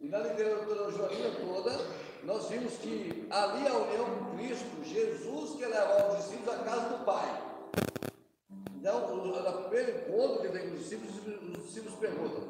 e 0.00 0.08
na 0.08 0.18
literatura 0.18 0.90
joanina 0.90 1.30
toda, 1.40 1.72
nós 2.22 2.48
vimos 2.48 2.74
que 2.78 3.26
ali 3.30 3.66
a 3.66 3.76
união 3.76 4.04
com 4.04 4.36
Cristo, 4.36 4.84
Jesus 4.84 5.56
quer 5.58 5.68
levar 5.68 6.10
os 6.10 6.16
discípulos 6.18 6.54
à 6.54 6.58
casa 6.62 6.88
do 6.88 7.04
Pai. 7.04 7.42
Então, 8.76 9.16
no 9.16 9.62
primeiro 9.64 10.40
que 10.40 10.48
tem 10.48 10.68
com 10.68 10.74
os 10.74 10.78
discípulos, 10.78 11.14
os 11.56 11.66
discípulos 11.66 11.98
perguntam: 11.98 12.44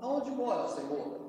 Aonde 0.00 0.30
mora, 0.30 0.68
Senhor? 0.68 1.26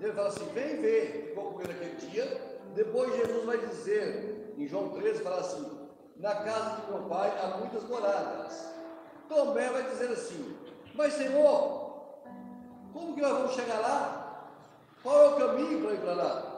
Ele 0.00 0.12
fala 0.12 0.28
assim: 0.28 0.46
vem 0.52 0.80
ver, 0.80 1.28
ficou 1.28 1.52
com 1.52 1.62
ele 1.62 1.72
aquele 1.72 2.10
dia. 2.10 2.58
Depois 2.74 3.14
Jesus 3.16 3.44
vai 3.44 3.58
dizer, 3.58 4.54
em 4.56 4.66
João 4.66 4.90
13, 4.90 5.22
fala 5.22 5.40
assim: 5.40 5.76
na 6.16 6.34
casa 6.36 6.80
de 6.80 6.90
meu 6.90 7.02
pai 7.08 7.30
há 7.38 7.58
muitas 7.58 7.84
moradas. 7.84 8.74
Tomé 9.28 9.68
vai 9.68 9.90
dizer 9.90 10.10
assim: 10.10 10.56
mas 10.94 11.12
Senhor, 11.14 12.20
como 12.92 13.14
que 13.14 13.20
nós 13.20 13.32
vamos 13.32 13.54
chegar 13.54 13.78
lá? 13.80 14.15
Qual 15.02 15.22
é 15.22 15.28
o 15.28 15.36
caminho 15.36 15.82
para 15.82 15.94
ir 15.94 16.00
para 16.00 16.14
lá? 16.14 16.56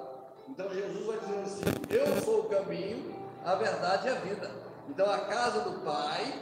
Então 0.48 0.68
Jesus 0.70 1.06
vai 1.06 1.18
dizer 1.18 1.38
assim: 1.40 1.64
eu 1.90 2.22
sou 2.22 2.40
o 2.40 2.48
caminho, 2.48 3.14
a 3.44 3.54
verdade 3.54 4.06
e 4.06 4.10
a 4.10 4.14
vida. 4.14 4.50
Então 4.88 5.10
a 5.10 5.18
casa 5.18 5.60
do 5.60 5.84
Pai, 5.84 6.40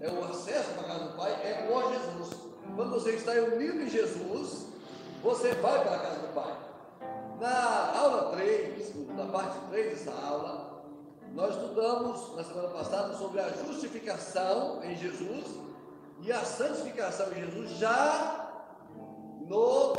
é 0.00 0.10
o 0.10 0.24
acesso 0.24 0.70
para 0.70 0.82
a 0.82 0.86
casa 0.86 1.04
do 1.04 1.16
Pai 1.16 1.32
é 1.44 1.66
por 1.68 1.92
Jesus. 1.92 2.34
Quando 2.74 2.90
você 2.90 3.10
está 3.10 3.32
unido 3.32 3.82
em 3.82 3.90
Jesus, 3.90 4.66
você 5.22 5.52
vai 5.54 5.82
para 5.82 5.96
a 5.96 5.98
casa 5.98 6.20
do 6.20 6.34
Pai. 6.34 6.56
Na 7.40 7.98
aula 7.98 8.32
3, 8.36 9.08
na 9.16 9.26
parte 9.26 9.58
3 9.70 9.98
dessa 9.98 10.12
aula, 10.26 10.84
nós 11.34 11.54
estudamos 11.54 12.36
na 12.36 12.44
semana 12.44 12.68
passada 12.68 13.14
sobre 13.14 13.40
a 13.40 13.48
justificação 13.50 14.82
em 14.82 14.96
Jesus 14.96 15.44
e 16.22 16.32
a 16.32 16.44
santificação 16.44 17.32
em 17.32 17.46
Jesus 17.46 17.70
já 17.78 18.49
no, 19.50 19.94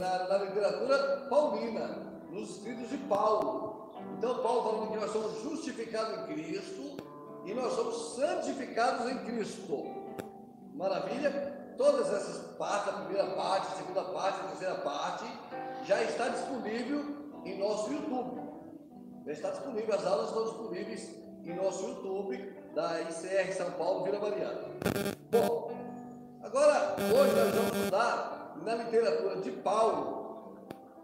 na, 0.00 0.28
na 0.28 0.44
literatura 0.44 1.26
paulina, 1.30 1.96
nos 2.30 2.50
escritos 2.50 2.90
de 2.90 2.98
Paulo. 2.98 3.90
Então, 4.18 4.42
Paulo 4.42 4.62
falando 4.62 4.90
que 4.92 4.98
nós 4.98 5.10
somos 5.10 5.42
justificados 5.42 6.18
em 6.18 6.34
Cristo 6.34 6.96
e 7.46 7.54
nós 7.54 7.72
somos 7.72 8.16
santificados 8.16 9.10
em 9.10 9.18
Cristo. 9.24 9.86
Maravilha? 10.74 11.72
Todas 11.78 12.12
essas 12.12 12.56
partes, 12.58 12.88
a 12.88 12.98
primeira 12.98 13.30
parte, 13.30 13.68
a 13.68 13.76
segunda 13.76 14.04
parte, 14.04 14.40
a 14.40 14.48
terceira 14.48 14.74
parte, 14.76 15.24
já 15.86 16.02
está 16.02 16.28
disponível 16.28 17.02
em 17.46 17.58
nosso 17.58 17.90
YouTube. 17.90 18.42
Já 19.24 19.32
está 19.32 19.50
disponível, 19.50 19.94
as 19.94 20.06
aulas 20.06 20.28
estão 20.28 20.44
disponíveis 20.44 21.16
em 21.44 21.56
nosso 21.56 21.88
YouTube 21.88 22.36
da 22.74 23.00
ICR 23.00 23.52
São 23.54 23.70
Paulo 23.72 24.04
Vila 24.04 24.18
Mariana. 24.18 24.68
Bom, 25.30 25.72
agora 26.42 26.94
hoje 26.98 27.34
nós 27.34 27.54
vamos 27.54 27.76
estudar 27.76 28.41
na 28.62 28.74
literatura 28.76 29.36
de 29.40 29.50
Paulo 29.50 30.22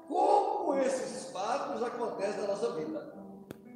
como 0.08 0.74
esses 0.78 1.30
fatos 1.30 1.82
acontecem 1.82 2.40
na 2.40 2.48
nossa 2.48 2.72
vida. 2.72 3.14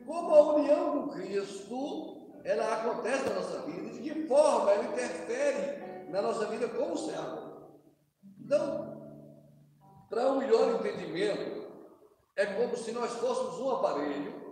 Como 0.07 0.35
a 0.35 0.55
união 0.55 0.93
com 0.93 1.09
Cristo 1.09 2.41
ela 2.45 2.75
acontece 2.75 3.29
na 3.29 3.35
nossa 3.35 3.63
vida, 3.63 3.91
de 3.91 4.01
que 4.01 4.27
forma 4.27 4.73
ela 4.73 4.85
interfere 4.85 6.11
na 6.11 6.23
nossa 6.23 6.47
vida 6.47 6.69
como 6.69 6.97
servo. 6.97 7.53
Então, 8.41 8.93
para 10.11 10.33
um 10.33 10.39
melhor 10.39 10.75
entendimento, 10.75 11.63
é 12.37 12.47
como 12.47 12.77
se 12.77 12.93
nós 12.93 13.13
fôssemos 13.13 13.61
um 13.61 13.71
aparelho, 13.71 14.43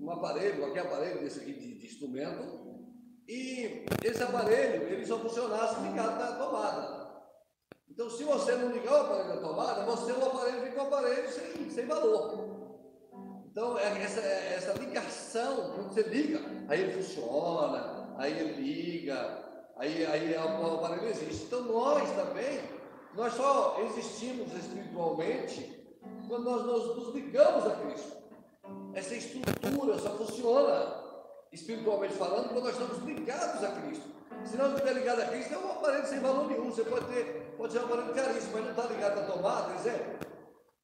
um 0.00 0.10
aparelho, 0.10 0.58
qualquer 0.58 0.80
aparelho 0.80 1.20
desse 1.20 1.40
aqui 1.40 1.52
de, 1.52 1.78
de 1.78 1.86
instrumento, 1.86 2.60
e 3.26 3.86
esse 4.04 4.22
aparelho 4.22 4.82
ele 4.82 5.06
só 5.06 5.18
funcionasse 5.18 5.80
ligado 5.80 6.18
na 6.18 6.32
tomada. 6.32 6.99
Então, 8.00 8.08
se 8.08 8.24
você 8.24 8.52
não 8.52 8.70
ligar 8.70 8.94
o 8.94 8.96
aparelho 8.96 9.28
na 9.28 9.36
tomada, 9.36 9.84
você 9.84 10.10
o 10.10 10.24
aparelho 10.24 10.62
fica 10.62 10.82
um 10.82 10.86
aparelho 10.86 11.30
sem, 11.30 11.68
sem 11.68 11.86
valor. 11.86 12.48
Então, 13.52 13.78
é 13.78 14.02
essa, 14.02 14.20
é 14.20 14.54
essa 14.56 14.72
ligação, 14.72 15.72
quando 15.74 15.92
você 15.92 16.00
liga, 16.04 16.40
aí 16.66 16.80
ele 16.80 17.02
funciona, 17.02 18.14
aí 18.16 18.40
ele 18.40 18.54
liga, 18.54 19.50
Aí, 19.76 20.04
aí 20.06 20.34
o 20.34 20.74
aparelho 20.76 21.08
existe. 21.08 21.44
Então 21.44 21.62
nós 21.62 22.10
também, 22.12 22.60
nós 23.14 23.34
só 23.34 23.78
existimos 23.82 24.50
espiritualmente 24.54 25.86
quando 26.26 26.44
nós 26.44 26.96
nos 26.96 27.14
ligamos 27.14 27.66
a 27.66 27.76
Cristo. 27.76 28.16
Essa 28.94 29.14
estrutura 29.14 29.98
só 29.98 30.10
funciona 30.16 30.99
espiritualmente 31.52 32.14
falando 32.14 32.48
quando 32.48 32.64
nós 32.64 32.72
estamos 32.72 32.98
ligados 33.04 33.64
a 33.64 33.70
Cristo. 33.72 34.08
Se 34.44 34.56
não 34.56 34.72
estiver 34.72 34.92
ligado 34.94 35.20
a 35.20 35.26
Cristo, 35.26 35.54
é 35.54 35.58
um 35.58 35.70
aparelho 35.72 36.06
sem 36.06 36.20
valor 36.20 36.46
nenhum. 36.48 36.70
Você 36.70 36.84
pode 36.84 37.06
ter, 37.06 37.54
pode 37.56 37.72
ser 37.72 37.80
um 37.80 37.84
aparelho 37.84 38.14
caríssimo, 38.14 38.52
mas 38.54 38.64
não 38.64 38.70
está 38.70 38.82
ligado 38.84 39.16
na 39.16 39.26
tomada, 39.26 39.74
exemplo. 39.74 40.20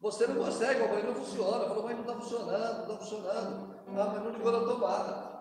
Você 0.00 0.26
não 0.26 0.44
consegue, 0.44 0.80
o 0.80 0.84
aparelho 0.84 1.08
não 1.08 1.14
funciona. 1.14 1.68
Falou, 1.68 1.84
mas 1.84 1.94
não 1.94 2.02
está 2.02 2.14
funcionando, 2.14 2.76
não 2.76 2.82
está 2.82 2.96
funcionando. 2.96 3.76
Ah, 3.88 4.10
mas 4.12 4.22
não 4.22 4.30
ligou 4.30 4.52
na 4.52 4.60
tomada. 4.60 5.40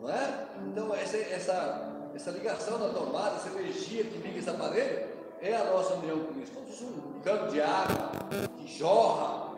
Não 0.00 0.08
é? 0.08 0.46
Então, 0.66 0.94
essa, 0.94 1.16
essa 1.16 1.98
essa 2.18 2.30
ligação 2.32 2.78
da 2.78 2.88
tomada, 2.88 3.36
essa 3.36 3.48
energia 3.58 4.02
que 4.04 4.18
liga 4.18 4.38
esse 4.38 4.50
aparelho, 4.50 5.08
é 5.40 5.54
a 5.54 5.64
nossa 5.64 5.94
união 5.94 6.18
com 6.18 6.34
Cristo. 6.34 6.54
Como 6.54 6.72
se 6.72 6.84
um 6.84 7.20
cano 7.22 7.50
de 7.50 7.60
água 7.60 8.10
que 8.56 8.66
jorra, 8.66 9.48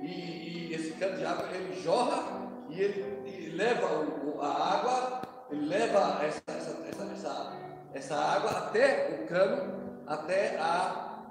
e, 0.00 0.06
e, 0.06 0.74
esse 0.74 0.92
cano 0.92 1.16
de 1.16 1.24
água 1.24 1.48
ele 1.52 1.80
jorra 1.82 2.48
e 2.68 2.80
ele, 2.80 3.00
ele 3.26 3.56
leva 3.56 3.86
o, 3.86 4.25
a 4.40 4.74
água, 4.74 5.22
ele 5.50 5.66
leva 5.66 6.24
essa, 6.24 6.42
essa, 6.46 7.06
essa, 7.12 7.52
essa, 7.94 8.14
água 8.16 8.50
até 8.50 9.20
o 9.22 9.26
cano, 9.26 10.02
até 10.06 10.58
a, 10.58 11.22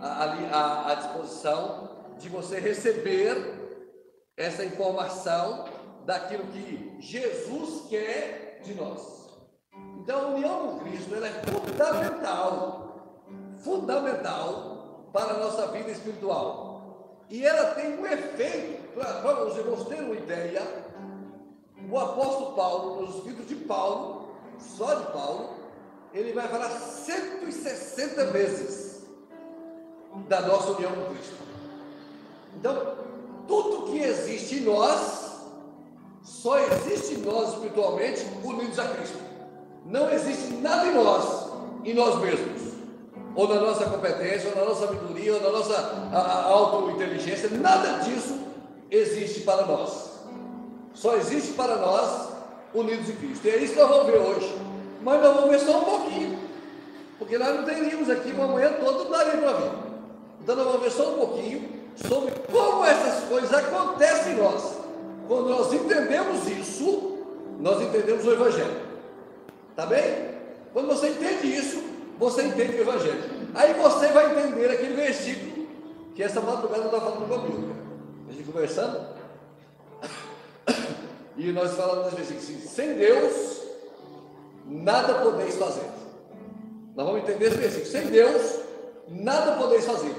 a, 0.00 0.24
a, 0.24 0.92
a 0.92 0.94
disposição 0.94 1.90
de 2.18 2.28
você 2.28 2.58
receber 2.58 3.60
essa 4.36 4.64
informação 4.64 5.66
daquilo 6.04 6.44
que 6.48 6.96
Jesus 7.00 7.88
quer 7.88 8.60
de 8.62 8.74
nós. 8.74 9.20
Então, 9.98 10.20
a 10.20 10.28
união 10.28 10.78
com 10.78 10.78
Cristo 10.80 11.14
é 11.14 11.30
fundamental, 11.50 13.26
fundamental 13.58 15.10
para 15.12 15.34
a 15.34 15.38
nossa 15.38 15.66
vida 15.68 15.90
espiritual. 15.90 17.26
E 17.28 17.46
ela 17.46 17.74
tem 17.74 17.98
um 17.98 18.06
efeito, 18.06 18.98
para 18.98 19.44
os 19.44 19.56
irmãos 19.56 19.86
terem 19.86 20.04
uma 20.04 20.16
ideia, 20.16 20.62
o 21.90 21.98
apóstolo 21.98 22.52
Paulo, 22.52 23.02
nos 23.02 23.16
escritos 23.16 23.48
de 23.48 23.56
Paulo, 23.56 24.28
só 24.58 24.94
de 24.94 25.12
Paulo, 25.12 25.50
ele 26.14 26.32
vai 26.32 26.48
falar 26.48 26.68
160 26.70 28.26
vezes 28.26 29.02
da 30.28 30.40
nossa 30.42 30.72
união 30.72 30.92
com 30.92 31.14
Cristo. 31.14 31.36
Então, 32.56 32.94
tudo 33.46 33.90
que 33.90 33.98
existe 33.98 34.56
em 34.56 34.60
nós, 34.60 35.30
só 36.22 36.58
existe 36.58 37.14
em 37.14 37.18
nós 37.18 37.54
espiritualmente 37.54 38.26
unidos 38.44 38.78
a 38.78 38.88
Cristo. 38.88 39.18
Não 39.86 40.10
existe 40.10 40.52
nada 40.54 40.86
em 40.86 40.94
nós, 40.94 41.50
em 41.84 41.94
nós 41.94 42.20
mesmos. 42.20 42.70
ou 43.34 43.48
na 43.48 43.60
nossa 43.60 43.84
competência, 43.88 44.50
ou 44.50 44.56
na 44.56 44.64
nossa 44.64 44.86
sabedoria, 44.86 45.34
ou 45.34 45.40
na 45.40 45.50
nossa 45.50 46.10
auto-inteligência. 46.46 47.48
Nada 47.50 48.00
disso 48.00 48.38
existe 48.90 49.40
para 49.40 49.66
nós. 49.66 50.09
Só 50.94 51.16
existe 51.16 51.52
para 51.52 51.76
nós 51.76 52.28
unidos 52.74 53.08
em 53.08 53.16
Cristo. 53.16 53.46
E 53.46 53.50
é 53.50 53.56
isso 53.58 53.74
que 53.74 53.80
nós 53.80 53.88
vamos 53.88 54.06
ver 54.06 54.18
hoje. 54.18 54.56
Mas 55.02 55.22
nós 55.22 55.34
vamos 55.34 55.50
ver 55.50 55.60
só 55.60 55.80
um 55.80 55.84
pouquinho. 55.84 56.38
Porque 57.18 57.38
nós 57.38 57.54
não 57.54 57.64
teríamos 57.64 58.08
aqui 58.08 58.32
uma 58.32 58.46
manhã 58.46 58.72
toda, 58.80 59.04
não 59.04 59.10
daria 59.10 59.38
para 59.38 59.52
ver. 59.52 59.70
Então 60.42 60.56
nós 60.56 60.64
vamos 60.66 60.82
ver 60.82 60.90
só 60.90 61.10
um 61.10 61.18
pouquinho 61.18 61.68
sobre 61.96 62.32
como 62.50 62.84
essas 62.84 63.24
coisas 63.28 63.52
acontecem 63.52 64.32
em 64.32 64.36
nós. 64.36 64.78
Quando 65.28 65.48
nós 65.48 65.72
entendemos 65.72 66.48
isso, 66.48 67.18
nós 67.60 67.80
entendemos 67.80 68.24
o 68.24 68.32
Evangelho. 68.32 68.80
Tá 69.76 69.86
bem? 69.86 70.30
Quando 70.72 70.88
você 70.88 71.08
entende 71.08 71.54
isso, 71.54 71.82
você 72.18 72.42
entende 72.42 72.76
o 72.76 72.80
Evangelho. 72.80 73.22
Aí 73.54 73.74
você 73.74 74.08
vai 74.08 74.30
entender 74.30 74.70
aquele 74.70 74.94
versículo 74.94 75.66
que 76.14 76.22
essa 76.22 76.40
madrugada 76.40 76.86
está 76.86 77.00
falando 77.00 77.28
comigo. 77.28 77.74
A 78.28 78.32
gente 78.32 78.44
conversando. 78.44 79.19
E 81.36 81.52
nós 81.52 81.72
falamos 81.74 82.12
nesse 82.12 82.32
versículo 82.32 82.58
assim: 82.58 82.68
sem 82.68 82.94
Deus, 82.94 83.62
nada 84.66 85.14
podeis 85.14 85.56
fazer. 85.56 85.88
Nós 86.94 87.06
vamos 87.06 87.22
entender 87.22 87.46
esse 87.46 87.56
versículo. 87.56 87.86
Sem 87.86 88.06
Deus, 88.06 88.60
nada 89.08 89.56
podeis 89.56 89.84
fazer. 89.84 90.14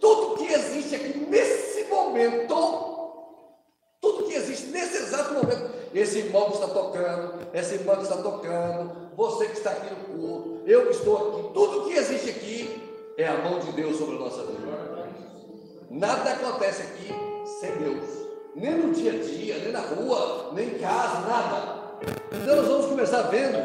Tudo 0.00 0.36
que 0.36 0.52
existe 0.52 0.94
aqui 0.94 1.18
nesse 1.28 1.84
momento, 1.84 2.54
tudo 4.00 4.24
que 4.24 4.34
existe 4.34 4.66
nesse 4.68 4.96
exato 4.96 5.34
momento, 5.34 5.70
esse 5.94 6.18
irmão 6.18 6.50
que 6.50 6.54
está 6.54 6.68
tocando, 6.68 7.46
essa 7.52 7.74
irmã 7.74 7.96
que 7.96 8.02
está 8.02 8.16
tocando, 8.16 9.10
você 9.16 9.46
que 9.46 9.58
está 9.58 9.70
aqui 9.70 9.94
no 9.94 10.18
culto, 10.18 10.62
eu 10.66 10.86
que 10.86 10.92
estou 10.92 11.16
aqui, 11.16 11.54
tudo 11.54 11.88
que 11.88 11.96
existe 11.96 12.30
aqui 12.30 12.82
é 13.16 13.28
a 13.28 13.38
mão 13.38 13.58
de 13.58 13.72
Deus 13.72 13.96
sobre 13.96 14.16
a 14.16 14.18
nossa 14.18 14.42
vida. 14.44 15.10
Nada 15.90 16.32
acontece 16.32 16.82
aqui 16.82 17.08
sem 17.60 17.72
Deus, 17.76 18.08
nem 18.54 18.74
no 18.74 18.92
dia 18.92 19.12
a 19.12 19.16
dia, 19.16 19.58
nem 19.58 19.72
na 19.72 19.80
rua, 19.80 20.50
nem 20.52 20.68
em 20.68 20.78
casa, 20.78 21.20
nada. 21.20 21.82
Então 22.32 22.56
nós 22.56 22.66
vamos 22.66 22.86
começar 22.86 23.22
vendo 23.22 23.58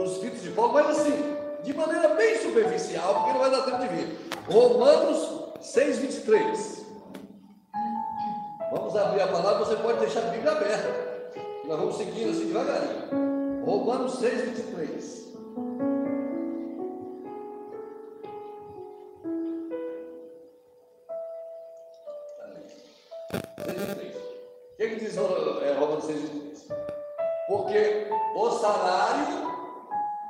os 0.00 0.12
escritos 0.12 0.42
de 0.42 0.50
Paulo, 0.50 0.74
mas 0.74 0.98
assim, 0.98 1.36
de 1.62 1.74
maneira 1.74 2.08
bem 2.14 2.36
superficial, 2.38 3.14
porque 3.14 3.32
não 3.32 3.40
vai 3.40 3.50
dar 3.50 3.62
tempo 3.62 3.78
de 3.78 3.88
ver. 3.88 4.28
Romanos 4.48 5.54
6, 5.60 5.98
23. 5.98 6.86
Vamos 8.70 8.96
abrir 8.96 9.22
a 9.22 9.28
palavra, 9.28 9.64
você 9.64 9.76
pode 9.76 9.98
deixar 10.00 10.20
a 10.20 10.30
Bíblia 10.30 10.52
aberta. 10.52 11.08
Nós 11.64 11.78
vamos 11.78 11.96
seguindo 11.96 12.30
assim 12.30 12.46
devagarinho. 12.46 13.64
Romanos 13.64 14.18
6, 14.18 14.40
23. 14.42 15.17
Porque 27.68 28.06
o 28.34 28.50
salário 28.52 29.26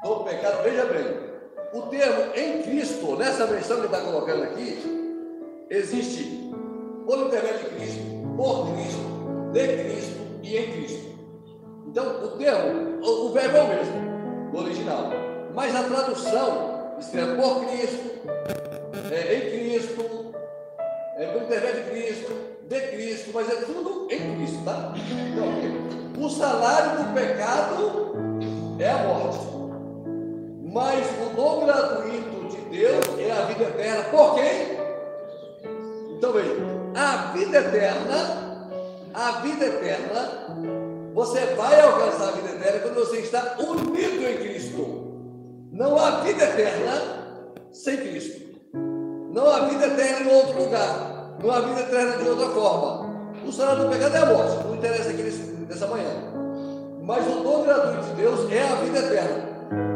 do 0.02 0.24
pecado, 0.24 0.64
veja 0.64 0.84
bem, 0.86 1.06
o 1.72 1.82
termo 1.82 2.34
em 2.34 2.62
Cristo, 2.62 3.14
nessa 3.14 3.46
versão 3.46 3.78
que 3.78 3.86
está 3.86 4.00
colocando 4.00 4.42
aqui, 4.42 4.76
existe 5.70 6.50
por 7.06 7.16
intermédio 7.18 7.60
de 7.60 7.76
Cristo, 7.76 8.00
por 8.36 8.72
Cristo, 8.72 9.52
de 9.52 9.68
Cristo 9.68 10.20
e 10.42 10.56
em 10.56 10.72
Cristo. 10.72 11.08
Então, 11.86 12.24
o 12.24 12.28
termo, 12.38 13.06
o, 13.06 13.26
o 13.26 13.32
verbo 13.32 13.56
é 13.56 13.62
o 13.62 13.68
mesmo, 13.68 14.50
no 14.52 14.58
original, 14.58 15.04
mas 15.54 15.76
a 15.76 15.84
tradução 15.84 16.96
escreve 16.98 17.40
por 17.40 17.64
Cristo, 17.66 18.18
é, 19.12 19.34
em 19.36 19.50
Cristo, 19.50 20.27
é, 21.18 21.26
por 21.26 21.42
intermédio 21.42 21.82
de 21.82 21.90
Cristo, 21.90 22.32
de 22.68 22.80
Cristo, 22.80 23.30
mas 23.34 23.48
é 23.48 23.56
tudo 23.62 24.06
em 24.08 24.36
Cristo, 24.36 24.64
tá? 24.64 24.94
Então, 25.32 26.24
o 26.24 26.30
salário 26.30 27.02
do 27.02 27.12
pecado 27.12 28.14
é 28.78 28.88
a 28.88 28.98
morte, 28.98 29.46
mas 30.62 31.06
o 31.26 31.34
dom 31.34 31.66
gratuito 31.66 32.48
de 32.48 32.60
Deus 32.70 33.04
é 33.18 33.32
a 33.32 33.46
vida 33.46 33.64
eterna. 33.64 34.04
Por 34.04 34.36
quem? 34.36 34.78
Então 36.16 36.32
veja, 36.32 36.54
a 36.94 37.32
vida 37.32 37.58
eterna, 37.58 38.70
a 39.12 39.30
vida 39.40 39.64
eterna, 39.66 40.56
você 41.14 41.46
vai 41.56 41.80
alcançar 41.80 42.28
a 42.28 42.32
vida 42.32 42.50
eterna 42.50 42.80
quando 42.80 42.94
você 42.94 43.18
está 43.18 43.56
unido 43.58 44.24
em 44.24 44.36
Cristo. 44.36 45.08
Não 45.72 45.98
há 45.98 46.20
vida 46.20 46.44
eterna 46.44 47.48
sem 47.72 47.96
Cristo. 47.96 48.47
Não 49.38 49.48
há 49.48 49.60
vida 49.60 49.86
eterna 49.86 50.28
em 50.28 50.34
outro 50.34 50.64
lugar. 50.64 51.36
Não 51.40 51.50
há 51.52 51.60
vida 51.60 51.80
eterna 51.82 52.16
de 52.16 52.28
outra 52.28 52.48
forma. 52.48 53.08
O 53.46 53.52
salário 53.52 53.84
do 53.84 53.90
pecado 53.90 54.16
é 54.16 54.18
a 54.18 54.26
morte. 54.26 54.66
Não 54.66 54.74
interessa 54.74 55.10
aqui 55.10 55.22
nessa 55.68 55.86
manhã. 55.86 56.10
Mas 57.04 57.24
o 57.24 57.44
dom 57.44 57.62
gratuito 57.62 58.02
de 58.02 58.14
Deus 58.14 58.50
é 58.50 58.62
a 58.64 58.74
vida 58.74 58.98
eterna. 58.98 59.44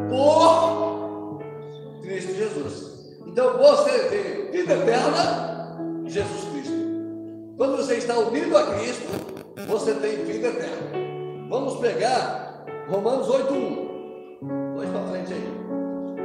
Por 0.09 1.41
Cristo 2.03 2.35
Jesus. 2.35 3.17
Então 3.27 3.59
você 3.59 3.99
tem 4.11 4.53
vida 4.53 4.75
eterna 4.75 5.77
Jesus 6.07 6.45
Cristo. 6.53 6.77
Quando 7.57 7.79
você 7.79 7.95
está 7.97 8.17
unido 8.21 8.57
a 8.57 8.75
Cristo, 8.75 9.09
você 9.67 9.93
tem 9.95 10.25
vida 10.25 10.49
eterna. 10.51 11.49
Vamos 11.51 11.81
pegar 11.81 12.65
Romanos 12.89 13.27
8.1. 13.27 14.75
Dois 14.77 14.89
para 14.89 15.03
frente 15.09 15.33
aí. 15.33 15.49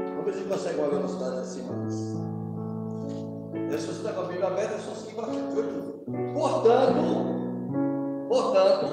Vamos 0.09 0.25
ver 0.25 0.33
se 0.35 0.47
consegue 0.47 0.77
uma 0.77 0.89
velocidade 0.89 1.39
acima 1.39 1.73
disso. 1.83 2.26
Se 3.69 3.85
você 3.85 3.91
está 3.91 4.13
com 4.13 4.21
a 4.21 4.23
Bíblia 4.25 4.47
aberta, 4.47 4.75
é 4.75 4.79
só 4.79 4.91
seguir 4.95 5.15
para 5.15 5.25
frente. 5.25 5.43
8.1. 5.53 6.33
Portanto, 6.33 7.27
portanto, 8.29 8.85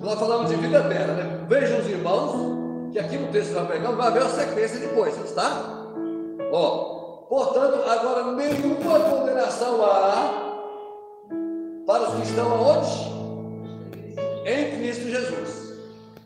nós 0.00 0.18
falamos 0.18 0.50
de 0.50 0.56
vida 0.56 0.78
eterna, 0.78 1.14
né? 1.14 1.44
Vejam 1.48 1.80
os 1.80 1.88
irmãos, 1.88 2.92
que 2.92 2.98
aqui 2.98 3.18
no 3.18 3.32
texto 3.32 3.52
nós 3.52 3.68
pegamos 3.68 3.96
vai 3.96 4.08
haver 4.08 4.22
a 4.22 4.28
sequência 4.28 4.80
de 4.80 4.88
coisas, 4.94 5.32
tá? 5.32 5.92
Ó, 6.52 6.96
Portanto, 7.28 7.82
agora 7.88 8.32
nenhuma 8.34 9.00
condenação 9.00 9.84
há 9.84 10.54
para 11.84 12.02
os 12.04 12.14
que 12.14 12.22
estão 12.22 12.52
aonde? 12.52 13.16
Em 14.44 14.78
Cristo 14.78 15.08
Jesus. 15.08 15.74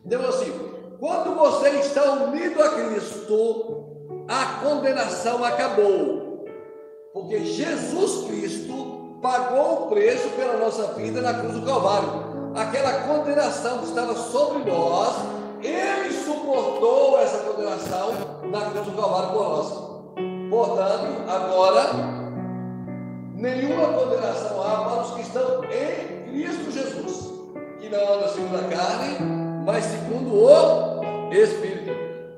Então, 0.05 0.29
assim, 0.29 0.53
quando 0.99 1.35
você 1.35 1.71
está 1.71 2.13
unido 2.13 2.63
a 2.63 2.69
Cristo, 2.69 3.87
a 4.29 4.63
condenação 4.63 5.43
acabou. 5.43 6.20
Porque 7.13 7.45
Jesus 7.45 8.29
Cristo 8.29 9.19
pagou 9.21 9.73
o 9.73 9.87
preço 9.89 10.29
pela 10.31 10.59
nossa 10.59 10.95
vida 10.95 11.21
na 11.21 11.35
cruz 11.35 11.55
do 11.55 11.63
Calvário. 11.63 12.31
Aquela 12.55 13.01
condenação 13.01 13.79
que 13.79 13.87
estava 13.87 14.15
sobre 14.15 14.71
nós, 14.71 15.17
Ele 15.61 16.13
suportou 16.13 17.21
essa 17.21 17.39
condenação 17.39 18.13
na 18.45 18.71
cruz 18.71 18.87
do 18.87 18.93
Calvário 18.93 19.31
por 19.31 19.43
nós. 19.43 19.91
Portanto, 20.51 21.29
agora, 21.29 21.91
nenhuma 23.35 23.89
condenação 23.89 24.63
há 24.63 24.85
para 24.85 25.03
os 25.03 25.11
que 25.15 25.23
estão 25.23 25.65
em 25.65 26.31
Cristo 26.31 26.71
Jesus, 26.71 27.33
que 27.81 27.89
não 27.89 28.15
andam 28.15 28.29
segundo 28.29 28.57
a 28.57 28.77
carne, 28.77 29.19
mas 29.67 29.85
segundo 29.85 30.33
o 30.33 31.33
Espírito. 31.33 31.91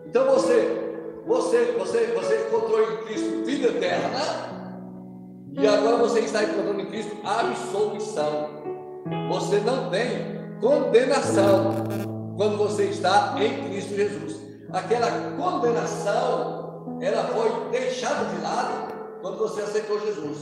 Então 0.07 0.25
você, 0.26 0.99
você, 1.26 1.75
você, 1.79 2.07
você 2.14 2.47
encontrou 2.47 2.83
em 2.83 2.97
Cristo 3.05 3.45
vida 3.45 3.69
eterna, 3.69 4.62
e 5.59 5.67
agora 5.67 5.97
você 5.99 6.21
está 6.21 6.45
encontrando 6.45 6.81
em 6.81 6.87
Cristo 6.87 7.17
absolvição. 7.25 8.49
Você 9.29 9.61
não 9.61 9.91
tem 9.91 10.41
condenação 10.61 11.75
quando 12.37 12.57
você 12.57 12.85
está 12.85 13.35
em 13.39 13.69
Cristo 13.69 13.95
Jesus. 13.95 14.41
Aquela 14.73 15.11
condenação 15.37 16.99
ela 17.01 17.25
foi 17.25 17.71
deixada 17.71 18.25
de 18.27 18.41
lado 18.41 18.93
quando 19.21 19.39
você 19.39 19.63
aceitou 19.63 20.01
Jesus. 20.01 20.39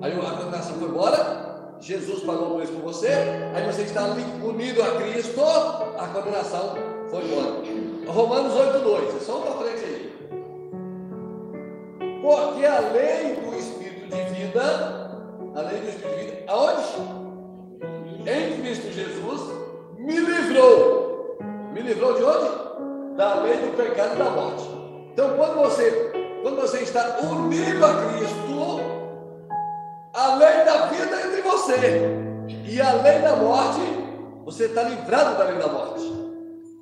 Aí 0.00 0.12
a 0.12 0.30
condenação 0.30 0.76
foi 0.76 0.88
embora, 0.88 1.76
Jesus 1.80 2.22
pagou 2.24 2.52
o 2.52 2.56
preço 2.56 2.72
por 2.72 2.82
você, 2.92 3.08
aí 3.08 3.66
você 3.66 3.82
está 3.82 4.04
unido 4.04 4.82
a 4.82 4.96
Cristo, 4.96 5.40
a 5.42 6.08
condenação 6.08 6.74
foi 7.10 7.24
embora. 7.24 7.86
Romanos 8.06 8.54
8,2, 8.54 9.16
é 9.16 9.20
só 9.20 9.38
para 9.40 9.52
frente 9.52 9.84
aí. 9.84 10.16
Porque 12.22 12.64
a 12.64 12.80
lei 12.80 13.36
do 13.36 13.54
Espírito 13.56 13.75
de 14.08 14.34
vida, 14.34 14.62
a 15.54 15.60
lei 15.60 15.80
do 15.80 15.88
Espírito 15.88 16.18
de 16.18 16.24
vida, 16.24 16.44
aonde? 16.48 17.26
Em 18.28 18.60
Cristo 18.60 18.90
Jesus, 18.92 19.40
me 19.98 20.18
livrou. 20.18 21.38
Me 21.72 21.82
livrou 21.82 22.14
de 22.14 22.24
onde? 22.24 23.16
Da 23.16 23.34
lei 23.42 23.56
do 23.56 23.76
pecado 23.76 24.14
e 24.14 24.18
da 24.18 24.30
morte. 24.30 24.64
Então, 25.12 25.36
quando 25.36 25.56
você, 25.56 26.12
quando 26.42 26.60
você 26.60 26.78
está 26.78 27.18
unido 27.20 27.84
a 27.84 27.94
Cristo, 28.06 28.80
a 30.12 30.34
lei 30.36 30.64
da 30.64 30.86
vida 30.86 31.16
é 31.16 31.26
entre 31.26 31.42
você 31.42 32.26
e 32.64 32.80
a 32.80 32.92
lei 32.94 33.18
da 33.18 33.36
morte, 33.36 33.80
você 34.44 34.64
está 34.64 34.82
livrado 34.82 35.36
da 35.36 35.44
lei 35.44 35.58
da 35.58 35.68
morte. 35.68 36.12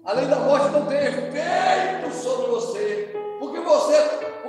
A 0.04 0.12
lei 0.12 0.26
da 0.26 0.37
morte 0.37 0.71
não 0.71 0.87
tem 0.87 0.99
efeito 0.99 2.14
sobre 2.14 2.47
você, 2.50 3.16
porque 3.38 3.59
você, 3.61 3.97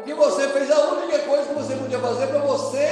Porque 0.05 0.13
você 0.13 0.47
fez 0.49 0.69
a 0.69 0.93
única 0.93 1.17
coisa 1.17 1.47
que 1.47 1.53
você 1.55 1.75
podia 1.77 1.97
fazer 1.97 2.27
para 2.27 2.37
você 2.41 2.87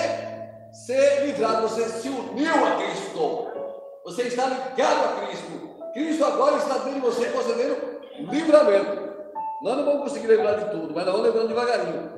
ser 0.71 1.27
livrado. 1.27 1.67
Você 1.67 1.87
se 1.87 2.09
uniu 2.09 2.65
a 2.65 2.71
Cristo. 2.77 3.47
Você 4.03 4.23
está 4.23 4.47
ligado 4.47 5.05
a 5.05 5.27
Cristo. 5.27 5.69
Cristo 5.93 6.25
agora 6.25 6.57
está 6.57 6.79
dentro 6.79 6.93
de 6.95 6.99
você, 7.01 7.25
concedendo 7.27 7.77
livramento. 8.17 9.13
Nós 9.61 9.77
não 9.77 9.85
vamos 9.85 10.01
conseguir 10.05 10.25
lembrar 10.25 10.55
de 10.55 10.71
tudo, 10.71 10.91
mas 10.91 11.05
nós 11.05 11.13
vamos 11.13 11.27
lembrando 11.27 11.47
devagarinho. 11.49 12.11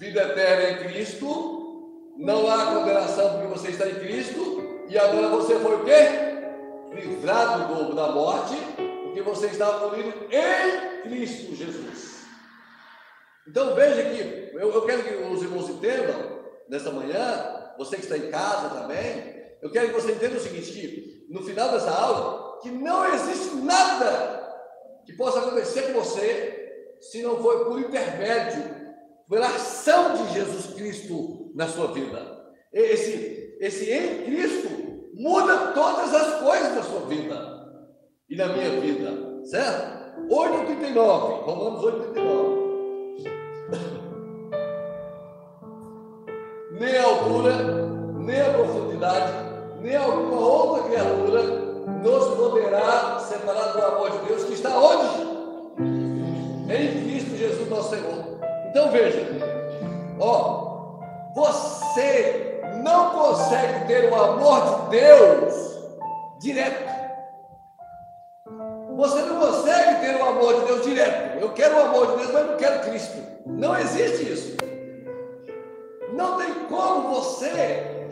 Vida 0.00 0.22
eterna 0.22 0.70
em 0.70 0.88
Cristo, 0.88 2.12
não 2.16 2.50
há 2.50 2.74
condenação 2.74 3.34
porque 3.34 3.46
você 3.46 3.68
está 3.68 3.86
em 3.86 3.94
Cristo, 3.94 4.82
e 4.88 4.98
agora 4.98 5.28
você 5.28 5.54
foi 5.60 5.76
o 5.76 5.84
quê? 5.84 5.94
Livrado 6.92 7.72
do, 7.72 7.94
da 7.94 8.08
morte, 8.08 8.56
porque 9.04 9.22
você 9.22 9.46
está 9.46 9.86
unido 9.86 10.12
em 10.32 11.02
Cristo 11.08 11.54
Jesus. 11.54 11.97
Então 13.48 13.74
veja 13.74 14.10
que, 14.10 14.50
eu, 14.54 14.72
eu 14.72 14.82
quero 14.82 15.02
que 15.02 15.14
os 15.14 15.42
irmãos 15.42 15.68
entendam, 15.70 16.38
nesta 16.68 16.90
manhã, 16.90 17.72
você 17.78 17.96
que 17.96 18.02
está 18.02 18.16
em 18.16 18.30
casa 18.30 18.68
também, 18.68 19.38
eu 19.62 19.70
quero 19.70 19.88
que 19.88 19.94
você 19.94 20.12
entenda 20.12 20.36
o 20.36 20.40
seguinte: 20.40 20.72
que 20.72 21.26
no 21.30 21.42
final 21.42 21.70
dessa 21.72 21.90
aula, 21.90 22.58
que 22.60 22.70
não 22.70 23.12
existe 23.14 23.56
nada 23.56 24.38
que 25.06 25.14
possa 25.14 25.40
acontecer 25.40 25.92
com 25.92 26.00
você 26.00 26.54
se 27.00 27.22
não 27.22 27.40
for 27.42 27.66
por 27.66 27.80
intermédio, 27.80 28.76
pela 29.28 29.46
ação 29.46 30.14
de 30.14 30.34
Jesus 30.34 30.74
Cristo 30.74 31.52
na 31.54 31.68
sua 31.68 31.88
vida. 31.88 32.38
Esse, 32.72 33.56
esse 33.60 33.90
em 33.90 34.24
Cristo 34.24 34.68
muda 35.14 35.72
todas 35.72 36.12
as 36.14 36.40
coisas 36.40 36.74
da 36.74 36.82
sua 36.82 37.00
vida 37.06 37.58
e 38.28 38.36
na 38.36 38.48
minha 38.48 38.80
vida, 38.80 39.44
certo? 39.44 39.98
8,39, 40.28 41.44
Romanos 41.44 41.84
8,39. 41.84 42.37
Nem 47.28 47.36
a 47.36 47.36
altura, 47.36 47.56
nem 48.18 48.40
a 48.40 48.50
profundidade, 48.50 49.32
nem 49.80 49.96
alguma 49.96 50.40
outra 50.40 50.84
criatura 50.84 51.42
nos 52.02 52.34
poderá 52.36 53.18
separar 53.20 53.72
do 53.72 53.84
amor 53.84 54.10
de 54.10 54.18
Deus 54.26 54.44
que 54.44 54.54
está 54.54 54.70
onde? 54.78 55.28
Em 56.72 57.02
Cristo 57.04 57.36
Jesus 57.36 57.68
nosso 57.68 57.90
Senhor. 57.90 58.24
Então 58.70 58.90
veja, 58.90 59.26
ó, 60.18 61.00
você 61.34 62.60
não 62.82 63.10
consegue 63.10 63.86
ter 63.86 64.10
o 64.10 64.14
amor 64.14 64.60
de 64.60 64.90
Deus 64.90 65.78
direto. 66.40 66.98
Você 68.96 69.20
não 69.20 69.38
consegue 69.38 70.00
ter 70.00 70.16
o 70.16 70.28
amor 70.28 70.54
de 70.60 70.66
Deus 70.66 70.84
direto. 70.84 71.38
Eu 71.38 71.50
quero 71.52 71.76
o 71.76 71.80
amor 71.80 72.06
de 72.08 72.16
Deus, 72.16 72.32
mas 72.32 72.46
não 72.46 72.56
quero 72.56 72.80
Cristo. 72.80 73.18
Não 73.46 73.78
existe 73.78 74.32
isso. 74.32 74.67
Não 76.18 76.36
tem 76.36 76.52
como 76.68 77.14
você 77.14 78.08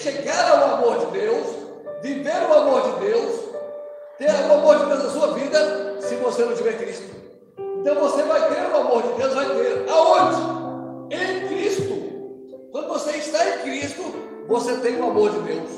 chegar 0.00 0.52
ao 0.52 0.74
amor 0.74 1.04
de 1.04 1.18
Deus, 1.18 1.46
viver 2.00 2.48
o 2.48 2.54
amor 2.54 2.82
de 2.82 3.06
Deus, 3.06 3.40
ter 4.16 4.30
o 4.48 4.52
amor 4.52 4.78
de 4.78 4.84
Deus 4.86 5.02
na 5.02 5.10
sua 5.10 5.34
vida, 5.34 6.00
se 6.00 6.14
você 6.14 6.44
não 6.44 6.54
tiver 6.54 6.78
Cristo. 6.78 7.12
Então 7.80 7.96
você 7.96 8.22
vai 8.22 8.48
ter 8.48 8.72
o 8.72 8.76
amor 8.76 9.02
de 9.02 9.12
Deus, 9.14 9.34
vai 9.34 9.46
ter. 9.46 9.90
Aonde? 9.90 11.16
Em 11.16 11.48
Cristo. 11.48 12.68
Quando 12.70 12.86
você 12.86 13.10
está 13.16 13.48
em 13.48 13.58
Cristo, 13.62 14.04
você 14.46 14.76
tem 14.76 15.00
o 15.00 15.10
amor 15.10 15.30
de 15.30 15.40
Deus. 15.40 15.70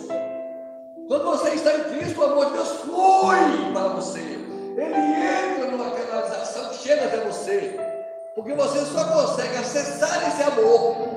Quando 1.08 1.24
você 1.24 1.54
está 1.54 1.74
em 1.74 1.84
Cristo, 1.84 2.20
o 2.20 2.24
amor 2.24 2.46
de 2.48 2.52
Deus 2.52 2.68
flui 2.82 3.72
para 3.72 3.88
você. 3.88 4.20
Ele 4.20 4.94
entra 4.94 5.70
numa 5.70 5.90
canalização 5.90 6.70
chega 6.74 7.06
até 7.06 7.16
você. 7.20 7.80
Porque 8.34 8.52
você 8.52 8.84
só 8.84 9.04
consegue 9.04 9.56
acessar 9.56 10.28
esse 10.28 10.42
amor 10.42 11.09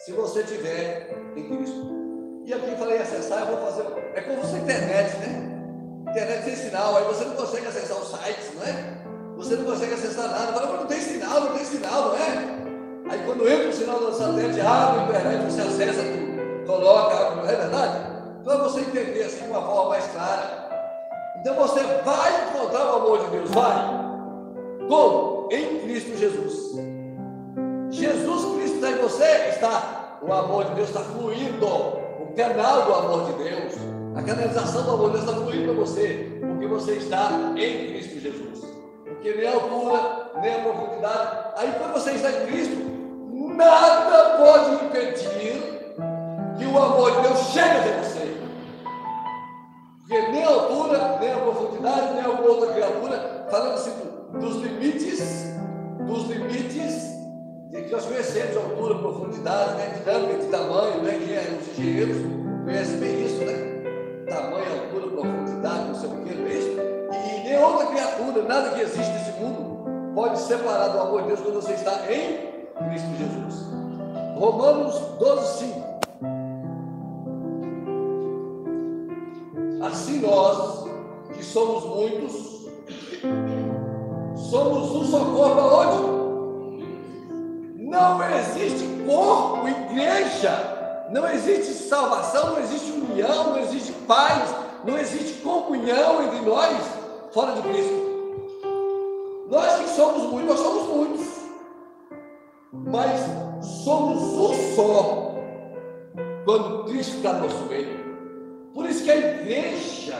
se 0.00 0.12
você 0.12 0.42
tiver 0.42 1.14
em 1.36 1.42
Cristo. 1.44 2.00
E 2.46 2.54
aqui 2.54 2.74
falei 2.76 2.98
acessar, 2.98 3.40
eu 3.40 3.56
vou 3.56 3.66
fazer. 3.66 3.84
É 4.14 4.20
como 4.22 4.44
se 4.44 4.56
internet, 4.56 5.16
né? 5.18 6.10
Internet 6.10 6.44
sem 6.44 6.56
sinal, 6.56 6.96
aí 6.96 7.04
você 7.04 7.24
não 7.24 7.36
consegue 7.36 7.66
acessar 7.66 7.98
os 7.98 8.08
sites, 8.08 8.54
não 8.54 8.62
é? 8.62 8.96
Você 9.36 9.56
não 9.56 9.64
consegue 9.64 9.94
acessar 9.94 10.30
nada. 10.30 10.52
Fala, 10.52 10.66
mas 10.68 10.80
não 10.80 10.86
tem 10.86 11.00
sinal, 11.00 11.40
não 11.40 11.52
tem 11.54 11.64
sinal, 11.64 12.08
não 12.08 12.16
é? 12.16 13.10
Aí 13.10 13.22
quando 13.26 13.48
entra 13.48 13.68
o 13.68 13.72
sinal 13.72 13.98
do 13.98 14.14
satélite, 14.14 14.60
abre 14.60 15.00
a 15.00 15.04
internet, 15.04 15.44
você 15.44 15.60
acessa 15.60 16.02
tudo, 16.02 16.66
coloca, 16.66 17.34
não 17.36 17.48
é 17.48 17.56
verdade? 17.56 18.10
Para 18.42 18.56
você 18.56 18.80
entender 18.80 19.24
assim 19.24 19.44
de 19.44 19.50
uma 19.50 19.62
forma 19.62 19.90
mais 19.90 20.06
clara. 20.06 20.70
Então 21.40 21.54
você 21.56 21.80
vai 21.82 22.48
encontrar 22.48 22.86
o 22.86 22.96
amor 22.96 23.24
de 23.24 23.30
Deus, 23.32 23.50
vai. 23.50 23.86
Como? 24.88 25.48
Em 25.52 25.80
Cristo 25.80 26.16
Jesus. 26.16 26.99
Jesus 28.00 28.56
Cristo 28.56 28.76
está 28.76 28.90
em 28.92 28.96
você, 28.96 29.48
está, 29.50 30.18
o 30.22 30.32
amor 30.32 30.64
de 30.64 30.74
Deus 30.76 30.88
está 30.88 31.00
fluindo, 31.00 31.66
o 31.66 32.32
canal 32.34 32.86
do 32.86 32.94
amor 32.94 33.26
de 33.26 33.44
Deus, 33.44 33.74
a 34.16 34.22
canalização 34.22 34.84
do 34.84 34.90
amor 34.92 35.10
de 35.10 35.18
Deus 35.18 35.28
está 35.28 35.44
fluindo 35.44 35.64
para 35.64 35.82
você, 35.82 36.40
porque 36.40 36.66
você 36.66 36.92
está 36.92 37.30
em 37.56 37.88
Cristo 37.88 38.20
Jesus. 38.20 38.64
Porque 39.04 39.34
nem 39.34 39.48
a 39.48 39.52
altura, 39.52 40.30
nem 40.40 40.54
a 40.54 40.58
profundidade. 40.60 41.38
Aí 41.58 41.72
quando 41.76 41.92
você 41.92 42.12
está 42.12 42.30
em 42.30 42.46
Cristo, 42.46 42.76
nada 43.54 44.38
pode 44.38 44.84
impedir 44.86 45.94
que 46.56 46.64
o 46.64 46.78
amor 46.82 47.16
de 47.16 47.28
Deus 47.28 47.38
chegue 47.52 47.76
até 47.80 48.02
você. 48.02 48.36
Porque 49.98 50.32
nem 50.32 50.42
a 50.42 50.48
altura, 50.48 51.18
nem 51.20 51.32
a 51.32 51.36
profundidade, 51.36 52.14
nem 52.14 52.24
alguma 52.24 52.48
outra 52.48 52.72
criatura, 52.72 53.46
falando 53.50 53.74
assim 53.74 53.92
dos 54.32 54.56
limites, 54.56 55.50
dos 56.06 56.28
limites 56.28 57.19
e 57.72 57.82
que 57.82 57.90
nós 57.92 58.04
conhecemos 58.04 58.56
altura, 58.56 58.98
profundidade, 58.98 59.74
né, 59.74 59.94
dinâmica 59.98 60.38
de 60.38 60.46
tamanho, 60.46 61.02
né, 61.02 61.20
que 61.24 61.32
é, 61.32 61.58
os 61.60 61.78
engenheiros 61.78 62.16
conhecem 62.64 62.96
bem 62.98 63.24
isso, 63.24 63.44
né? 63.44 64.24
Tamanho, 64.28 64.82
altura, 64.82 65.06
profundidade, 65.08 65.88
não 65.88 65.94
sei 65.94 66.08
o 66.08 66.12
que, 66.12 66.30
é 66.30 66.58
isso? 66.58 66.70
E 67.12 67.48
nem 67.48 67.58
outra 67.58 67.86
criatura, 67.86 68.42
nada 68.42 68.70
que 68.70 68.80
existe 68.80 69.12
nesse 69.12 69.32
mundo, 69.40 70.14
pode 70.14 70.38
separar 70.40 70.88
do 70.88 70.98
amor 70.98 71.22
de 71.22 71.28
Deus 71.28 71.40
quando 71.40 71.54
você 71.54 71.72
está 71.74 72.12
em 72.12 72.58
Cristo 72.88 73.08
Jesus. 73.16 73.70
Romanos 74.36 74.98
12, 75.18 75.58
5. 75.58 75.90
Assim 79.82 80.20
nós, 80.20 80.84
que 81.34 81.44
somos 81.44 81.84
muitos, 81.84 82.68
somos 84.36 84.90
um 84.90 85.04
só 85.04 85.24
corpo 85.24 85.60
aonde? 85.60 86.29
Não 87.90 88.22
existe 88.38 88.86
corpo, 89.04 89.66
igreja. 89.68 91.08
Não 91.10 91.28
existe 91.28 91.72
salvação, 91.72 92.52
não 92.52 92.60
existe 92.60 92.92
união, 92.92 93.50
não 93.50 93.58
existe 93.58 93.92
paz, 94.06 94.54
não 94.84 94.96
existe 94.96 95.42
comunhão 95.42 96.22
entre 96.22 96.40
nós 96.42 96.78
fora 97.32 97.52
de 97.52 97.62
Cristo. 97.62 98.10
Nós 99.50 99.80
que 99.80 99.88
somos 99.88 100.30
muitos, 100.30 100.50
nós 100.50 100.60
somos 100.60 100.96
muitos. 100.96 101.26
Mas 102.72 103.20
somos 103.60 104.22
um 104.22 104.76
só 104.76 105.34
quando 106.44 106.84
Cristo 106.84 107.16
está 107.16 107.32
no 107.32 107.48
nosso 107.48 107.64
meio. 107.64 107.98
Por 108.72 108.88
isso 108.88 109.02
que 109.02 109.10
a 109.10 109.16
igreja, 109.16 110.16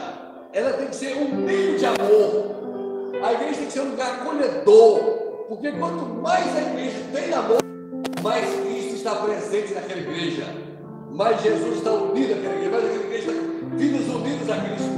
ela 0.51 0.73
tem 0.73 0.87
que 0.87 0.95
ser 0.97 1.15
um 1.15 1.33
meio 1.33 1.79
de 1.79 1.85
amor. 1.85 3.23
A 3.23 3.31
igreja 3.31 3.59
tem 3.59 3.67
que 3.67 3.71
ser 3.71 3.81
um 3.81 3.91
lugar 3.91 4.15
acolhedor. 4.15 5.20
Porque 5.51 5.69
quanto 5.73 6.05
mais 6.05 6.55
a 6.55 6.61
igreja 6.61 6.97
tem 7.11 7.33
amor, 7.33 7.57
mais 8.23 8.45
Cristo 8.61 8.95
está 8.95 9.15
presente 9.15 9.73
naquela 9.73 9.99
igreja, 9.99 10.45
mais 11.11 11.41
Jesus 11.41 11.75
está 11.79 11.91
unido 11.91 12.35
àquela 12.35 12.55
igreja, 12.55 12.71
mais 12.71 12.85
aquela 12.85 13.03
igreja 13.03 13.31
está 13.31 13.75
vidas 13.75 14.07
unidos 14.07 14.49
a 14.49 14.55
Cristo. 14.61 14.91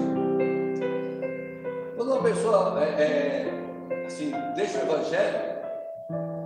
Quando 1.98 2.12
uma 2.12 2.22
pessoa 2.22 2.84
é, 2.84 3.02
é, 3.02 4.06
assim, 4.06 4.32
deixa 4.56 4.78
o 4.78 4.82
Evangelho, 4.84 5.40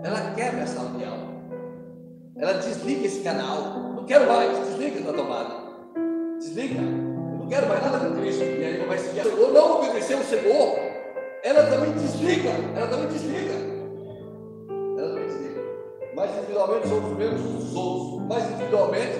ela 0.05 0.31
quebra 0.35 0.61
essa 0.61 0.79
união. 0.79 1.17
Ela 2.37 2.53
desliga 2.53 3.07
esse 3.07 3.19
canal. 3.19 3.93
Não 3.93 4.05
quero 4.05 4.25
mais, 4.25 4.57
desliga 4.69 5.01
da 5.01 5.11
tomada. 5.11 5.53
Desliga. 6.39 6.79
Eu 6.79 7.39
não 7.39 7.47
quero 7.49 7.67
mais 7.67 7.83
nada 7.83 8.07
com 8.07 8.15
Cristo. 8.21 8.41
E 8.41 8.63
aí 8.63 8.85
vai 8.87 8.99
seguir. 8.99 9.27
Ou 9.27 9.51
não 9.51 9.81
obedecer 9.81 10.13
ao 10.13 10.23
Senhor, 10.23 10.79
ela 11.43 11.63
também 11.63 11.91
desliga. 11.91 12.51
Ela 12.73 12.87
também 12.87 13.07
desliga 13.09 13.66
mas 16.17 16.35
individualmente 16.35 16.87
somos 16.87 17.11
os 17.11 17.17
mesmos 17.17 17.41
uns 17.41 17.63
dos 17.63 17.75
outros, 17.75 18.21
mas 18.27 18.51
individualmente 18.51 19.19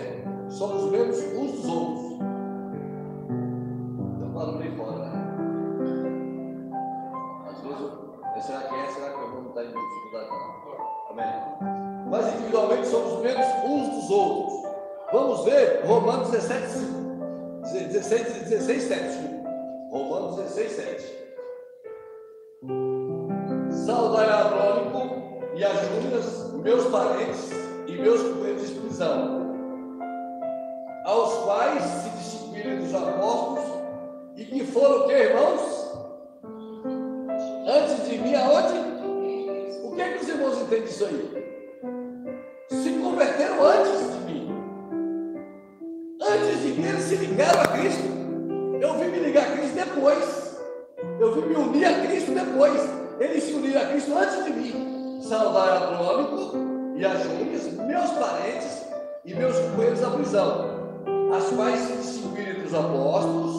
somos 0.50 0.84
os 0.84 0.92
mesmos 0.92 1.18
uns 1.38 1.52
dos 1.52 1.70
outros. 1.70 2.06
Então 4.16 4.34
falando 4.34 4.58
bem 4.58 4.76
fora, 4.76 4.98
né? 5.06 5.12
Às 7.52 7.62
vezes, 7.62 7.80
eu, 7.80 8.42
será 8.42 8.62
que 8.62 8.74
é? 8.74 8.88
Será 8.88 9.10
que 9.12 9.20
eu 9.20 9.30
vou 9.30 9.48
estar 9.50 9.64
em 9.64 9.68
dificuldade? 9.68 10.30
Amém? 11.12 12.08
Mas 12.10 12.34
individualmente 12.34 12.88
somos 12.88 13.14
os 13.14 13.22
mesmos 13.22 13.46
uns 13.64 13.90
dos 13.90 14.10
outros. 14.10 14.54
Vamos 15.14 15.46
ver 15.46 15.86
Romanos 15.86 16.32
17, 16.32 16.64
16, 17.62 18.50
16 18.50 18.84
7. 18.84 19.04
Romanos 19.92 20.36
16, 20.38 20.72
7. 20.72 21.18
Saudai 23.86 24.28
Andrônico 24.32 25.38
e 25.56 25.64
a 25.64 25.70
Júnias, 25.70 26.57
meus 26.68 26.88
parentes 26.88 27.50
e 27.88 27.94
meus 27.94 28.22
companheiros 28.22 28.68
de 28.68 28.76
prisão, 28.82 29.56
aos 31.06 31.34
quais 31.46 31.82
se 31.82 32.10
distinguiram 32.10 32.84
dos 32.84 32.94
apóstolos 32.94 33.64
e 34.36 34.44
que 34.44 34.66
foram 34.66 35.08
que, 35.08 35.14
irmãos? 35.14 35.62
Antes 37.66 38.10
de 38.10 38.18
mim, 38.18 38.36
aonde? 38.36 38.80
O 39.82 39.96
que, 39.96 40.02
é 40.02 40.10
que 40.12 40.26
os 40.26 40.28
irmãos 40.28 40.62
entendem 40.62 40.84
disso 40.84 41.06
aí? 41.06 41.48
Se 42.70 42.90
converteram 43.00 43.64
antes 43.66 44.00
de 44.02 44.20
mim. 44.26 44.50
Antes 46.22 46.62
de 46.64 46.68
mim, 46.74 46.86
eles 46.86 47.04
se 47.04 47.16
ligaram 47.16 47.62
a 47.62 47.68
Cristo. 47.68 48.04
Eu 48.82 48.94
vim 48.96 49.06
me 49.06 49.20
ligar 49.20 49.48
a 49.48 49.52
Cristo 49.56 49.74
depois. 49.74 50.60
Eu 51.18 51.34
vim 51.34 51.48
me 51.48 51.56
unir 51.56 51.86
a 51.86 52.06
Cristo 52.06 52.32
depois. 52.32 52.82
Eles 53.22 53.44
se 53.46 53.54
uniram 53.54 53.82
a 53.82 53.86
Cristo 53.86 54.18
antes 54.18 54.44
de 54.44 54.52
mim. 54.52 54.97
Saudar 55.22 55.84
Andrônico 55.84 56.58
e 56.96 57.06
a 57.06 57.16
Júnias, 57.16 57.74
meus 57.74 58.12
parentes 58.12 58.86
e 59.26 59.34
meus 59.34 59.58
companheiros 59.60 60.00
da 60.00 60.10
prisão, 60.12 60.66
as 61.36 61.50
quais 61.52 61.80
se 61.82 61.98
distinguiram 61.98 62.64
dos 62.64 62.74
apóstolos 62.74 63.57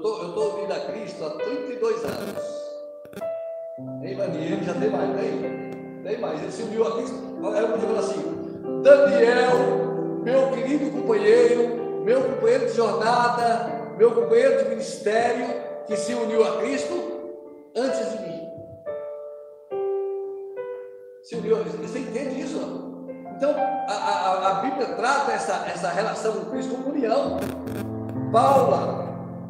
tô, 0.00 0.26
estou 0.26 0.32
tô 0.32 0.56
unido 0.56 0.72
a 0.72 0.80
Cristo 0.80 1.24
há 1.24 1.30
32 1.30 2.04
anos. 2.04 2.58
Ei, 4.02 4.14
Daniel, 4.14 4.62
já 4.62 4.74
tem 4.74 4.90
mais, 4.90 5.20
tem? 5.20 6.02
Tem 6.02 6.20
mais. 6.20 6.42
Ele 6.42 6.52
se 6.52 6.62
uniu 6.62 6.86
a 6.86 6.96
Cristo. 6.96 7.16
Era 7.54 7.66
um 7.66 7.98
assim: 7.98 8.82
Daniel, 8.82 10.22
meu 10.22 10.50
querido 10.50 10.90
companheiro, 10.90 12.02
meu 12.04 12.22
companheiro 12.22 12.66
de 12.66 12.72
jornada, 12.72 13.94
meu 13.96 14.12
companheiro 14.12 14.62
de 14.62 14.70
ministério, 14.70 15.46
que 15.86 15.96
se 15.96 16.14
uniu 16.14 16.44
a 16.44 16.58
Cristo 16.58 16.94
antes 17.76 18.12
de 18.12 18.18
mim. 18.18 18.48
Se 21.22 21.36
uniu 21.36 21.56
a 21.56 21.60
Cristo. 21.60 21.78
Você 21.78 21.98
entende 21.98 22.40
isso? 22.40 22.58
Então, 23.36 23.54
a, 23.88 23.92
a, 23.92 24.50
a 24.50 24.54
Bíblia 24.62 24.86
trata 24.96 25.32
essa, 25.32 25.64
essa 25.68 25.88
relação 25.90 26.32
com 26.32 26.50
Cristo 26.50 26.74
como 26.74 26.90
união. 26.90 27.38
Paula, 28.32 29.07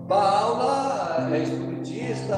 Paula 0.08 1.28
é 1.30 1.42
espiritista, 1.42 2.34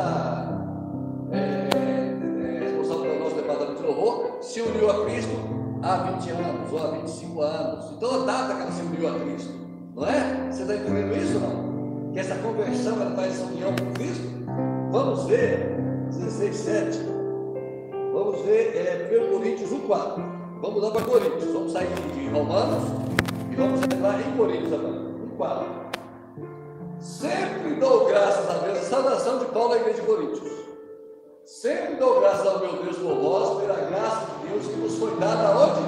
é, 1.30 1.38
é, 1.38 2.58
responsável 2.64 3.02
pelo 3.04 3.20
nosso 3.20 3.36
departamento 3.36 3.80
de 3.80 3.86
louvor, 3.86 4.38
se 4.40 4.60
uniu 4.60 4.90
a 4.90 5.04
Cristo 5.04 5.36
há 5.80 5.96
20 5.98 6.30
anos 6.30 6.72
ou 6.72 6.78
há 6.82 6.90
25 6.90 7.40
anos. 7.42 7.92
Então, 7.92 8.22
a 8.22 8.24
data 8.26 8.54
que 8.56 8.62
ela 8.62 8.72
se 8.72 8.82
uniu 8.82 9.08
a 9.08 9.20
Cristo, 9.20 9.54
não 9.94 10.04
é? 10.04 10.50
Você 10.50 10.62
está 10.62 10.74
entendendo 10.74 11.16
isso 11.16 11.38
não? 11.38 12.10
Que 12.12 12.18
essa 12.18 12.34
conversão 12.38 13.00
ela 13.00 13.14
faz 13.14 13.34
essa 13.34 13.44
união 13.44 13.70
com 13.70 13.92
Cristo? 13.92 14.28
Vamos 14.90 15.26
ver, 15.26 15.76
16, 16.10 16.56
7. 16.56 16.98
Vamos 18.12 18.40
ver 18.46 18.74
é, 18.74 19.28
1 19.28 19.38
Coríntios 19.38 19.70
1, 19.70 19.78
4. 19.82 20.24
Vamos 20.60 20.82
lá 20.82 20.90
para 20.90 21.02
Coríntios. 21.02 21.52
Vamos 21.52 21.70
sair 21.70 21.86
de 21.86 22.28
Romanos 22.30 22.82
e 23.48 23.54
vamos 23.54 23.80
entrar 23.80 24.20
em 24.20 24.36
Coríntios 24.36 24.72
agora. 24.72 24.98
1, 24.98 25.36
4. 25.36 25.89
Sempre 27.00 27.74
dou 27.76 28.06
graças 28.06 28.48
a 28.50 28.58
Deus. 28.58 28.78
Saudação 28.80 29.38
de 29.38 29.46
Paulo 29.46 29.72
à 29.72 29.76
igreja 29.76 30.00
de 30.00 30.06
Coríntios. 30.06 30.50
Sempre 31.46 31.96
dou 31.96 32.20
graças 32.20 32.46
ao 32.46 32.60
meu 32.60 32.82
Deus 32.82 32.98
por 32.98 33.14
vós, 33.14 33.62
pela 33.62 33.80
graça 33.88 34.26
de 34.26 34.48
Deus 34.48 34.66
que 34.66 34.76
nos 34.76 34.98
foi 34.98 35.16
dada 35.16 35.48
aonde? 35.48 35.80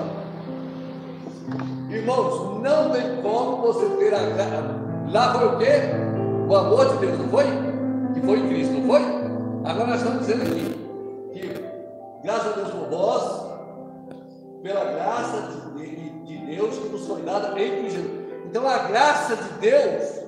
Irmãos, 1.95 2.61
não 2.63 2.91
tem 2.91 3.21
como 3.21 3.59
você 3.59 3.87
ter 3.97 4.15
a 4.15 4.21
graça. 4.21 4.81
Lá 5.11 5.35
foi 5.35 5.49
o 5.49 5.59
quê? 5.59 5.73
O 6.49 6.57
amor 6.57 6.89
de 6.89 6.97
Deus, 7.07 7.19
não 7.19 7.29
foi? 7.29 7.45
Que 8.15 8.21
foi 8.21 8.39
em 8.39 8.49
Cristo, 8.49 8.73
não 8.73 8.89
foi? 8.89 9.03
Agora 9.65 9.87
nós 9.89 9.97
estamos 10.01 10.21
dizendo 10.21 10.43
aqui 10.43 10.75
que, 11.35 11.65
graças 12.25 12.53
a 12.53 12.57
Deus 12.57 12.71
por 12.71 12.89
vós, 12.89 13.43
pela 14.63 14.85
graça 14.85 15.49
de, 15.77 15.85
de, 15.85 16.11
de 16.25 16.57
Deus 16.57 16.79
que 16.79 16.89
nos 16.89 17.07
foi 17.07 17.21
dada 17.21 17.61
em 17.61 17.83
Cristo. 17.83 18.01
Então 18.47 18.67
a 18.67 18.79
graça 18.79 19.37
de 19.37 19.49
Deus 19.61 20.22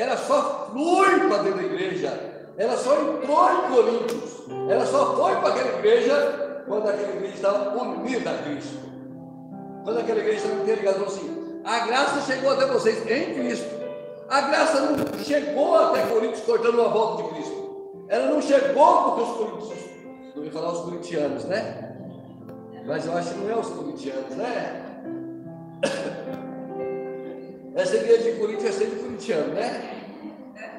ela 0.00 0.16
só 0.16 0.70
flui 0.72 1.28
para 1.28 1.42
dentro 1.42 1.58
da 1.58 1.62
igreja, 1.62 2.18
ela 2.56 2.74
só 2.74 2.94
entrou 3.02 3.50
em 3.52 3.70
Coríntios, 3.70 4.30
ela 4.70 4.86
só 4.86 5.14
foi 5.14 5.36
para 5.36 5.48
aquela 5.50 5.78
igreja 5.78 6.62
quando 6.66 6.88
aquela 6.88 7.12
igreja 7.16 7.34
estava 7.34 7.82
unida 7.82 8.30
a 8.30 8.38
Cristo. 8.38 8.78
Quando 9.84 9.98
aquela 9.98 10.20
igreja 10.20 10.38
estava 10.38 10.62
interligada, 10.62 11.04
assim, 11.04 11.60
a 11.62 11.80
graça 11.80 12.32
chegou 12.32 12.50
até 12.50 12.64
vocês 12.64 12.98
em 13.10 13.34
Cristo. 13.34 13.68
A 14.30 14.40
graça 14.40 14.80
não 14.80 15.18
chegou 15.22 15.76
até 15.76 16.06
Coríntios 16.06 16.44
cortando 16.46 16.80
uma 16.80 16.88
volta 16.88 17.22
de 17.22 17.28
Cristo. 17.34 18.06
Ela 18.08 18.26
não 18.26 18.40
chegou 18.40 19.02
porque 19.02 19.22
os 19.22 19.36
coríntios, 19.36 19.84
não 20.34 20.44
ia 20.44 20.50
falar 20.50 20.72
os 20.72 20.80
corintianos, 20.80 21.44
né? 21.44 21.94
Mas 22.86 23.04
eu 23.04 23.14
acho 23.18 23.34
que 23.34 23.40
não 23.40 23.50
é 23.50 23.56
os 23.56 23.68
corintianos, 23.68 24.34
né? 24.34 24.82
Essa 27.74 27.96
igreja 27.96 28.32
de 28.32 28.38
Coríntios 28.38 28.68
é 28.68 28.72
sempre 28.72 28.98
corintiano, 28.98 29.54
né? 29.54 30.00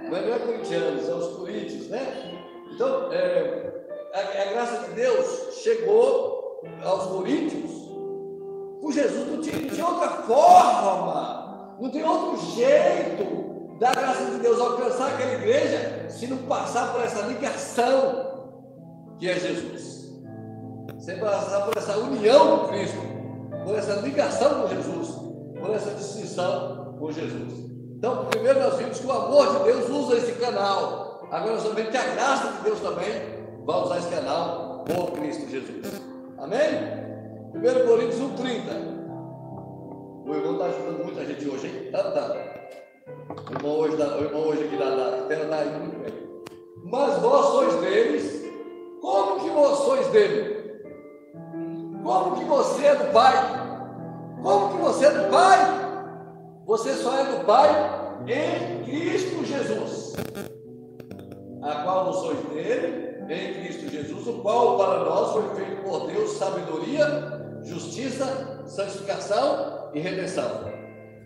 Mas 0.09 0.25
não 0.25 0.33
é 0.33 0.39
corintiano, 0.39 1.01
são 1.01 1.19
os 1.19 1.37
coríntios, 1.37 1.87
né? 1.87 2.41
Então, 2.73 3.11
é, 3.13 3.71
a, 4.13 4.19
a, 4.19 4.51
graça 4.51 4.87
de 4.87 4.95
Deus 4.95 5.55
chegou 5.55 6.61
aos 6.83 7.05
coríntios 7.05 7.71
por 8.81 8.91
Jesus, 8.91 9.27
não 9.31 9.41
tinha, 9.41 9.57
não 9.57 9.69
tinha 9.69 9.87
outra 9.87 10.09
forma, 10.23 11.77
não 11.79 11.89
tem 11.89 12.03
outro 12.03 12.37
jeito 12.55 13.77
da 13.79 13.91
graça 13.91 14.25
de 14.25 14.39
Deus 14.39 14.59
alcançar 14.59 15.13
aquela 15.13 15.33
igreja 15.33 16.07
se 16.09 16.27
não 16.27 16.37
passar 16.39 16.91
por 16.91 17.01
essa 17.03 17.21
ligação 17.21 18.51
que 19.17 19.29
é 19.29 19.39
Jesus. 19.39 20.11
Sem 20.99 21.19
passar 21.19 21.65
por 21.65 21.77
essa 21.77 21.97
união 21.97 22.59
com 22.59 22.67
Cristo, 22.67 22.97
por 23.65 23.75
essa 23.75 23.93
ligação 24.01 24.61
com 24.61 24.67
Jesus, 24.67 25.09
por 25.59 25.73
essa 25.73 25.91
distinção 25.91 26.80
com 27.01 27.11
Jesus. 27.11 27.71
Então, 27.97 28.25
primeiro 28.25 28.59
nós 28.59 28.75
vimos 28.75 28.99
que 28.99 29.07
o 29.07 29.11
amor 29.11 29.57
de 29.57 29.63
Deus 29.63 29.89
usa 29.89 30.17
esse 30.17 30.33
canal. 30.33 31.27
Agora 31.31 31.53
nós 31.53 31.63
vamos 31.63 31.77
ver 31.77 31.89
que 31.89 31.97
a 31.97 32.13
graça 32.13 32.51
de 32.51 32.63
Deus 32.63 32.79
também 32.79 33.11
vai 33.65 33.81
usar 33.81 33.97
esse 33.97 34.09
canal 34.09 34.85
por 34.85 35.11
Cristo 35.13 35.49
Jesus. 35.49 36.01
Amém? 36.37 36.59
1 37.55 37.87
Coríntios 37.87 38.21
1,30. 38.21 38.91
O 40.25 40.33
irmão 40.33 40.53
está 40.53 40.65
ajudando 40.65 41.03
muita 41.03 41.25
gente 41.25 41.49
hoje, 41.49 41.67
hein? 41.67 41.91
Tá, 41.91 42.03
tá. 42.11 42.35
O 43.49 43.53
irmão 43.55 43.79
hoje, 43.79 43.97
da, 43.97 44.17
o 44.17 44.23
irmão 44.23 44.41
hoje 44.47 44.63
aqui 44.63 44.77
da, 44.77 44.89
da 44.95 45.23
terra 45.27 45.43
está 45.43 45.65
indo 45.65 45.79
muito 45.79 45.99
bem. 45.99 46.13
Mas 46.85 47.17
vós 47.19 47.45
sois 47.47 47.75
deles. 47.81 48.45
Como 49.01 49.39
que 49.39 49.49
vós 49.49 49.77
sois 49.79 50.07
dele? 50.07 50.83
Como 52.03 52.35
que 52.35 52.45
você 52.45 52.85
é 52.85 52.95
do 52.95 53.11
Pai? 53.11 53.33
Como 54.41 54.69
que 54.69 54.81
você 54.83 55.05
é 55.05 55.11
do 55.11 55.31
Pai? 55.31 55.80
Você 56.65 56.93
só 56.93 57.17
é 57.17 57.25
do 57.25 57.45
Pai 57.45 57.69
em 58.27 58.83
Cristo 58.83 59.43
Jesus, 59.43 60.13
a 61.61 61.75
qual 61.83 62.05
não 62.05 62.13
sois 62.13 62.37
dele, 62.49 63.17
em 63.29 63.53
Cristo 63.55 63.89
Jesus, 63.89 64.27
o 64.27 64.41
qual 64.41 64.77
para 64.77 65.03
nós 65.03 65.31
foi 65.31 65.55
feito 65.55 65.81
por 65.83 66.07
Deus 66.07 66.31
sabedoria, 66.33 67.59
justiça, 67.63 68.63
santificação 68.67 69.89
e 69.93 69.99
redenção. 69.99 70.71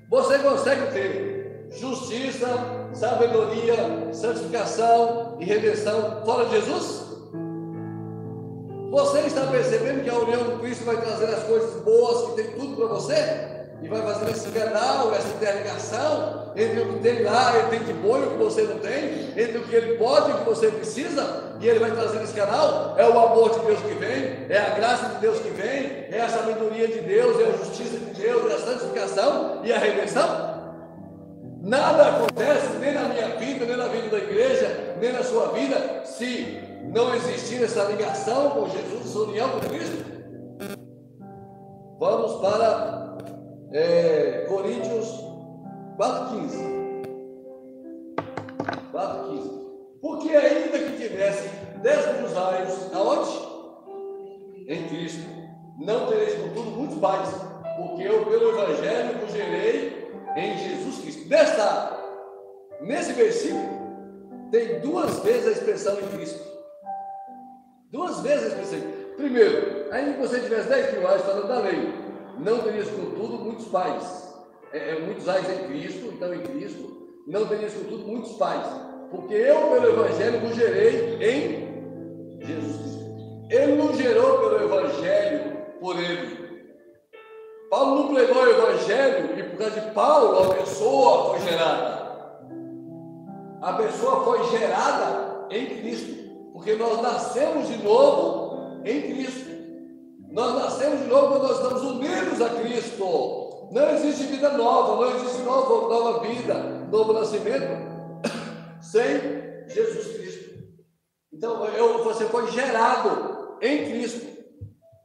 Você 0.10 0.40
consegue 0.40 0.92
ter 0.94 1.68
justiça, 1.72 2.48
sabedoria, 2.94 4.14
santificação 4.14 5.38
e 5.40 5.46
redenção 5.46 6.24
fora 6.24 6.46
de 6.46 6.52
Jesus? 6.52 7.06
Você 8.92 9.20
está 9.22 9.48
percebendo 9.48 10.04
que 10.04 10.10
a 10.10 10.18
união 10.18 10.46
com 10.46 10.60
Cristo 10.60 10.86
vai 10.86 11.02
trazer 11.02 11.26
as 11.26 11.44
coisas 11.44 11.84
boas 11.84 12.30
que 12.30 12.42
tem 12.42 12.52
tudo 12.54 12.78
para 12.78 12.88
você? 12.88 13.65
E 13.82 13.88
vai 13.88 14.02
fazer 14.02 14.32
esse 14.32 14.50
canal, 14.50 15.14
essa 15.14 15.28
interligação 15.28 16.54
entre 16.56 16.80
o 16.80 16.94
que 16.94 17.00
tem 17.00 17.24
lá, 17.24 17.54
ele 17.58 17.68
tem 17.70 17.80
de 17.84 17.94
bom 17.94 18.18
e 18.18 18.24
o 18.24 18.32
que 18.32 18.38
você 18.38 18.64
não 18.64 18.80
tem, 18.80 19.30
entre 19.36 19.58
o 19.58 19.64
que 19.64 19.76
ele 19.76 19.98
pode 19.98 20.30
e 20.30 20.34
o 20.34 20.38
que 20.38 20.46
você 20.46 20.70
precisa, 20.70 21.58
e 21.60 21.68
ele 21.68 21.80
vai 21.80 21.92
trazer 21.92 22.24
esse 22.24 22.34
canal. 22.34 22.96
É 22.98 23.08
o 23.08 23.20
amor 23.20 23.52
de 23.52 23.66
Deus 23.66 23.80
que 23.82 23.94
vem, 23.96 24.46
é 24.50 24.58
a 24.58 24.76
graça 24.76 25.10
de 25.10 25.16
Deus 25.20 25.40
que 25.40 25.50
vem, 25.50 26.08
é 26.10 26.22
a 26.22 26.30
sabedoria 26.30 26.88
de 26.88 27.02
Deus, 27.02 27.40
é 27.40 27.50
a 27.50 27.58
justiça 27.58 27.98
de 27.98 28.22
Deus, 28.22 28.52
é 28.52 28.56
a 28.56 28.60
santificação 28.60 29.62
e 29.64 29.74
a 29.74 29.78
redenção. 29.78 30.56
Nada 31.62 32.10
acontece 32.10 32.78
nem 32.80 32.94
na 32.94 33.10
minha 33.10 33.36
vida, 33.38 33.66
nem 33.66 33.76
na 33.76 33.88
vida 33.88 34.10
da 34.10 34.18
igreja, 34.18 34.96
nem 35.02 35.12
na 35.12 35.24
sua 35.24 35.48
vida, 35.48 36.04
se 36.06 36.60
não 36.94 37.14
existir 37.16 37.64
essa 37.64 37.84
ligação 37.86 38.52
com 38.52 38.70
Jesus, 38.70 39.06
essa 39.06 39.20
união 39.20 39.50
com 39.50 39.60
Cristo. 39.62 40.06
Vamos 42.00 42.36
para 42.36 43.18
é, 43.72 44.46
Coríntios 44.48 45.08
4,15. 45.98 46.76
4,15. 48.94 49.66
Porque 50.02 50.30
ainda 50.30 50.80
que 50.80 50.98
tivessem 50.98 51.50
dez 51.82 52.18
mil 52.18 52.28
usuários, 52.28 52.94
aonde? 52.94 53.46
Em 54.68 54.88
Cristo. 54.88 55.28
Não 55.80 56.08
tereis, 56.08 56.36
contudo, 56.36 56.72
muitos 56.72 56.98
pais, 57.00 57.30
porque 57.78 58.04
eu, 58.04 58.26
pelo 58.26 58.50
Evangelho, 58.50 59.20
vos 59.20 59.32
gerei 59.32 60.10
em 60.36 60.58
Jesus 60.58 61.00
Cristo. 61.02 61.28
Nesta, 61.28 62.00
nesse 62.82 63.14
versículo, 63.14 63.86
tem 64.52 64.80
duas 64.80 65.20
vezes 65.20 65.48
a 65.48 65.52
expressão 65.52 66.00
em 66.00 66.08
Cristo. 66.18 66.40
Duas 67.92 68.22
vezes 68.22 68.46
a 68.46 68.48
expressão. 68.48 68.80
Primeiro, 69.18 69.88
ainda 69.92 70.14
que 70.14 70.20
você 70.20 70.40
tivesse 70.40 70.70
10 70.70 70.94
mil 70.94 71.02
reais 71.02 71.22
falando 71.22 71.48
da 71.48 71.60
lei, 71.60 72.05
não 72.40 72.60
terias, 72.60 72.90
contudo, 72.90 73.38
muitos 73.38 73.68
pais. 73.68 74.34
É, 74.74 74.92
é, 74.92 75.00
muitos 75.00 75.26
reais 75.26 75.50
em 75.50 75.68
Cristo, 75.68 76.12
então 76.14 76.34
em 76.34 76.42
Cristo, 76.42 77.08
não 77.28 77.46
terias, 77.46 77.74
contudo, 77.74 78.06
muitos 78.08 78.34
pais. 78.34 78.68
Porque 79.10 79.34
eu, 79.34 79.70
pelo 79.70 79.90
Evangelho, 79.90 80.40
vos 80.42 80.56
gerei 80.56 81.16
em 81.16 82.46
Jesus. 82.46 83.00
Ele 83.50 83.76
nos 83.76 83.98
gerou 83.98 84.40
pelo 84.40 84.64
Evangelho, 84.64 85.58
por 85.80 85.98
Ele. 85.98 86.46
Paulo 87.70 88.04
não 88.04 88.14
pregou 88.14 88.44
o 88.44 88.50
Evangelho 88.50 89.40
e 89.40 89.44
por 89.44 89.58
causa 89.58 89.82
de 89.82 89.92
Paulo 89.92 90.52
a 90.52 90.56
pessoa 90.56 91.30
foi 91.30 91.50
gerada. 91.50 91.96
A 93.62 93.74
pessoa 93.74 94.24
foi 94.24 94.58
gerada 94.58 95.48
em 95.50 95.66
Cristo, 95.66 96.52
porque 96.54 96.76
nós 96.76 97.02
nascemos 97.02 97.68
de 97.68 97.78
novo 97.84 98.82
em 98.86 99.02
Cristo. 99.02 99.55
Nós 100.36 100.54
nascemos 100.54 101.00
de 101.00 101.08
novo 101.08 101.28
quando 101.30 101.44
nós 101.44 101.62
estamos 101.62 101.82
unidos 101.82 102.42
a 102.42 102.50
Cristo. 102.50 103.70
Não 103.72 103.90
existe 103.92 104.26
vida 104.26 104.50
nova, 104.50 104.96
não 104.98 105.16
existe 105.16 105.42
nova, 105.44 105.88
nova 105.88 106.20
vida, 106.28 106.56
novo 106.92 107.14
nascimento 107.14 107.66
sem 108.84 109.70
Jesus 109.70 110.18
Cristo. 110.18 110.56
Então, 111.32 111.66
eu, 111.68 112.04
você 112.04 112.26
foi 112.26 112.52
gerado 112.52 113.58
em 113.62 113.86
Cristo. 113.86 114.28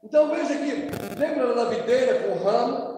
Então, 0.02 0.30
veja 0.30 0.52
aqui, 0.52 0.90
lembra 1.16 1.54
da 1.54 1.64
videira 1.66 2.24
com 2.24 2.32
o 2.32 2.42
ramo? 2.42 2.90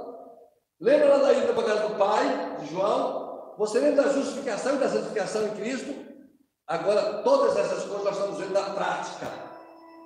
Lembra 0.81 1.19
da 1.19 1.35
ida 1.35 1.53
para 1.53 1.65
casa 1.65 1.89
do 1.89 1.99
pai, 1.99 2.57
de 2.61 2.73
João? 2.73 3.55
Você 3.59 3.79
lembra 3.79 4.05
da 4.05 4.13
justificação 4.15 4.77
e 4.77 4.79
da 4.79 4.89
santificação 4.89 5.49
em 5.49 5.51
Cristo? 5.51 5.95
Agora, 6.67 7.23
todas 7.23 7.59
essas 7.59 7.85
coisas 7.85 8.05
nós 8.05 8.17
estamos 8.17 8.39
vendo 8.39 8.55
na 8.55 8.71
prática. 8.71 9.52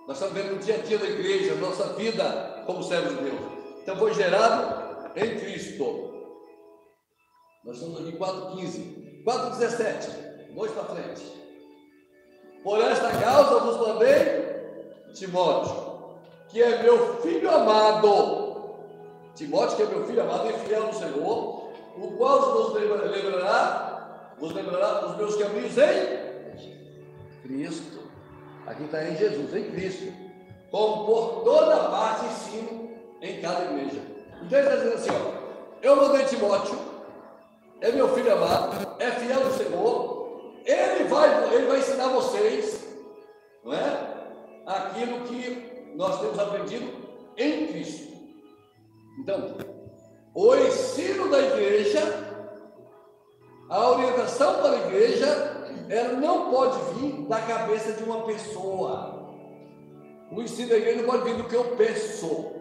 Nós 0.07 0.17
estamos 0.17 0.35
vendo 0.35 0.55
no 0.55 0.63
dia 0.63 0.77
a 0.77 0.79
dia 0.79 0.99
da 0.99 1.07
igreja, 1.07 1.55
nossa 1.57 1.95
vida 1.95 2.63
como 2.65 2.83
servos 2.83 3.17
de 3.17 3.25
Deus. 3.25 3.41
Então, 3.83 3.97
foi 3.97 4.15
gerado 4.15 5.11
em 5.17 5.39
Cristo. 5.39 6.15
Nós 7.65 7.77
estamos 7.77 8.01
aqui 8.01 8.11
em 8.11 8.19
4,15. 8.19 9.25
4,17. 9.25 10.55
Dois 10.55 10.71
para 10.71 10.85
frente. 10.85 11.23
Por 12.63 12.81
esta 12.81 13.11
causa 13.21 13.59
vos 13.61 13.87
mandei 13.87 14.47
Timóteo, 15.13 16.19
que 16.49 16.63
é 16.63 16.83
meu 16.83 17.21
filho 17.21 17.51
amado. 17.51 18.77
Timóteo, 19.35 19.77
que 19.77 19.83
é 19.83 19.87
meu 19.87 20.07
filho 20.07 20.23
amado 20.23 20.49
e 20.51 20.53
fiel 20.53 20.87
no 20.87 20.95
Senhor, 20.95 21.73
o 21.97 22.17
qual 22.17 22.53
vos 22.53 22.75
lembrará, 22.75 24.35
vos 24.39 24.53
lembrará 24.53 25.01
dos 25.01 25.17
meus 25.17 25.37
caminhos 25.37 25.77
em 25.77 27.43
Cristo. 27.43 28.06
Aqui 28.67 28.85
está 28.85 29.05
em 29.05 29.17
Jesus, 29.17 29.55
em 29.55 29.71
Cristo. 29.71 30.13
Como 30.71 31.07
por 31.07 31.45
toda 31.45 31.89
parte 31.89 32.27
ensino 32.27 32.91
em 33.23 33.41
cada 33.41 33.65
igreja. 33.65 34.01
Então 34.43 34.59
ele 34.59 34.69
está 34.69 34.77
dizendo 34.77 34.95
assim: 34.95 35.11
ó, 35.11 35.47
eu 35.83 35.97
mandei 35.97 36.27
Timóteo, 36.27 36.79
é 37.81 37.93
meu 37.93 38.09
filho 38.15 38.33
amado, 38.33 38.97
é 38.99 39.11
fiel 39.13 39.45
no 39.45 39.53
Senhor, 39.53 40.53
ele 40.65 41.05
vai, 41.05 41.55
ele 41.55 41.67
vai 41.67 41.79
ensinar 41.79 42.09
vocês, 42.09 42.85
não 43.65 43.73
é? 43.73 44.17
Aquilo 44.67 45.21
que 45.21 45.93
nós 45.95 46.21
temos 46.21 46.39
aprendido 46.39 46.93
em 47.37 47.69
Cristo. 47.69 48.13
Então, 49.21 49.57
o 50.35 50.55
ensino 50.57 51.31
da 51.31 51.41
igreja, 51.41 52.01
a 53.71 53.91
orientação 53.91 54.55
para 54.57 54.71
a 54.71 54.87
igreja, 54.87 55.56
ela 55.89 56.15
não 56.15 56.51
pode 56.51 56.95
vir 56.95 57.23
da 57.27 57.41
cabeça 57.41 57.93
de 57.93 58.03
uma 58.03 58.23
pessoa. 58.25 59.27
O 60.31 60.43
ensino 60.43 60.71
da 60.71 60.77
igreja 60.77 61.03
não 61.03 61.09
pode 61.09 61.25
vir 61.25 61.37
do 61.37 61.45
que 61.45 61.55
eu 61.55 61.65
penso. 61.77 62.53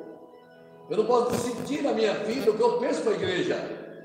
Eu 0.89 0.97
não 0.97 1.05
posso 1.05 1.35
sentir 1.35 1.81
na 1.81 1.93
minha 1.93 2.13
vida 2.13 2.51
o 2.51 2.55
que 2.55 2.61
eu 2.61 2.79
penso 2.79 3.01
para 3.01 3.11
a 3.11 3.15
igreja. 3.15 3.57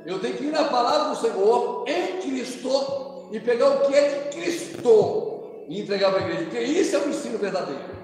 Eu 0.06 0.18
tenho 0.18 0.36
que 0.36 0.44
ir 0.44 0.52
na 0.52 0.64
palavra 0.64 1.10
do 1.10 1.16
Senhor 1.16 1.84
em 1.86 2.20
Cristo 2.20 3.28
e 3.30 3.38
pegar 3.38 3.68
o 3.68 3.86
que 3.86 3.94
é 3.94 4.08
de 4.08 4.36
Cristo 4.36 5.64
e 5.68 5.82
entregar 5.82 6.10
para 6.10 6.20
a 6.20 6.26
igreja, 6.26 6.44
porque 6.44 6.60
isso 6.60 6.96
é 6.96 6.98
o 7.00 7.08
ensino 7.10 7.38
verdadeiro. 7.38 8.00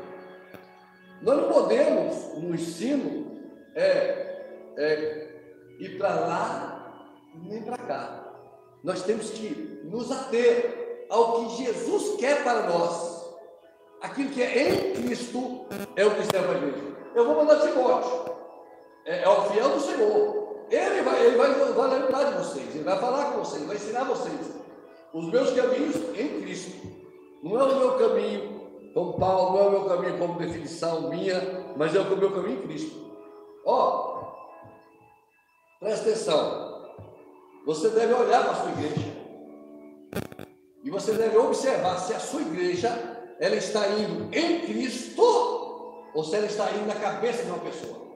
Nós 1.23 1.41
não 1.41 1.49
podemos, 1.49 2.35
no 2.37 2.55
ensino, 2.55 3.41
é, 3.75 4.45
é, 4.77 5.29
ir 5.81 5.97
para 5.99 6.15
lá 6.15 7.13
nem 7.35 7.63
para 7.63 7.79
cá. 7.79 8.33
Nós 8.85 9.03
temos 9.03 9.31
que 9.31 9.81
nos 9.85 10.13
ater 10.13 10.86
ao 11.11 11.33
que 11.33 11.65
Jesus 11.65 12.17
quer 12.21 12.43
para 12.43 12.69
nós. 12.69 13.17
Aquilo 14.01 14.31
que 14.31 14.43
é 14.43 14.69
em 14.69 14.93
Cristo 14.95 15.67
é 15.97 16.05
o 16.05 16.15
que 16.15 16.23
serve 16.25 16.55
a 16.55 16.59
igreja. 16.59 16.97
Eu 17.15 17.27
vou 17.27 17.37
mandar 17.37 17.61
Timóteo, 17.61 18.37
é, 19.07 19.23
é 19.23 19.29
o 19.29 19.43
fiel 19.45 19.71
do 19.71 19.81
Senhor. 19.81 20.47
Ele 20.71 21.03
vai, 21.03 21.25
ele 21.25 21.37
vai, 21.37 21.53
vai 21.53 22.01
lembrar 22.01 22.25
de 22.25 22.39
vocês, 22.39 22.75
ele 22.75 22.85
vai 22.85 22.99
falar 22.99 23.33
com 23.33 23.39
vocês, 23.39 23.65
vai 23.65 23.77
ensinar 23.77 24.05
vocês 24.05 24.57
os 25.13 25.27
meus 25.27 25.51
caminhos 25.53 25.97
em 26.19 26.43
Cristo. 26.43 26.87
Não 27.43 27.59
é 27.59 27.65
o 27.65 27.79
meu 27.79 27.99
caminho 27.99 28.57
como 28.93 29.19
Paulo, 29.19 29.57
não 29.57 29.65
é 29.65 29.69
o 29.69 29.71
meu 29.71 29.85
caminho 29.85 30.19
como 30.19 30.39
definição 30.39 31.09
minha, 31.09 31.75
mas 31.77 31.95
é 31.95 32.01
o 32.01 32.17
meu 32.17 32.31
caminho 32.33 32.59
em 32.59 32.67
Cristo. 32.67 33.07
Ó, 33.65 34.23
oh, 34.23 35.79
presta 35.81 36.11
atenção. 36.11 36.95
Você 37.67 37.91
deve 37.91 38.13
olhar 38.15 38.43
para 38.43 38.53
a 38.53 38.55
sua 38.57 38.71
igreja. 38.71 39.17
E 40.87 40.91
você 40.91 41.15
deve 41.15 41.37
observar 41.37 41.99
se 41.99 42.15
a 42.15 42.21
sua 42.21 42.43
igreja 42.43 42.89
ela 43.41 43.57
está 43.57 43.89
indo 43.89 44.33
em 44.33 44.61
Cristo 44.61 45.21
ou 46.15 46.23
se 46.23 46.37
ela 46.37 46.47
está 46.47 46.71
indo 46.71 46.87
na 46.87 46.95
cabeça 46.95 47.43
de 47.43 47.51
uma 47.51 47.59
pessoa. 47.59 48.07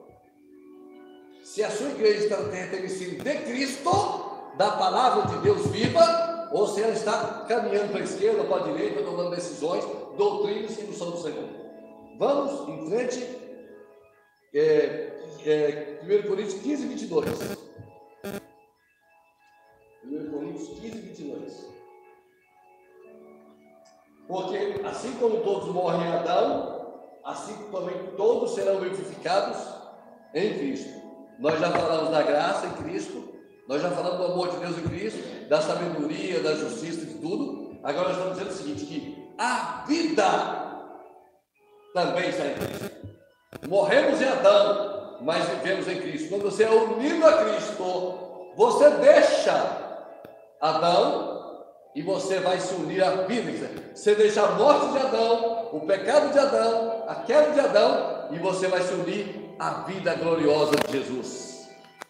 Se 1.42 1.64
a 1.64 1.70
sua 1.70 1.88
igreja 1.88 2.22
está 2.22 2.36
tendo 2.36 2.84
ensino 2.84 3.24
de 3.24 3.38
Cristo, 3.38 3.90
da 4.56 4.70
palavra 4.70 5.34
de 5.34 5.42
Deus 5.42 5.66
viva, 5.66 6.48
ou 6.52 6.68
se 6.68 6.80
ela 6.80 6.92
está 6.92 7.44
caminhando 7.48 7.90
para 7.90 8.02
a 8.02 8.04
esquerda, 8.04 8.44
para 8.44 8.62
a 8.62 8.68
direita, 8.68 9.02
tomando 9.02 9.34
decisões, 9.34 9.84
doutrinas 10.16 10.78
não 10.78 10.92
são 10.92 11.10
do 11.10 11.20
Senhor. 11.20 11.48
Vamos 12.20 12.68
em 12.68 12.88
frente, 12.88 13.26
é, 14.54 15.12
é, 15.44 16.00
1 16.04 16.28
Coríntios 16.28 16.62
15, 16.62 16.86
22. 16.86 17.69
Porque 24.30 24.80
assim 24.86 25.12
como 25.14 25.38
todos 25.38 25.74
morrem 25.74 26.02
em 26.02 26.12
Adão, 26.12 27.00
assim 27.24 27.52
também 27.72 27.96
todos 28.16 28.54
serão 28.54 28.78
vivificados 28.78 29.58
em 30.32 30.56
Cristo. 30.56 31.00
Nós 31.40 31.58
já 31.58 31.68
falamos 31.72 32.10
da 32.10 32.22
graça 32.22 32.68
em 32.68 32.72
Cristo, 32.84 33.28
nós 33.66 33.82
já 33.82 33.90
falamos 33.90 34.18
do 34.18 34.32
amor 34.32 34.50
de 34.50 34.58
Deus 34.58 34.78
em 34.78 34.88
Cristo, 34.88 35.48
da 35.48 35.60
sabedoria, 35.60 36.40
da 36.40 36.54
justiça, 36.54 37.04
de 37.04 37.14
tudo. 37.14 37.76
Agora 37.82 38.10
nós 38.10 38.18
estamos 38.18 38.38
dizendo 38.38 38.50
o 38.50 38.56
seguinte: 38.56 38.84
que 38.84 39.34
a 39.36 39.84
vida 39.88 40.24
também 41.92 42.28
está 42.28 42.46
em 42.46 42.54
Cristo. 42.54 42.90
Morremos 43.68 44.22
em 44.22 44.28
Adão, 44.28 45.18
mas 45.22 45.44
vivemos 45.48 45.88
em 45.88 46.00
Cristo. 46.00 46.28
Quando 46.28 46.42
você 46.42 46.62
é 46.62 46.70
unido 46.70 47.26
a 47.26 47.44
Cristo, 47.44 48.52
você 48.54 48.90
deixa 48.90 50.00
Adão 50.60 51.39
e 51.94 52.02
você 52.02 52.40
vai 52.40 52.60
se 52.60 52.74
unir 52.74 53.02
à 53.02 53.22
vida. 53.22 53.68
Você 53.94 54.14
deixa 54.14 54.42
a 54.42 54.52
morte 54.52 54.92
de 54.92 54.98
Adão, 54.98 55.70
o 55.72 55.80
pecado 55.80 56.32
de 56.32 56.38
Adão, 56.38 57.04
a 57.08 57.14
queda 57.16 57.52
de 57.52 57.60
Adão, 57.60 58.28
e 58.30 58.38
você 58.38 58.68
vai 58.68 58.82
se 58.82 58.92
unir 58.94 59.54
à 59.58 59.82
vida 59.82 60.14
gloriosa 60.14 60.72
de 60.86 60.92
Jesus 60.92 61.50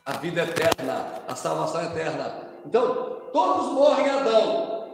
a 0.04 0.16
vida 0.16 0.42
eterna, 0.42 1.22
a 1.28 1.36
salvação 1.36 1.84
eterna. 1.84 2.48
Então, 2.66 3.20
todos 3.32 3.72
morrem 3.72 4.06
em 4.06 4.10
Adão, 4.10 4.88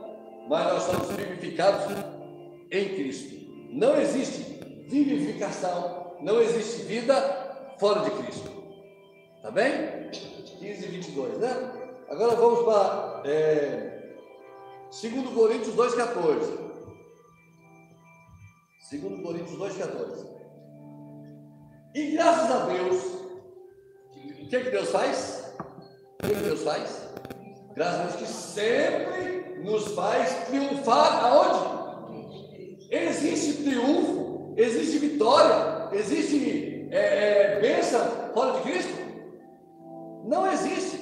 mas 0.49 0.67
nós 0.67 0.83
somos 0.83 1.11
vivificados 1.13 1.97
em 2.71 2.89
Cristo. 2.91 3.35
Não 3.71 3.97
existe 3.99 4.61
vivificação, 4.89 6.17
não 6.21 6.41
existe 6.41 6.83
vida 6.83 7.15
fora 7.79 8.01
de 8.01 8.11
Cristo. 8.11 8.51
Tá 9.43 9.51
bem? 9.51 10.11
15 10.11 10.85
e 10.85 10.89
22, 10.89 11.39
né? 11.39 11.73
Agora 12.09 12.37
vamos 12.37 12.65
para 12.65 13.23
é, 13.25 13.86
2 14.91 15.35
Coríntios 15.35 15.75
2,14. 15.75 16.67
2 18.91 19.23
Coríntios 19.23 19.59
2,14. 19.59 20.27
E 21.95 22.11
graças 22.13 22.51
a 22.51 22.67
Deus, 22.67 23.05
o 24.15 24.49
que, 24.49 24.61
que 24.61 24.71
Deus 24.71 24.91
faz? 24.91 25.55
O 25.59 26.27
que, 26.27 26.35
que 26.35 26.43
Deus 26.43 26.63
faz? 26.63 27.09
Graças 27.75 28.01
a 28.01 28.03
Deus 28.05 28.17
que 28.17 28.27
sempre 28.27 29.61
nos 29.65 29.93
faz 29.95 30.47
triunfar 30.47 31.25
aonde? 31.25 31.77
Existe 32.91 33.65
triunfo, 33.65 34.55
existe 34.57 34.99
vitória, 34.99 35.89
existe 35.93 36.89
é, 36.91 37.57
é, 37.57 37.61
bênção 37.61 38.01
fora 38.33 38.59
de 38.59 38.63
Cristo? 38.63 38.95
Não 40.25 40.51
existe. 40.53 40.96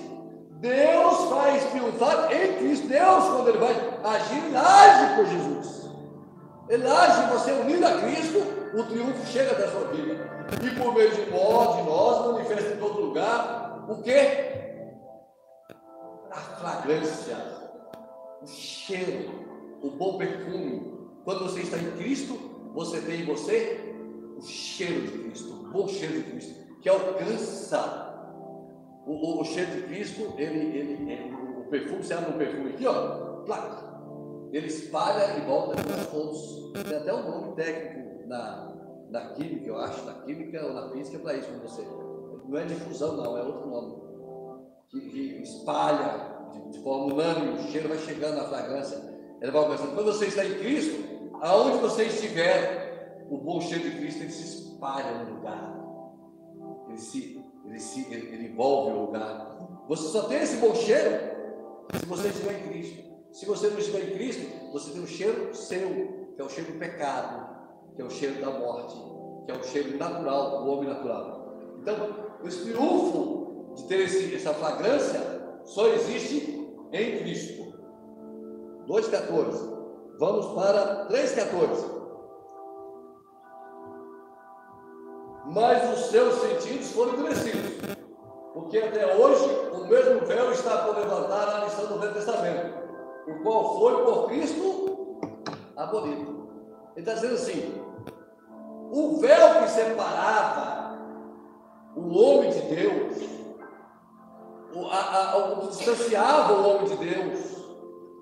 Deus 0.64 1.28
faz 1.28 1.62
triunfar 1.64 2.32
em 2.32 2.56
Cristo. 2.56 2.88
Deus, 2.88 3.24
quando 3.24 3.48
Ele 3.48 3.58
vai 3.58 3.72
agir, 4.02 4.42
Ele 4.46 4.56
age 4.56 5.16
por 5.16 5.26
Jesus. 5.26 5.90
Ele 6.70 6.88
age, 6.88 7.32
você 7.34 7.52
unido 7.52 7.86
a 7.86 8.00
Cristo, 8.00 8.38
o 8.74 8.82
triunfo 8.84 9.26
chega 9.26 9.54
da 9.56 9.70
sua 9.70 9.88
vida. 9.88 10.46
E 10.62 10.80
por 10.80 10.94
meio 10.94 11.10
de 11.10 11.30
nós, 11.30 11.76
de 11.76 11.82
nós, 11.82 12.32
manifesta 12.32 12.72
em 12.72 12.78
todo 12.78 12.98
lugar 12.98 13.84
o 13.90 14.00
quê? 14.00 14.80
A 16.32 16.40
fragrância, 16.40 17.36
o 18.40 18.46
cheiro, 18.46 19.78
o 19.82 19.90
bom 19.90 20.16
perfume. 20.16 20.94
Quando 21.26 21.44
você 21.44 21.60
está 21.60 21.76
em 21.76 21.90
Cristo, 21.92 22.70
você 22.72 23.02
tem 23.02 23.20
em 23.20 23.26
você 23.26 23.94
o 24.38 24.42
cheiro 24.42 25.02
de 25.02 25.18
Cristo, 25.24 25.52
o 25.52 25.68
bom 25.70 25.86
cheiro 25.86 26.14
de 26.14 26.22
Cristo, 26.22 26.54
que 26.80 26.88
alcança 26.88 28.03
o, 29.06 29.12
o, 29.12 29.40
o 29.40 29.44
cheiro 29.44 29.70
de 29.72 29.82
Cristo, 29.82 30.34
ele, 30.38 30.58
ele, 30.58 31.12
ele, 31.12 31.34
o 31.34 31.64
perfume, 31.68 32.02
você 32.02 32.14
abre 32.14 32.34
um 32.34 32.38
perfume 32.38 32.70
aqui, 32.70 32.86
ó, 32.86 33.42
placa. 33.44 33.94
Ele 34.52 34.66
espalha 34.66 35.36
e 35.36 35.40
volta 35.42 35.82
para 35.82 36.04
todos. 36.04 36.72
Tem 36.88 36.96
até 36.96 37.12
um 37.12 37.28
nome 37.28 37.56
técnico 37.56 38.28
na, 38.28 38.72
na 39.10 39.20
química, 39.30 39.66
eu 39.66 39.78
acho, 39.78 40.04
na 40.04 40.14
química 40.22 40.64
ou 40.64 40.72
na 40.72 40.88
física 40.90 41.18
para 41.18 41.34
isso 41.34 41.50
você. 41.60 41.82
Não 42.48 42.58
é 42.58 42.64
difusão, 42.64 43.16
não, 43.16 43.36
é 43.36 43.42
outro 43.42 43.68
nome. 43.68 43.96
Que, 44.88 45.00
que 45.00 45.42
espalha 45.42 46.50
de, 46.52 46.70
de, 46.70 46.78
forma 46.84 47.14
unânime, 47.14 47.58
o 47.58 47.62
cheiro 47.70 47.88
vai 47.88 47.98
chegando 47.98 48.36
na 48.36 48.48
fragrância. 48.48 48.96
Ela 49.40 49.52
vai 49.52 49.62
alcançando. 49.62 49.94
Quando 49.94 50.06
você 50.06 50.26
está 50.26 50.44
em 50.44 50.54
Cristo, 50.54 51.30
aonde 51.40 51.78
você 51.78 52.04
estiver, 52.04 53.26
o 53.28 53.38
bom 53.38 53.60
cheiro 53.60 53.90
de 53.90 53.96
Cristo 53.96 54.22
ele 54.22 54.30
se 54.30 54.56
espalha 54.56 55.24
no 55.24 55.34
lugar. 55.34 55.74
Ele 56.88 56.98
se 56.98 57.43
ele, 57.66 57.80
se, 57.80 58.00
ele, 58.12 58.34
ele 58.34 58.48
envolve 58.48 58.92
o 58.92 59.06
lugar. 59.06 59.84
Você 59.88 60.08
só 60.08 60.22
tem 60.24 60.42
esse 60.42 60.56
bom 60.56 60.74
cheiro 60.74 61.34
se 61.98 62.06
você 62.06 62.28
estiver 62.28 62.60
em 62.60 62.68
Cristo. 62.68 63.04
Se 63.32 63.46
você 63.46 63.68
não 63.68 63.78
estiver 63.78 64.08
em 64.08 64.14
Cristo, 64.14 64.72
você 64.72 64.92
tem 64.92 65.02
o 65.02 65.06
cheiro 65.06 65.54
seu, 65.54 65.88
que 66.34 66.40
é 66.40 66.44
o 66.44 66.48
cheiro 66.48 66.72
do 66.72 66.78
pecado, 66.78 67.48
que 67.96 68.02
é 68.02 68.04
o 68.04 68.10
cheiro 68.10 68.40
da 68.40 68.50
morte, 68.50 68.94
que 69.44 69.52
é 69.52 69.54
o 69.56 69.64
cheiro 69.64 69.96
natural, 69.96 70.62
do 70.62 70.70
homem 70.70 70.88
natural. 70.88 71.54
Então, 71.80 71.94
o 72.42 72.48
triunfo 72.48 73.74
de 73.74 73.84
ter 73.84 74.00
esse, 74.00 74.34
essa 74.34 74.54
fragrância 74.54 75.20
só 75.64 75.88
existe 75.88 76.68
em 76.92 77.18
Cristo. 77.18 77.74
2,14. 78.86 79.74
Vamos 80.18 80.46
para 80.54 81.08
3,14. 81.08 82.03
Mas 85.54 85.96
os 85.96 86.06
seus 86.06 86.34
sentidos 86.40 86.90
foram 86.90 87.12
endurecidos. 87.12 87.74
Porque 88.52 88.78
até 88.78 89.14
hoje 89.14 89.44
o 89.72 89.86
mesmo 89.86 90.26
véu 90.26 90.50
está 90.50 90.78
por 90.78 90.96
levantar 90.96 91.46
na 91.46 91.64
lição 91.64 91.86
do 91.86 92.00
Velho 92.00 92.12
Testamento, 92.12 92.74
o 93.28 93.42
qual 93.42 93.78
foi 93.78 94.04
por 94.04 94.26
Cristo 94.26 95.20
abolido. 95.76 96.48
Ele 96.96 97.08
está 97.08 97.14
dizendo 97.14 97.34
assim: 97.34 97.82
o 98.90 99.16
véu 99.20 99.62
que 99.62 99.70
separava 99.70 100.98
o 101.96 102.18
homem 102.18 102.50
de 102.50 102.60
Deus, 102.60 103.28
o, 104.74 104.86
a, 104.86 105.30
a, 105.30 105.36
o 105.36 105.60
que 105.60 105.66
distanciava 105.68 106.52
o 106.52 106.68
homem 106.68 106.84
de 106.88 106.96
Deus, 106.96 107.64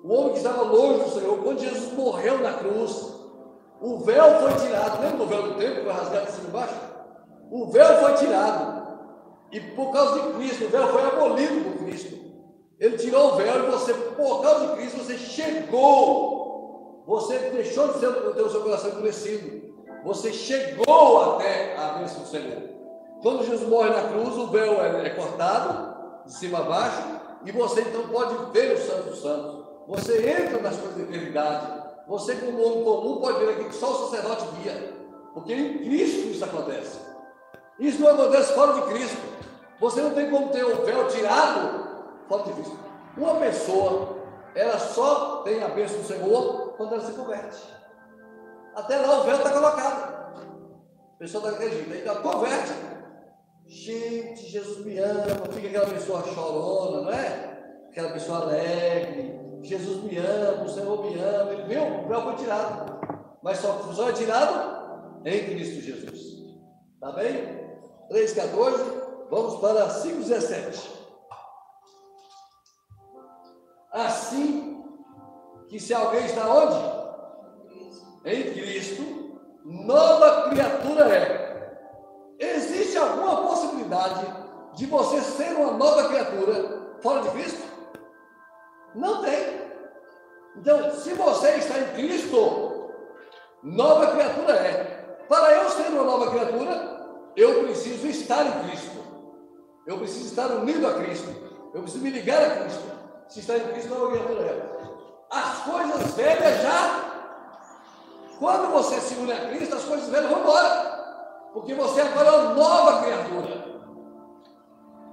o 0.03 0.13
homem 0.13 0.31
que 0.33 0.37
estava 0.37 0.61
longe 0.63 1.03
do 1.03 1.09
Senhor, 1.09 1.37
quando 1.39 1.59
Jesus 1.59 1.93
morreu 1.93 2.39
na 2.39 2.53
cruz, 2.53 3.13
o 3.81 3.97
véu 3.99 4.39
foi 4.39 4.53
tirado. 4.65 5.01
Lembra 5.01 5.17
do 5.17 5.25
véu 5.25 5.43
do 5.43 5.55
templo 5.55 5.75
que 5.75 5.83
foi 5.83 5.93
rasgado 5.93 6.25
de 6.25 6.31
cima 6.31 6.45
e 6.45 6.49
embaixo? 6.49 6.82
O 7.53 7.67
véu 7.67 7.99
foi 7.99 8.13
tirado. 8.15 8.81
E 9.51 9.59
por 9.59 9.91
causa 9.91 10.21
de 10.21 10.33
Cristo, 10.33 10.65
o 10.65 10.69
véu 10.69 10.87
foi 10.87 11.03
abolido 11.03 11.69
por 11.69 11.85
Cristo. 11.85 12.17
Ele 12.79 12.97
tirou 12.97 13.33
o 13.33 13.35
véu 13.35 13.67
e 13.67 13.69
você, 13.69 13.93
por 13.93 14.41
causa 14.41 14.65
de 14.65 14.73
Cristo, 14.73 14.97
você 14.97 15.15
chegou. 15.19 17.03
Você 17.05 17.37
deixou 17.37 17.89
de 17.89 17.99
ter 17.99 18.07
o 18.07 18.49
seu 18.49 18.61
coração 18.61 18.89
endurecido. 18.89 19.71
Você 20.03 20.33
chegou 20.33 21.35
até 21.35 21.77
a 21.77 21.99
bênção 21.99 22.21
do 22.21 22.27
Senhor. 22.27 22.63
Quando 23.21 23.45
Jesus 23.45 23.69
morre 23.69 23.91
na 23.91 24.01
cruz, 24.07 24.35
o 24.35 24.47
véu 24.47 24.81
é, 24.81 25.05
é 25.05 25.09
cortado, 25.11 26.25
de 26.25 26.33
cima 26.33 26.57
a 26.57 26.63
baixo, 26.63 27.03
e 27.45 27.51
você 27.51 27.81
então 27.81 28.07
pode 28.07 28.51
ver 28.51 28.73
o 28.73 28.81
Santo 28.81 29.09
dos 29.11 29.21
Santos. 29.21 29.63
Você 29.89 30.27
entra 30.27 30.59
nas 30.59 30.75
coisas 30.77 30.97
da 30.97 31.03
eternidade. 31.03 31.83
Você, 32.07 32.35
como 32.35 32.65
homem 32.65 32.83
comum, 32.83 33.21
pode 33.21 33.45
ver 33.45 33.51
aqui 33.51 33.65
que 33.65 33.75
só 33.75 33.91
o 33.91 34.09
sacerdote 34.09 34.43
via. 34.59 34.91
Porque 35.35 35.53
em 35.53 35.77
Cristo 35.83 36.29
isso 36.29 36.43
acontece. 36.43 37.02
Isso 37.79 38.01
não 38.01 38.11
acontece 38.11 38.53
fora 38.53 38.73
de 38.73 38.81
Cristo. 38.93 39.17
Você 39.79 40.01
não 40.01 40.11
tem 40.11 40.29
como 40.29 40.49
ter 40.49 40.63
o 40.63 40.85
véu 40.85 41.07
tirado 41.07 41.83
fora 42.27 42.43
de 42.43 42.53
Cristo. 42.53 42.77
Uma 43.17 43.35
pessoa, 43.35 44.17
ela 44.55 44.77
só 44.77 45.41
tem 45.43 45.61
a 45.63 45.67
bênção 45.69 45.97
do 45.99 46.07
Senhor 46.07 46.73
quando 46.77 46.93
ela 46.93 47.03
se 47.03 47.13
converte. 47.13 47.61
Até 48.75 48.97
lá 48.97 49.19
o 49.19 49.23
véu 49.23 49.35
está 49.35 49.51
colocado. 49.51 50.13
A 51.15 51.17
pessoa 51.19 51.43
está 51.43 51.55
acreditando, 51.55 51.95
então 51.95 52.21
converte. 52.21 52.73
Gente, 53.65 54.45
Jesus 54.49 54.85
me 54.85 54.97
ama, 54.99 55.45
fica 55.51 55.67
aquela 55.67 55.87
pessoa 55.87 56.23
chorona, 56.23 57.01
não 57.01 57.11
é? 57.11 57.85
Aquela 57.89 58.11
pessoa 58.11 58.41
alegre. 58.41 59.39
Jesus 59.61 60.03
me 60.03 60.17
ama, 60.17 60.63
o 60.63 60.69
Senhor 60.69 61.03
me 61.03 61.19
ama. 61.19 61.51
Ele 61.51 61.63
viu, 61.63 62.03
o 62.03 62.07
véu 62.07 62.21
foi 62.21 62.35
tirado. 62.35 62.93
Mas 63.41 63.59
só, 63.59 63.73
só 63.93 64.09
é 64.09 64.13
tirado 64.13 65.21
em 65.25 65.45
Cristo 65.45 65.81
Jesus. 65.81 66.19
Está 66.95 67.11
bem? 67.11 67.62
3,14, 68.09 69.27
vamos 69.29 69.59
para 69.59 69.87
5,17. 69.89 70.89
Assim 73.91 74.83
que 75.67 75.79
se 75.79 75.93
alguém 75.93 76.25
está 76.25 76.47
onde? 76.47 77.03
Em 78.25 78.53
Cristo, 78.53 79.39
nova 79.63 80.49
criatura 80.49 81.09
é. 81.09 81.43
Existe 82.39 82.97
alguma 82.97 83.47
possibilidade 83.47 84.25
de 84.75 84.85
você 84.85 85.21
ser 85.21 85.55
uma 85.55 85.71
nova 85.73 86.09
criatura 86.09 86.95
fora 87.01 87.21
de 87.21 87.29
Cristo? 87.29 87.63
Não 88.95 89.21
tem. 89.21 89.61
Então, 90.55 90.91
se 90.91 91.13
você 91.13 91.55
está 91.55 91.79
em 91.79 91.93
Cristo, 91.93 92.91
nova 93.61 94.07
criatura 94.07 94.53
é. 94.53 95.25
Para 95.27 95.53
eu 95.53 95.69
ser 95.69 95.87
uma 95.87 96.03
nova 96.03 96.29
criatura, 96.29 96.92
eu 97.35 97.63
preciso 97.63 98.07
estar 98.07 98.45
em 98.45 98.69
Cristo. 98.69 98.97
Eu 99.85 99.97
preciso 99.97 100.25
estar 100.25 100.47
unido 100.51 100.87
a 100.87 100.93
Cristo. 100.93 101.29
Eu 101.73 101.81
preciso 101.81 102.03
me 102.03 102.11
ligar 102.11 102.41
a 102.41 102.57
Cristo. 102.57 102.83
Se 103.27 103.39
estar 103.39 103.57
em 103.57 103.67
Cristo, 103.69 103.89
não 103.89 104.07
é 104.07 104.19
criatura 104.19 105.25
As 105.31 105.59
coisas 105.63 106.13
velhas 106.13 106.61
já. 106.61 107.13
Quando 108.37 108.71
você 108.71 108.99
se 108.99 109.15
une 109.15 109.31
a 109.31 109.49
Cristo, 109.49 109.75
as 109.75 109.83
coisas 109.83 110.09
velhas 110.09 110.29
vão 110.29 110.41
embora. 110.41 110.93
Porque 111.53 111.73
você 111.73 112.01
agora 112.01 112.27
é 112.27 112.31
uma 112.31 112.53
nova 112.53 113.03
criatura. 113.03 113.73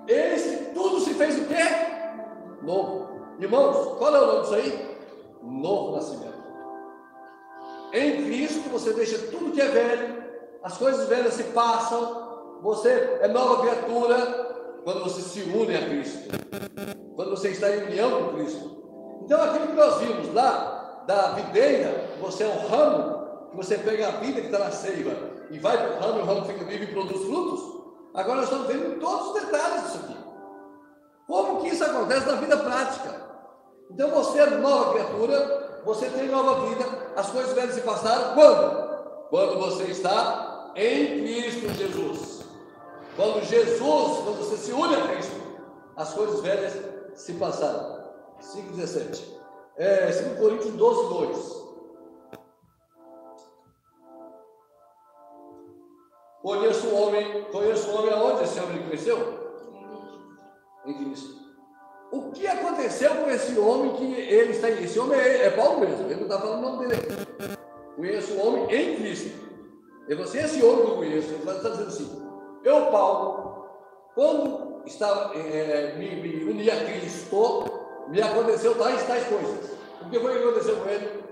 Eles, 0.07 0.73
tudo 0.75 1.01
se 1.01 1.15
fez 1.15 1.39
o 1.39 1.45
quê? 1.47 1.63
Novo. 2.63 3.09
Irmãos, 3.39 3.97
qual 3.99 4.15
é 4.15 4.21
o 4.21 4.27
nome 4.27 4.41
disso 4.43 4.55
aí? 4.55 4.99
Novo 5.43 5.97
nascimento. 5.97 6.41
Em 7.93 8.25
Cristo 8.25 8.69
você 8.71 8.93
deixa 8.93 9.19
tudo 9.31 9.53
que 9.53 9.61
é 9.61 9.69
velho 9.69 10.20
as 10.63 10.77
coisas 10.77 11.09
velhas 11.09 11.35
se 11.35 11.45
passam, 11.45 12.59
você 12.63 13.19
é 13.23 13.29
nova 13.29 13.63
criatura 13.63 14.51
quando 14.85 15.05
você 15.05 15.23
se 15.23 15.41
une 15.43 15.75
a 15.75 15.87
Cristo, 15.87 16.29
quando 17.15 17.31
você 17.31 17.49
está 17.49 17.71
em 17.71 17.85
união 17.85 18.25
com 18.25 18.37
Cristo. 18.37 18.81
Então, 19.23 19.43
aquilo 19.43 19.69
que 19.69 19.75
nós 19.75 19.99
vimos 19.99 20.35
lá 20.35 21.03
da 21.07 21.33
videira, 21.33 22.09
você 22.21 22.45
é 22.45 22.49
um 22.49 22.69
ramo, 22.69 23.51
que 23.51 23.57
você 23.57 23.79
pega 23.79 24.09
a 24.09 24.11
vida 24.13 24.41
que 24.41 24.47
está 24.47 24.59
na 24.59 24.71
seiva 24.71 25.13
e 25.51 25.59
vai 25.59 25.77
para 25.77 25.97
o 25.97 26.01
ramo, 26.01 26.19
e 26.19 26.23
o 26.23 26.27
ramo 26.27 26.45
fica 26.47 26.65
vivo 26.65 26.85
e 26.85 26.87
produz 26.89 27.25
frutos. 27.25 27.81
Agora 28.15 28.37
nós 28.37 28.45
estamos 28.45 28.67
vendo 28.67 29.01
todos 29.01 29.29
os 29.29 29.35
detalhes 29.35 29.83
disso 29.85 29.99
aqui. 30.05 30.17
Como 31.27 31.61
que 31.61 31.69
isso 31.69 31.85
acontece 31.85 32.27
na 32.27 32.35
vida 32.35 32.57
prática? 32.57 33.31
Então 33.91 34.11
você 34.11 34.41
é 34.41 34.47
nova 34.47 34.93
criatura, 34.93 35.81
você 35.85 36.07
tem 36.11 36.29
nova 36.29 36.67
vida, 36.67 36.85
as 37.17 37.31
coisas 37.31 37.53
velhas 37.53 37.75
se 37.75 37.81
passaram 37.83 38.35
quando? 38.35 38.91
Quando 39.31 39.59
você 39.59 39.85
está 39.85 40.50
em 40.77 41.25
Cristo 41.25 41.69
Jesus. 41.75 42.41
Quando 43.17 43.45
Jesus, 43.45 43.81
quando 43.81 44.39
você 44.39 44.57
se 44.57 44.73
une 44.73 44.95
a 44.95 45.09
Cristo, 45.09 45.37
as 45.97 46.15
coisas 46.15 46.41
velhas 46.41 46.73
se 47.15 47.35
passaram. 47.35 48.01
5,17. 48.41 49.23
É, 49.77 50.11
5 50.11 50.37
Coríntios 50.37 50.73
12, 50.75 51.09
2. 51.15 51.61
Conheço 56.43 56.87
um 56.89 57.03
homem, 57.03 57.45
conheço 57.53 57.91
um 57.91 57.99
homem 57.99 58.13
aonde 58.13 58.45
esse 58.45 58.59
homem 58.61 58.87
cresceu? 58.89 59.39
Em 60.87 60.95
Cristo. 61.05 61.39
O 62.11 62.33
que 62.33 62.47
aconteceu? 62.47 63.15
com 63.17 63.31
esse 63.31 63.59
homem 63.59 63.95
que 63.95 64.05
ele 64.05 64.53
está. 64.53 64.71
Esse 64.71 64.99
homem 64.99 65.19
é, 65.19 65.47
é 65.47 65.51
Paulo 65.51 65.81
mesmo, 65.81 66.07
ele 66.07 66.17
não 66.17 66.23
está 66.23 66.41
falando 66.41 66.59
o 66.59 66.71
nome 66.71 66.89
dele. 66.89 67.03
Conheço 67.97 68.33
o 68.33 68.47
homem 68.47 68.75
em 68.75 68.97
Cristo. 68.97 69.50
E 70.11 70.15
você, 70.17 70.39
esse 70.39 70.61
homem 70.61 70.85
que 70.87 70.91
eu 70.91 70.97
conheço, 70.97 71.29
ele 71.29 71.37
está 71.37 71.69
dizendo 71.69 71.87
assim: 71.87 72.23
Eu, 72.65 72.87
Paulo, 72.87 73.69
quando 74.13 74.83
estava, 74.85 75.33
é, 75.39 75.95
me, 75.97 76.17
me 76.17 76.51
uni 76.51 76.69
a 76.69 76.85
Cristo, 76.85 77.65
me 78.09 78.21
aconteceu 78.21 78.77
tais 78.77 79.07
tais 79.07 79.25
coisas. 79.29 79.71
O 80.03 80.11
que 80.11 80.19
foi 80.19 80.33
que 80.33 80.43
aconteceu 80.43 80.77
com 80.79 80.89
ele? 80.89 81.23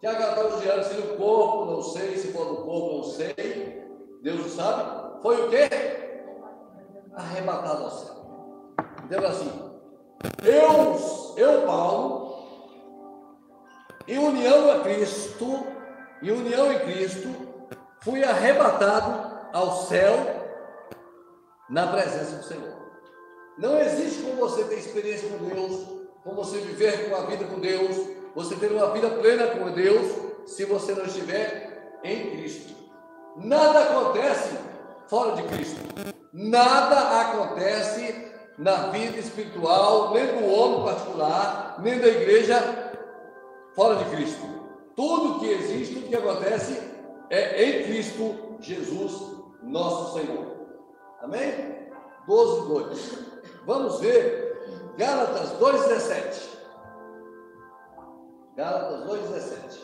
Tinha 0.00 0.14
14 0.14 0.66
anos, 0.66 0.86
se 0.86 0.94
no 0.94 1.16
corpo, 1.18 1.72
não 1.72 1.82
sei, 1.82 2.16
se 2.16 2.32
for 2.32 2.46
no 2.46 2.64
corpo, 2.64 2.96
não 2.96 3.04
sei. 3.04 3.84
Deus 4.22 4.50
sabe. 4.52 5.20
Foi 5.20 5.46
o 5.46 5.50
quê? 5.50 5.68
Arrebatado 7.12 7.84
ao 7.84 7.90
céu. 7.90 8.14
Então 9.04 9.26
assim, 9.26 9.72
eu, 10.42 11.36
eu 11.36 11.66
Paulo, 11.66 12.34
em 14.08 14.16
união 14.16 14.70
a 14.70 14.80
Cristo, 14.80 15.66
em 16.22 16.30
união 16.30 16.72
em 16.72 16.78
Cristo, 16.78 17.49
fui 18.02 18.24
arrebatado 18.24 19.30
ao 19.52 19.84
céu 19.84 20.16
na 21.68 21.86
presença 21.86 22.36
do 22.36 22.44
Senhor. 22.44 22.80
Não 23.58 23.78
existe 23.78 24.22
como 24.22 24.36
você 24.36 24.64
ter 24.64 24.78
experiência 24.78 25.28
com 25.28 25.44
Deus, 25.44 25.86
como 26.24 26.36
você 26.36 26.58
viver 26.58 27.10
com 27.10 27.16
a 27.16 27.26
vida 27.26 27.44
com 27.44 27.60
Deus, 27.60 27.96
você 28.34 28.56
ter 28.56 28.72
uma 28.72 28.90
vida 28.92 29.10
plena 29.10 29.48
com 29.48 29.70
Deus, 29.70 30.12
se 30.46 30.64
você 30.64 30.92
não 30.92 31.04
estiver 31.04 32.00
em 32.02 32.30
Cristo. 32.30 32.74
Nada 33.36 33.80
acontece 33.80 34.56
fora 35.08 35.36
de 35.36 35.42
Cristo. 35.44 35.80
Nada 36.32 37.20
acontece 37.20 38.32
na 38.56 38.88
vida 38.88 39.18
espiritual, 39.18 40.12
nem 40.14 40.26
do 40.26 40.46
homem 40.46 40.84
particular, 40.84 41.76
nem 41.80 41.98
da 41.98 42.08
igreja 42.08 42.92
fora 43.74 43.96
de 43.96 44.04
Cristo. 44.10 44.42
Tudo 44.96 45.40
que 45.40 45.50
existe, 45.50 45.94
tudo 45.94 46.08
que 46.08 46.16
acontece 46.16 46.89
é 47.30 47.64
em 47.64 47.84
Cristo 47.84 48.56
Jesus, 48.60 49.40
nosso 49.62 50.18
Senhor. 50.18 50.46
Amém? 51.22 51.90
12, 52.26 52.68
2. 52.68 53.18
Vamos 53.64 54.00
ver 54.00 54.94
Gálatas 54.96 55.50
2,17. 55.58 56.58
Gálatas 58.56 59.06
2,17. 59.08 59.80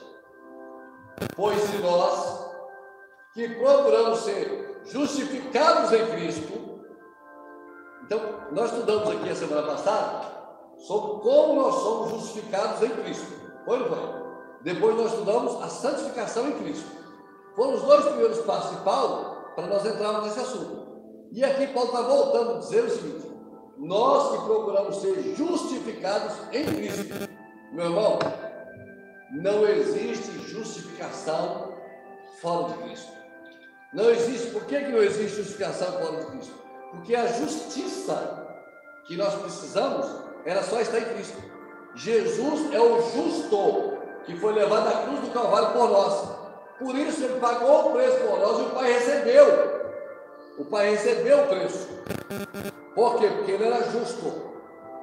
Pois 1.34 1.58
se 1.60 1.78
nós 1.78 2.46
que 3.32 3.48
procuramos 3.50 4.20
ser 4.20 4.80
justificados 4.84 5.92
em 5.92 6.06
Cristo, 6.06 6.66
então, 8.06 8.20
nós 8.52 8.72
estudamos 8.72 9.10
aqui 9.10 9.30
a 9.30 9.34
semana 9.34 9.66
passada 9.66 10.26
sobre 10.78 11.22
como 11.22 11.60
nós 11.60 11.74
somos 11.74 12.10
justificados 12.10 12.82
em 12.82 12.90
Cristo. 12.90 13.26
Foi 13.64 13.84
foi? 13.84 14.26
Depois 14.62 14.96
nós 14.96 15.12
estudamos 15.12 15.60
a 15.60 15.68
santificação 15.68 16.48
em 16.48 16.58
Cristo. 16.58 16.95
Foram 17.56 17.74
os 17.74 17.82
dois 17.82 18.04
primeiros 18.04 18.38
passos 18.40 18.76
de 18.76 18.84
Paulo 18.84 19.36
para 19.56 19.66
nós 19.66 19.84
entrarmos 19.84 20.26
nesse 20.26 20.40
assunto. 20.40 20.86
E 21.32 21.42
aqui 21.42 21.66
Paulo 21.68 21.88
está 21.88 22.02
voltando 22.02 22.52
a 22.52 22.58
dizer 22.58 22.84
o 22.84 22.90
seguinte: 22.90 23.26
nós 23.78 24.32
que 24.32 24.44
procuramos 24.44 24.96
ser 24.96 25.34
justificados 25.34 26.34
em 26.52 26.64
Cristo. 26.66 27.28
Meu 27.72 27.86
irmão, 27.86 28.18
não 29.32 29.66
existe 29.66 30.30
justificação 30.48 31.72
fora 32.40 32.74
de 32.74 32.82
Cristo. 32.84 33.12
Não 33.92 34.10
existe. 34.10 34.50
Por 34.50 34.64
que, 34.66 34.78
que 34.78 34.92
não 34.92 35.02
existe 35.02 35.36
justificação 35.36 35.92
fora 35.92 36.18
de 36.18 36.26
Cristo? 36.26 36.54
Porque 36.90 37.14
a 37.14 37.26
justiça 37.26 38.46
que 39.06 39.16
nós 39.16 39.34
precisamos 39.34 40.06
era 40.44 40.62
só 40.62 40.80
estar 40.80 40.98
em 40.98 41.14
Cristo. 41.14 41.38
Jesus 41.94 42.72
é 42.72 42.80
o 42.80 43.00
justo 43.10 43.96
que 44.26 44.36
foi 44.36 44.52
levado 44.52 44.88
à 44.88 45.02
cruz 45.02 45.20
do 45.20 45.30
Calvário 45.32 45.72
por 45.72 45.88
nós. 45.88 46.35
Por 46.78 46.94
isso 46.94 47.24
ele 47.24 47.40
pagou 47.40 47.88
o 47.88 47.92
preço 47.92 48.18
por 48.18 48.38
nós 48.38 48.58
e 48.58 48.62
o 48.62 48.70
Pai 48.70 48.92
recebeu. 48.92 49.46
O 50.58 50.64
Pai 50.64 50.90
recebeu 50.90 51.44
o 51.44 51.46
preço. 51.48 51.88
Por 52.94 53.18
quê? 53.18 53.28
Porque 53.28 53.52
ele 53.52 53.64
era 53.64 53.82
justo. 53.90 54.54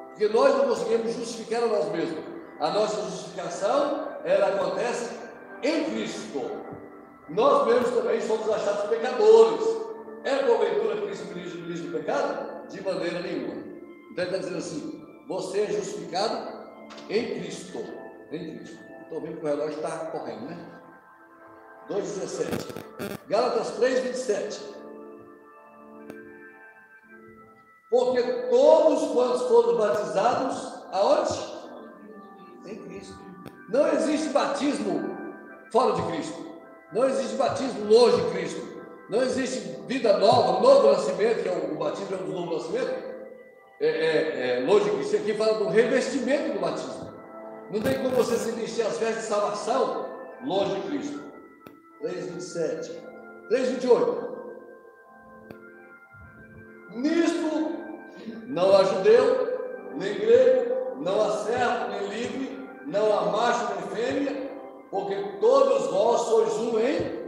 Porque 0.10 0.28
nós 0.30 0.56
não 0.56 0.68
conseguimos 0.70 1.14
justificar 1.14 1.64
a 1.64 1.68
nós 1.68 1.92
mesmos. 1.92 2.24
A 2.60 2.70
nossa 2.70 3.02
justificação, 3.02 4.08
ela 4.24 4.48
acontece 4.48 5.16
em 5.64 5.86
Cristo. 5.86 6.52
Nós 7.30 7.68
mesmos 7.68 7.90
também 7.92 8.22
somos 8.22 8.50
achados 8.50 8.90
pecadores. 8.90 9.84
É 10.24 10.38
porventura 10.38 11.02
Cristo 11.02 11.36
ministro 11.36 11.62
do 11.62 11.98
pecado? 11.98 12.68
De 12.68 12.82
maneira 12.82 13.20
nenhuma. 13.20 13.56
Então 14.12 14.26
ele 14.26 14.36
está 14.36 14.38
dizendo 14.38 14.58
assim: 14.58 15.06
você 15.28 15.62
é 15.62 15.68
justificado 15.68 16.70
em 17.10 17.40
Cristo. 17.40 17.80
Em 18.32 18.58
Cristo. 18.58 18.80
Estou 19.04 19.22
vendo 19.22 19.38
que 19.38 19.46
o 19.46 19.50
relógio 19.50 19.76
está 19.76 19.98
correndo, 20.08 20.46
né? 20.46 20.83
2,17. 21.90 23.20
Gálatas 23.28 23.72
3, 23.72 24.00
27. 24.00 24.62
Porque 27.90 28.24
todos 28.50 29.12
quantos 29.12 29.42
foram 29.44 29.78
batizados, 29.78 30.74
aonde? 30.92 31.54
Em 32.66 32.76
Cristo. 32.76 33.20
Não 33.70 33.88
existe 33.88 34.30
batismo 34.30 35.16
fora 35.72 35.94
de 35.94 36.02
Cristo. 36.12 36.44
Não 36.92 37.08
existe 37.10 37.36
batismo 37.36 37.86
longe 37.86 38.22
de 38.22 38.32
Cristo. 38.32 38.74
Não 39.10 39.22
existe 39.22 39.60
vida 39.88 40.18
nova, 40.18 40.62
novo 40.62 40.92
nascimento, 40.92 41.44
que 41.44 41.50
é 41.50 41.52
o, 41.52 41.74
o 41.74 41.76
batismo 41.76 42.16
é 42.16 42.24
um 42.24 42.28
novo 42.28 42.56
nascimento. 42.56 43.14
É, 43.80 43.88
é, 43.88 44.58
é, 44.60 44.66
lógico, 44.66 45.00
isso 45.00 45.16
aqui 45.16 45.34
fala 45.34 45.56
do 45.56 45.70
revestimento 45.70 46.54
do 46.54 46.60
batismo. 46.60 47.14
Não 47.70 47.82
tem 47.82 48.02
como 48.02 48.10
você 48.10 48.38
se 48.38 48.52
vestir 48.52 48.86
as 48.86 48.98
vestes 48.98 49.24
de 49.24 49.30
salvação 49.30 50.06
longe 50.46 50.76
de 50.76 50.88
Cristo. 50.88 51.33
3,27. 52.04 52.92
3,28. 53.50 54.34
Nisto 56.96 57.84
não 58.46 58.76
há 58.76 58.84
judeu, 58.84 59.92
nem 59.96 60.14
grego, 60.14 61.02
não 61.02 61.22
há 61.22 61.32
servo, 61.38 61.88
nem 61.90 62.08
livre, 62.10 62.70
não 62.86 63.18
há 63.18 63.32
macho, 63.32 63.74
nem 63.76 63.96
fêmea, 63.96 64.52
porque 64.92 65.16
todos 65.40 65.88
vós 65.88 66.22
sois 66.22 66.54
um 66.54 66.80
em 66.80 67.24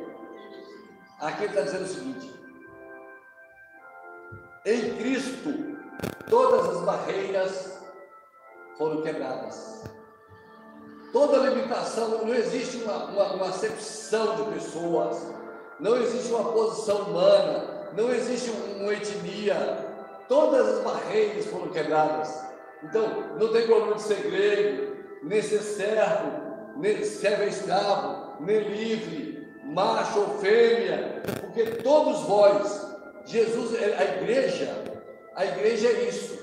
Aqui 1.20 1.46
está 1.46 1.62
dizendo 1.62 1.86
o 1.86 1.88
seguinte: 1.88 2.36
em 4.66 4.98
Cristo, 4.98 5.78
todas 6.30 6.78
as 6.78 6.84
barreiras 6.84 7.82
foram 8.78 9.02
quebradas. 9.02 9.84
Toda 11.16 11.48
limitação, 11.48 12.26
não 12.26 12.36
existe 12.36 12.76
uma, 12.84 13.06
uma, 13.06 13.34
uma 13.36 13.46
acepção 13.48 14.36
de 14.36 14.54
pessoas, 14.56 15.18
não 15.80 15.96
existe 15.96 16.30
uma 16.34 16.52
posição 16.52 17.04
humana, 17.04 17.88
não 17.96 18.14
existe 18.14 18.52
uma 18.52 18.92
etnia. 18.92 19.56
Todas 20.28 20.68
as 20.68 20.84
barreiras 20.84 21.46
foram 21.46 21.70
quebradas. 21.70 22.38
Então, 22.84 23.38
não 23.40 23.48
tem 23.54 23.66
problema 23.66 23.96
de 23.96 24.02
ser 24.02 24.30
grego, 24.30 24.94
nem 25.24 25.42
ser 25.42 25.62
servo, 25.62 26.32
nem 26.76 27.02
servo 27.06 27.44
escravo, 27.44 28.34
nem 28.42 28.60
livre, 28.68 29.56
macho 29.64 30.20
ou 30.20 30.40
fêmea, 30.40 31.24
porque 31.40 31.64
todos 31.82 32.24
vós, 32.24 32.94
Jesus, 33.24 33.74
é 33.82 33.96
a 33.98 34.04
igreja, 34.22 34.84
a 35.34 35.46
igreja 35.46 35.88
é 35.88 36.10
isso. 36.10 36.36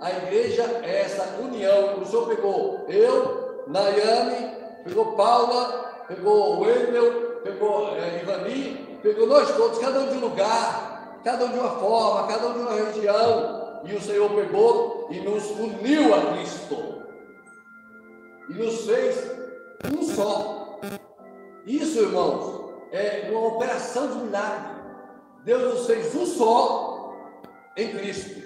A 0.00 0.10
igreja 0.10 0.62
é 0.82 1.02
essa 1.02 1.36
união. 1.38 2.00
O 2.00 2.06
Senhor 2.06 2.28
pegou 2.28 2.86
eu, 2.88 3.45
Nayane, 3.66 4.56
pegou 4.84 5.16
Paula, 5.16 6.04
pegou 6.06 6.60
Wendel, 6.60 7.40
pegou 7.42 7.96
é, 7.96 8.22
Ivani, 8.22 8.98
pegou 9.02 9.26
nós 9.26 9.54
todos, 9.56 9.78
cada 9.78 10.00
um 10.00 10.08
de 10.08 10.16
um 10.16 10.20
lugar, 10.20 11.20
cada 11.24 11.44
um 11.44 11.52
de 11.52 11.58
uma 11.58 11.70
forma, 11.70 12.28
cada 12.28 12.48
um 12.48 12.52
de 12.52 12.58
uma 12.60 12.72
região. 12.72 13.80
E 13.84 13.94
o 13.94 14.00
Senhor 14.00 14.30
pegou 14.30 15.08
e 15.10 15.20
nos 15.20 15.50
uniu 15.50 16.14
a 16.14 16.32
Cristo. 16.32 17.02
E 18.48 18.54
nos 18.54 18.86
fez 18.86 19.30
um 19.92 20.02
só. 20.02 20.80
Isso, 21.64 21.98
irmãos, 22.00 22.72
é 22.92 23.28
uma 23.30 23.48
operação 23.48 24.08
de 24.08 24.24
milagre. 24.24 24.76
Deus 25.44 25.74
nos 25.74 25.86
fez 25.86 26.14
um 26.14 26.26
só 26.26 27.12
em 27.76 27.96
Cristo. 27.96 28.40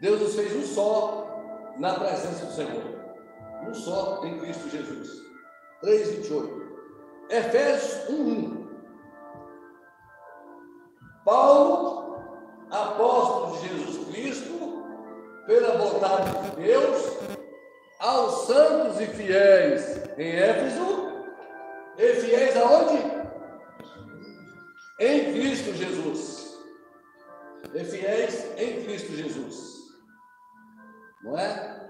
Deus 0.00 0.20
nos 0.20 0.34
fez 0.34 0.56
um 0.56 0.62
só 0.62 1.74
na 1.78 1.94
presença 1.94 2.46
do 2.46 2.52
Senhor. 2.52 3.01
Um 3.66 3.74
só 3.74 4.24
em 4.24 4.38
Cristo 4.38 4.68
Jesus. 4.68 5.22
3,28. 5.82 6.62
Efésios 7.30 8.08
1,1. 8.10 8.62
Paulo, 11.24 12.18
apóstolo 12.70 13.58
de 13.58 13.68
Jesus 13.68 14.08
Cristo, 14.08 14.84
pela 15.46 15.78
vontade 15.78 16.50
de 16.50 16.62
Deus, 16.62 17.18
aos 18.00 18.46
santos 18.46 19.00
e 19.00 19.06
fiéis 19.06 20.02
em 20.18 20.36
Éfeso, 20.36 21.12
e 21.96 22.14
fiéis 22.14 22.56
aonde? 22.56 22.98
Em 24.98 25.32
Cristo 25.32 25.72
Jesus. 25.74 26.58
E 27.74 27.84
fiéis 27.84 28.58
em 28.58 28.82
Cristo 28.84 29.12
Jesus. 29.12 29.72
Não 31.22 31.38
é? 31.38 31.81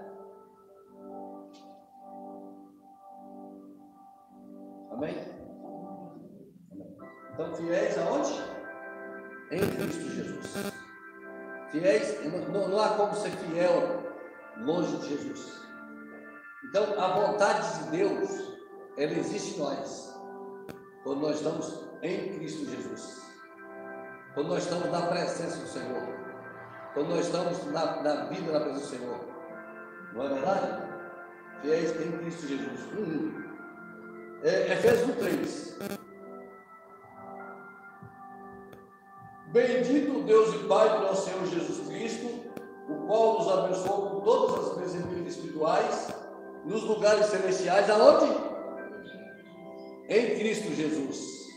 Então, 7.33 7.55
fiéis 7.55 7.97
aonde? 7.97 8.33
Em 9.51 9.59
Cristo 9.59 10.09
Jesus. 10.11 10.73
Fiéis, 11.71 12.23
não, 12.51 12.67
não 12.67 12.79
há 12.79 12.89
como 12.89 13.15
ser 13.15 13.31
fiel 13.31 14.03
longe 14.57 14.95
de 14.97 15.09
Jesus. 15.09 15.61
Então, 16.65 16.99
a 16.99 17.07
vontade 17.07 17.83
de 17.83 17.97
Deus, 17.97 18.57
ela 18.97 19.11
existe 19.13 19.55
em 19.55 19.59
nós, 19.59 20.15
quando 21.03 21.21
nós 21.21 21.37
estamos 21.37 21.89
em 22.03 22.37
Cristo 22.37 22.69
Jesus. 22.69 23.23
Quando 24.33 24.49
nós 24.49 24.63
estamos 24.63 24.89
na 24.91 25.01
presença 25.07 25.57
do 25.57 25.67
Senhor. 25.67 26.07
Quando 26.93 27.09
nós 27.09 27.25
estamos 27.25 27.65
na, 27.67 28.01
na 28.01 28.25
vida 28.25 28.51
na 28.51 28.59
presença 28.59 28.95
do 28.95 28.97
Senhor. 28.97 29.19
Não 30.13 30.23
é 30.23 30.29
verdade? 30.29 30.83
Fiéis 31.61 32.01
em 32.01 32.11
Cristo 32.17 32.47
Jesus. 32.47 32.79
Hum. 32.97 33.52
É, 34.43 34.73
Efésios 34.73 35.15
3. 35.15 35.77
Bendito 39.53 40.23
Deus 40.23 40.55
e 40.55 40.67
Pai 40.67 40.89
do 40.97 41.05
nosso 41.05 41.29
Senhor 41.29 41.45
Jesus 41.45 41.87
Cristo, 41.87 42.27
o 42.89 43.07
qual 43.07 43.37
nos 43.37 43.47
abençoou 43.47 44.09
com 44.09 44.21
todas 44.21 44.67
as 44.67 44.77
bênçãos 44.77 45.27
espirituais 45.27 46.13
nos 46.65 46.83
lugares 46.83 47.27
celestiais, 47.27 47.89
aonde? 47.89 48.33
Em 50.09 50.37
Cristo 50.37 50.73
Jesus. 50.73 51.47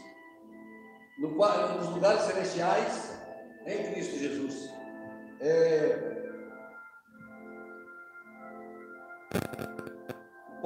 No, 1.19 1.31
nos 1.31 1.89
lugares 1.89 2.21
celestiais, 2.21 3.19
em 3.67 3.93
Cristo 3.93 4.17
Jesus. 4.17 4.71
É, 5.41 6.17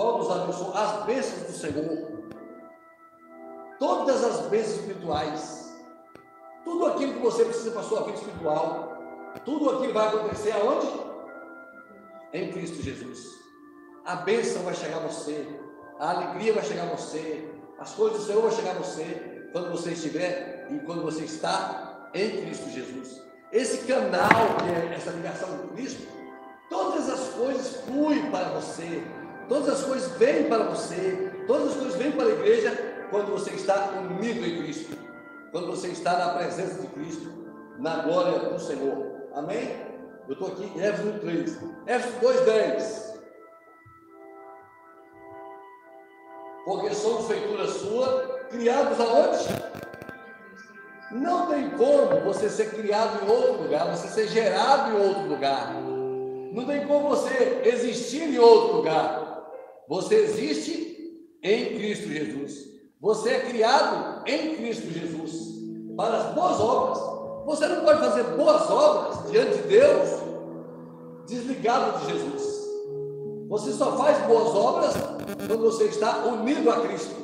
qual 0.00 0.16
nos 0.16 0.30
abençoou 0.30 0.74
as 0.74 1.04
bênçãos 1.04 1.42
do 1.42 1.52
Senhor. 1.52 2.08
Todas 3.78 4.24
as 4.24 4.46
bênçãos 4.46 4.76
espirituais 4.76 5.60
tudo 6.64 6.86
aquilo 6.86 7.14
que 7.14 7.18
você 7.20 7.44
precisa 7.44 7.72
para 7.72 7.80
a 7.80 7.84
sua 7.84 8.04
vida 8.04 8.16
espiritual, 8.16 8.96
tudo 9.44 9.70
aquilo 9.70 9.92
vai 9.92 10.08
acontecer 10.08 10.52
aonde? 10.52 10.88
Em 12.32 12.50
Cristo 12.52 12.82
Jesus. 12.82 13.18
A 14.06 14.16
bênção 14.16 14.62
vai 14.62 14.74
chegar 14.74 14.98
a 14.98 15.06
você, 15.06 15.46
a 15.98 16.10
alegria 16.10 16.54
vai 16.54 16.64
chegar 16.64 16.84
a 16.84 16.96
você, 16.96 17.50
as 17.78 17.92
coisas 17.92 18.20
do 18.20 18.24
Senhor 18.24 18.40
vão 18.40 18.52
chegar 18.52 18.70
a 18.70 18.78
você 18.78 19.48
quando 19.52 19.70
você 19.70 19.90
estiver 19.90 20.68
e 20.70 20.78
quando 20.80 21.02
você 21.02 21.24
está 21.24 22.08
em 22.14 22.42
Cristo 22.42 22.70
Jesus. 22.70 23.20
Esse 23.52 23.86
canal 23.86 24.28
que 24.28 24.70
é 24.70 24.94
essa 24.94 25.10
ligação 25.10 25.58
com 25.58 25.68
Cristo, 25.74 26.06
todas 26.70 27.10
as 27.10 27.28
coisas 27.34 27.76
fluem 27.84 28.30
para 28.30 28.50
você, 28.50 29.02
todas 29.50 29.68
as 29.68 29.82
coisas 29.84 30.10
vêm 30.12 30.44
para 30.44 30.64
você, 30.64 31.30
todas 31.46 31.72
as 31.72 31.74
coisas 31.74 31.96
vêm 31.96 32.12
para 32.12 32.24
a 32.24 32.30
igreja 32.30 32.70
quando 33.10 33.32
você 33.32 33.50
está 33.50 33.90
unido 34.00 34.46
em 34.46 34.62
Cristo 34.62 35.00
quando 35.50 35.66
você 35.66 35.88
está 35.88 36.16
na 36.16 36.34
presença 36.34 36.80
de 36.80 36.86
Cristo, 36.88 37.32
na 37.78 38.02
glória 38.02 38.38
do 38.38 38.58
Senhor. 38.58 39.28
Amém? 39.34 39.76
Eu 40.28 40.34
estou 40.34 40.48
aqui 40.48 40.64
em 40.64 40.80
Éfeso 40.80 41.18
3. 41.20 41.58
Éfeso 41.86 42.14
2,10. 42.20 43.10
Porque 46.64 46.94
somos 46.94 47.26
feitura 47.26 47.66
sua, 47.66 48.40
criados 48.50 49.00
aonde? 49.00 49.48
Não 51.10 51.46
tem 51.48 51.70
como 51.70 52.20
você 52.20 52.48
ser 52.48 52.70
criado 52.70 53.24
em 53.24 53.28
outro 53.28 53.62
lugar, 53.62 53.90
você 53.96 54.06
ser 54.08 54.28
gerado 54.28 54.90
em 54.92 55.00
outro 55.00 55.22
lugar. 55.26 55.74
Não 56.52 56.64
tem 56.64 56.86
como 56.86 57.08
você 57.08 57.62
existir 57.64 58.22
em 58.22 58.38
outro 58.38 58.76
lugar. 58.76 59.29
Você 59.90 60.14
existe 60.14 61.20
em 61.42 61.74
Cristo 61.74 62.08
Jesus. 62.08 62.70
Você 63.00 63.30
é 63.30 63.40
criado 63.40 64.22
em 64.24 64.54
Cristo 64.54 64.88
Jesus 64.88 65.32
para 65.96 66.16
as 66.16 66.32
boas 66.32 66.60
obras. 66.60 66.98
Você 67.44 67.66
não 67.66 67.84
pode 67.84 67.98
fazer 67.98 68.22
boas 68.36 68.70
obras 68.70 69.28
diante 69.32 69.56
de 69.56 69.62
Deus 69.64 70.08
desligado 71.26 71.98
de 71.98 72.12
Jesus. 72.12 72.70
Você 73.48 73.72
só 73.72 73.96
faz 73.96 74.24
boas 74.28 74.54
obras 74.54 74.94
quando 75.48 75.62
você 75.62 75.86
está 75.86 76.24
unido 76.24 76.70
a 76.70 76.82
Cristo, 76.82 77.16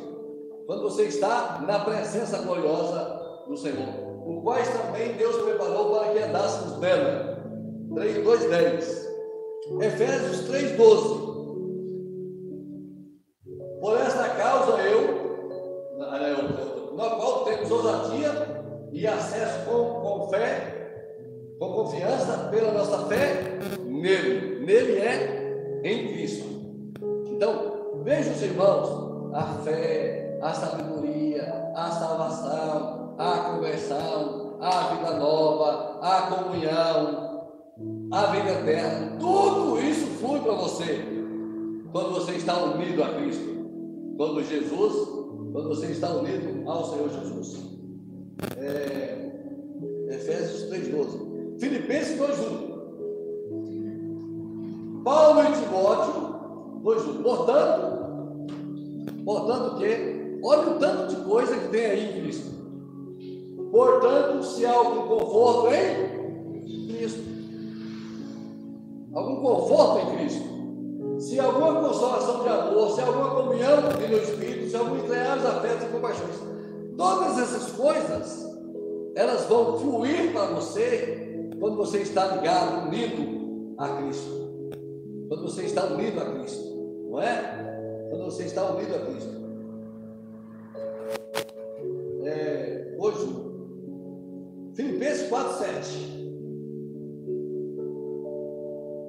quando 0.67 0.83
você 0.83 1.05
está 1.05 1.63
na 1.65 1.79
presença 1.79 2.39
gloriosa 2.39 3.45
do 3.47 3.57
Senhor, 3.57 3.95
o 4.27 4.43
quais 4.43 4.69
também 4.71 5.13
Deus 5.13 5.37
preparou 5.37 5.95
para 5.95 6.13
que 6.13 6.19
andássemos 6.19 6.79
nela. 6.79 7.37
3, 7.95 8.25
2, 8.25 8.41
10. 8.51 9.09
Efésios 9.83 10.49
3, 10.49 10.77
12. 10.77 11.36
Ousadia 18.17 18.65
e 18.93 19.07
acesso 19.07 19.65
com, 19.67 20.01
com 20.01 20.29
fé, 20.29 21.57
com 21.59 21.73
confiança 21.73 22.49
pela 22.51 22.73
nossa 22.73 23.07
fé 23.07 23.59
nele. 23.85 24.65
Nele 24.65 24.99
é 24.99 25.81
em 25.85 26.09
Cristo. 26.09 26.47
Então, 27.27 28.03
vejam 28.05 28.33
os 28.33 28.43
irmãos, 28.43 29.35
a 29.35 29.45
fé, 29.63 30.39
a 30.43 30.53
sabedoria, 30.53 31.73
a 31.75 31.91
salvação, 31.91 33.15
a 33.19 33.39
conversão, 33.51 34.59
a 34.61 34.95
vida 34.95 35.19
nova, 35.19 35.99
a 36.01 36.23
comunhão, 36.23 37.47
a 38.11 38.27
vida 38.27 38.51
eterna, 38.51 39.17
tudo 39.19 39.81
isso 39.81 40.07
flui 40.19 40.41
para 40.41 40.53
você 40.53 41.05
quando 41.93 42.15
você 42.15 42.33
está 42.33 42.57
unido 42.57 43.03
a 43.03 43.09
Cristo. 43.15 43.57
Quando 44.17 44.43
Jesus 44.43 45.17
quando 45.57 45.71
você 45.71 45.87
está 45.87 46.11
unido 46.11 46.69
ao 46.69 46.85
Senhor 46.85 47.09
Jesus. 47.09 47.76
É, 48.57 49.17
Efésios 50.11 50.71
3,12. 50.71 51.59
Filipenses 51.59 52.19
2,1. 52.19 52.77
Paulo 55.03 55.41
e 55.43 55.53
Timóteo 55.53 56.37
2,1. 56.83 57.23
Portanto, 57.23 57.97
portanto 59.25 59.77
que, 59.79 60.39
olha 60.43 60.71
o 60.71 60.79
tanto 60.79 61.15
de 61.15 61.23
coisa 61.23 61.57
que 61.57 61.69
tem 61.69 61.87
aí 61.87 62.19
em 62.19 62.23
Cristo. 62.23 62.55
Portanto, 63.71 64.43
se 64.45 64.65
há 64.65 64.73
algum 64.73 65.09
conforto 65.09 65.75
em 65.75 66.89
Cristo, 66.89 67.23
algum 69.13 69.37
conforto 69.43 69.99
em 69.99 70.17
Cristo, 70.17 70.57
se 71.19 71.41
alguma 71.41 71.81
consolação 71.81 72.43
de 72.43 72.49
amor, 72.49 72.91
se 72.91 73.01
alguma 73.01 73.31
comunhão 73.31 73.83
meu 74.09 74.23
espírito, 74.23 74.71
se 74.71 74.77
algum 74.77 74.99
entregar 74.99 75.39
afetos 75.39 75.85
e 75.85 75.93
compaixões, 75.93 76.56
todas 76.97 77.39
essas 77.39 77.73
coisas, 77.73 78.47
elas 79.15 79.45
vão 79.47 79.79
fluir 79.79 80.33
para 80.33 80.47
você 80.47 81.51
quando 81.61 81.77
você 81.77 81.99
está 81.99 82.27
ligado, 82.37 82.89
unido 82.89 83.75
a 83.79 83.89
Cristo. 83.89 84.47
Quando 85.29 85.43
você 85.43 85.63
está 85.63 85.85
unido 85.87 86.21
a 86.21 86.25
Cristo, 86.25 86.65
não 87.11 87.21
é? 87.21 88.09
Quando 88.11 88.25
você 88.27 88.45
está 88.45 88.71
unido 88.71 88.95
a 88.95 88.99
Cristo. 89.01 89.37
É, 92.25 92.95
hoje, 92.99 93.27
Filipenses 94.75 95.29
4, 95.29 95.53
7. 95.59 96.17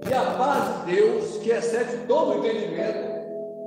E 0.09 0.13
a 0.13 0.37
paz 0.37 0.85
de 0.85 0.95
Deus, 0.95 1.37
que 1.37 1.49
excede 1.49 2.07
todo 2.07 2.31
o 2.31 2.37
entendimento, 2.37 3.17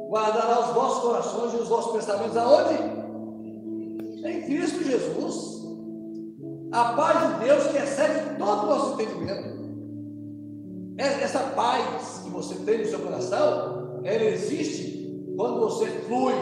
guardará 0.08 0.60
os 0.60 0.74
vossos 0.74 1.02
corações 1.02 1.52
e 1.52 1.56
os 1.56 1.68
vossos 1.68 1.92
pensamentos 1.92 2.36
aonde? 2.36 3.00
Cristo 4.46 4.84
Jesus. 4.84 5.60
A 6.72 6.92
paz 6.92 7.34
de 7.34 7.44
Deus 7.44 7.66
que 7.66 7.78
excede 7.78 8.36
todo 8.38 8.62
o 8.62 8.66
nosso 8.66 8.94
entendimento. 8.94 9.60
Essa 10.98 11.38
paz 11.56 12.20
que 12.22 12.30
você 12.30 12.54
tem 12.56 12.78
no 12.78 12.86
seu 12.86 13.00
coração, 13.00 14.00
ela 14.04 14.24
existe 14.24 15.32
quando 15.36 15.60
você 15.60 15.86
flui, 16.06 16.34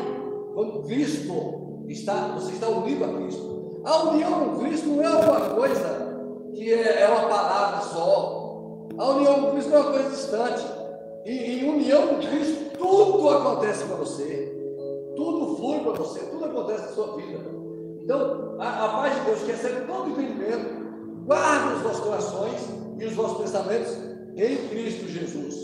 quando 0.54 0.82
Cristo 0.82 1.84
está, 1.88 2.28
você 2.34 2.52
está 2.52 2.68
unido 2.68 3.04
a 3.04 3.14
Cristo. 3.14 3.80
A 3.84 4.02
união 4.10 4.50
com 4.50 4.58
Cristo 4.58 4.88
não 4.88 5.04
é 5.04 5.08
uma 5.08 5.40
coisa 5.50 6.08
que 6.52 6.72
é, 6.72 7.02
é 7.02 7.08
uma 7.08 7.28
palavra 7.28 7.80
só, 7.82 8.38
a 8.98 9.10
união 9.10 9.42
com 9.42 9.50
Cristo 9.52 9.70
não 9.70 9.76
é 9.76 9.80
uma 9.80 9.92
coisa 9.92 10.10
distante. 10.10 10.66
E 11.24 11.60
em 11.60 11.70
união 11.70 12.08
com 12.08 12.16
Cristo, 12.16 12.76
tudo 12.76 13.30
acontece 13.30 13.84
para 13.84 13.96
você. 13.96 14.54
Tudo 15.14 15.56
flui 15.56 15.80
para 15.80 15.92
você, 15.92 16.20
tudo 16.26 16.44
acontece 16.44 16.82
na 16.82 16.88
sua 16.88 17.16
vida. 17.16 17.38
Então, 18.08 18.56
a, 18.58 18.86
a 18.86 18.88
paz 18.88 19.14
de 19.16 19.20
Deus, 19.26 19.40
que 19.40 19.50
recebe 19.50 19.86
todo 19.86 20.08
entendimento, 20.08 21.26
guarda 21.26 21.74
os 21.74 21.82
vossos 21.82 22.00
corações 22.00 22.58
e 22.98 23.04
os 23.04 23.12
vossos 23.12 23.36
pensamentos 23.42 23.98
em 24.34 24.56
Cristo 24.68 25.06
Jesus. 25.08 25.54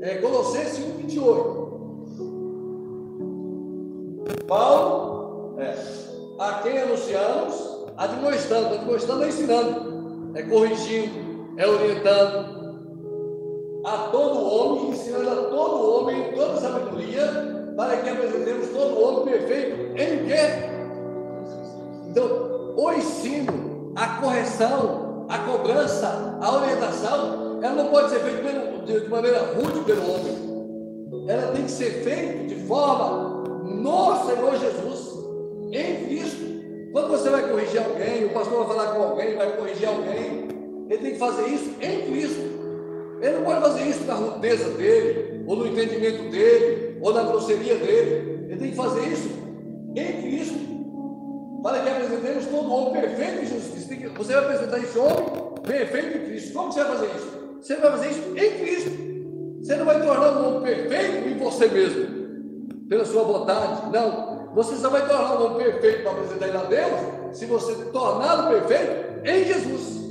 É, 0.00 0.18
Colossenses 0.18 0.78
1, 0.78 0.98
28. 0.98 1.72
Paulo, 4.46 5.56
é, 5.58 5.74
a 6.38 6.60
quem 6.62 6.78
anunciamos, 6.78 7.86
admoestando, 7.96 8.74
admoestando 8.76 9.24
é 9.24 9.28
ensinando, 9.28 10.30
é 10.36 10.42
corrigindo, 10.44 11.52
é 11.56 11.66
orientando, 11.66 12.62
a 13.84 13.98
todo 14.12 14.38
homem, 14.38 14.90
ensinando 14.90 15.30
a 15.30 15.34
todo 15.46 15.90
homem 15.90 16.28
em 16.28 16.32
toda 16.32 16.60
sabedoria, 16.60 17.74
para 17.76 17.96
que 17.96 18.08
apresentemos 18.08 18.68
todo 18.68 19.02
homem 19.02 19.24
perfeito 19.24 20.00
em 20.00 20.26
quê? 20.28 20.71
Então, 22.12 22.74
o 22.76 22.92
ensino, 22.92 23.94
a 23.96 24.20
correção, 24.20 25.24
a 25.30 25.38
cobrança, 25.38 26.38
a 26.42 26.56
orientação, 26.56 27.58
ela 27.62 27.74
não 27.74 27.86
pode 27.86 28.10
ser 28.10 28.20
feita 28.20 28.84
de, 28.84 29.00
de 29.00 29.08
maneira 29.08 29.54
rude 29.54 29.80
pelo 29.80 30.02
homem. 30.02 31.26
Ela 31.26 31.52
tem 31.52 31.64
que 31.64 31.70
ser 31.70 32.02
feita 32.04 32.44
de 32.48 32.66
forma 32.66 33.44
no 33.64 34.26
Senhor 34.26 34.58
Jesus, 34.58 35.24
em 35.72 36.04
Cristo. 36.04 36.92
Quando 36.92 37.08
você 37.08 37.30
vai 37.30 37.48
corrigir 37.48 37.82
alguém, 37.82 38.26
o 38.26 38.34
pastor 38.34 38.66
vai 38.66 38.76
falar 38.76 38.94
com 38.94 39.02
alguém, 39.04 39.34
vai 39.34 39.56
corrigir 39.56 39.88
alguém, 39.88 40.48
ele 40.90 40.98
tem 40.98 41.12
que 41.12 41.18
fazer 41.18 41.48
isso 41.48 41.70
em 41.80 42.12
Cristo. 42.12 42.42
Ele 43.22 43.36
não 43.38 43.44
pode 43.44 43.60
fazer 43.62 43.88
isso 43.88 44.04
na 44.04 44.14
rudeza 44.14 44.68
dele, 44.74 45.44
ou 45.46 45.56
no 45.56 45.66
entendimento 45.66 46.30
dele, 46.30 46.98
ou 47.00 47.14
na 47.14 47.22
grosseria 47.22 47.76
dele. 47.76 48.48
Ele 48.50 48.56
tem 48.58 48.70
que 48.70 48.76
fazer 48.76 49.08
isso 49.08 49.30
em 49.96 50.22
Cristo. 50.22 50.72
Para 51.62 51.80
que 51.80 51.88
apresentemos 51.88 52.46
todo 52.46 52.68
o 52.68 52.72
homem 52.72 53.02
perfeito 53.02 53.42
em 53.42 53.46
Jesus 53.46 53.86
Cristo. 53.86 54.18
Você 54.18 54.32
vai 54.34 54.44
apresentar 54.44 54.78
esse 54.78 54.98
homem 54.98 55.24
perfeito 55.62 56.18
em 56.18 56.24
Cristo. 56.26 56.52
Como 56.52 56.72
você 56.72 56.82
vai 56.82 56.92
fazer 56.96 57.06
isso? 57.06 57.42
Você 57.60 57.76
vai 57.76 57.90
fazer 57.92 58.10
isso 58.10 58.20
em 58.36 58.58
Cristo. 58.58 59.12
Você 59.62 59.76
não 59.76 59.84
vai 59.84 60.02
tornar 60.02 60.32
um 60.32 60.56
homem 60.56 60.74
perfeito 60.74 61.28
em 61.28 61.38
você 61.38 61.68
mesmo, 61.68 62.86
pela 62.88 63.04
sua 63.04 63.22
vontade. 63.22 63.92
Não. 63.92 64.50
Você 64.54 64.76
só 64.76 64.90
vai 64.90 65.06
tornar 65.06 65.40
um 65.40 65.46
homem 65.46 65.70
perfeito 65.70 66.02
para 66.02 66.12
apresentar 66.12 66.48
ele 66.48 66.56
a 66.56 66.64
Deus, 66.64 67.38
se 67.38 67.46
você 67.46 67.74
torná-lo 67.92 68.48
perfeito 68.48 69.24
em 69.24 69.44
Jesus. 69.44 70.02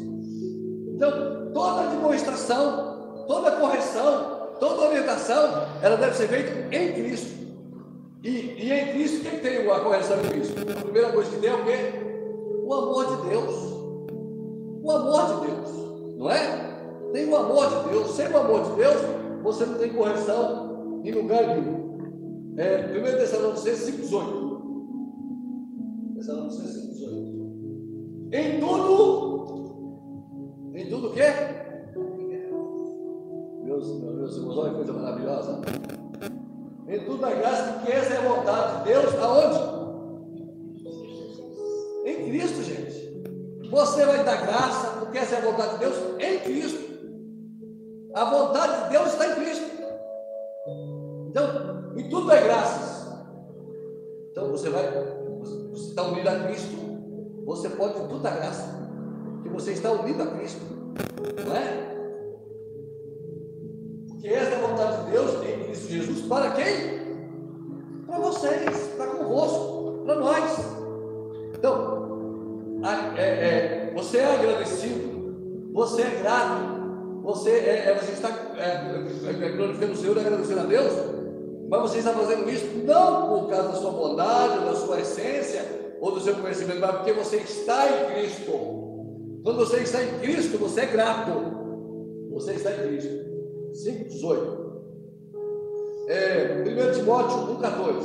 Então, 0.95 1.51
toda 1.53 1.89
demonstração, 1.89 3.25
toda 3.27 3.51
correção, 3.51 4.55
toda 4.59 4.87
orientação, 4.87 5.67
ela 5.81 5.97
deve 5.97 6.15
ser 6.15 6.27
feita 6.27 6.75
em 6.75 6.93
Cristo. 6.93 7.40
E, 8.23 8.29
e 8.29 8.71
em 8.71 8.93
Cristo, 8.93 9.27
quem 9.27 9.39
tem 9.39 9.67
a 9.67 9.79
correção 9.79 10.19
em 10.19 10.29
Cristo? 10.29 10.61
A 10.61 10.83
primeira 10.83 11.11
coisa 11.11 11.31
que 11.31 11.41
tem 11.41 11.49
é 11.49 11.55
o 11.55 11.65
quê? 11.65 11.91
O 12.63 12.71
amor 12.73 13.05
de 13.05 13.15
Deus. 13.29 13.55
O 14.83 14.91
amor 14.91 15.25
de 15.25 15.33
Deus, 15.47 15.71
não 16.17 16.29
é? 16.29 16.71
Tem 17.13 17.27
o 17.27 17.35
amor 17.35 17.67
de 17.67 17.89
Deus. 17.89 18.11
Sem 18.11 18.27
o 18.27 18.37
amor 18.37 18.61
de 18.63 18.75
Deus, 18.75 19.01
você 19.41 19.65
não 19.65 19.79
tem 19.79 19.91
correção 19.93 21.01
em 21.03 21.11
lugar 21.11 21.47
nenhum. 21.47 21.81
É, 22.57 22.85
1 22.85 22.89
Tessalonicenses 23.17 23.95
5,18. 23.95 24.61
Tessalonicenses 26.15 27.01
5,18. 27.01 28.33
Em 28.33 28.59
tudo, 28.59 29.45
em 30.75 30.89
tudo 30.89 31.07
o 31.07 31.13
quê? 31.13 31.23
Meus, 33.63 33.99
meus 33.99 34.37
irmãos, 34.37 34.57
olha 34.57 34.69
que 34.69 34.75
coisa 34.75 34.93
maravilhosa. 34.93 35.59
Em 36.91 37.05
tudo 37.05 37.25
a 37.25 37.31
graça, 37.31 37.79
que 37.85 37.91
essa 37.91 38.13
é 38.13 38.17
a 38.17 38.29
vontade 38.29 38.79
de 38.79 38.83
Deus, 38.83 39.15
aonde? 39.15 39.81
Em 42.05 42.29
Cristo, 42.29 42.63
gente. 42.63 43.69
Você 43.69 44.05
vai 44.05 44.25
dar 44.25 44.45
graça, 44.45 44.99
porque 44.99 45.17
essa 45.17 45.35
é 45.35 45.37
a 45.37 45.41
vontade 45.41 45.73
de 45.73 45.79
Deus, 45.79 45.95
em 46.19 46.39
Cristo. 46.39 46.91
A 48.13 48.25
vontade 48.25 48.83
de 48.83 48.89
Deus 48.89 49.07
está 49.07 49.25
em 49.25 49.35
Cristo. 49.35 49.71
Então, 51.29 51.93
em 51.95 52.09
tudo 52.09 52.29
é 52.29 52.41
graças. 52.41 53.09
Então 54.31 54.51
você 54.51 54.69
vai, 54.69 54.83
você 55.39 55.89
está 55.91 56.03
unido 56.03 56.27
a 56.27 56.39
Cristo, 56.43 56.75
você 57.45 57.69
pode 57.69 57.93
tudo 57.93 58.19
dar 58.19 58.35
graça, 58.35 58.67
que 59.43 59.49
você 59.49 59.71
está 59.71 59.93
unido 59.93 60.23
a 60.23 60.27
Cristo, 60.27 60.59
não 61.45 61.55
é? 61.55 61.90
Jesus. 65.91 66.21
Para 66.27 66.51
quem? 66.51 67.01
Para 68.07 68.19
vocês, 68.19 68.93
para 68.97 69.07
convosco, 69.07 70.03
para 70.05 70.15
nós. 70.15 70.59
Então, 71.57 72.01
é, 73.17 73.21
é, 73.21 73.91
você 73.93 74.17
é 74.17 74.33
agradecido, 74.33 75.71
você 75.73 76.01
é 76.01 76.19
grato, 76.21 77.21
você, 77.23 77.51
é, 77.51 77.89
é, 77.89 77.99
você 77.99 78.13
está 78.13 78.29
é, 78.57 79.45
é, 79.45 79.49
glorificando 79.51 79.93
o 79.93 79.95
Senhor, 79.95 80.17
agradecendo 80.17 80.61
a 80.61 80.63
Deus, 80.63 80.93
mas 81.69 81.81
você 81.81 81.99
está 81.99 82.11
fazendo 82.11 82.49
isso 82.49 82.65
não 82.83 83.29
por 83.29 83.49
causa 83.49 83.69
da 83.69 83.75
sua 83.75 83.91
bondade, 83.91 84.65
da 84.65 84.75
sua 84.75 84.99
essência 84.99 85.95
ou 86.01 86.11
do 86.11 86.19
seu 86.19 86.35
conhecimento, 86.35 86.79
mas 86.79 86.95
porque 86.95 87.13
você 87.13 87.37
está 87.37 87.87
em 87.87 88.13
Cristo. 88.13 88.51
Quando 89.43 89.57
você 89.57 89.77
está 89.77 90.03
em 90.03 90.19
Cristo, 90.19 90.57
você 90.57 90.81
é 90.81 90.85
grato. 90.87 91.31
Você 92.31 92.53
está 92.53 92.71
em 92.71 92.87
Cristo. 92.87 93.31
5,18. 93.73 94.60
É, 96.11 96.63
1 96.67 96.91
Timóteo 96.91 97.55
1,14. 97.55 98.03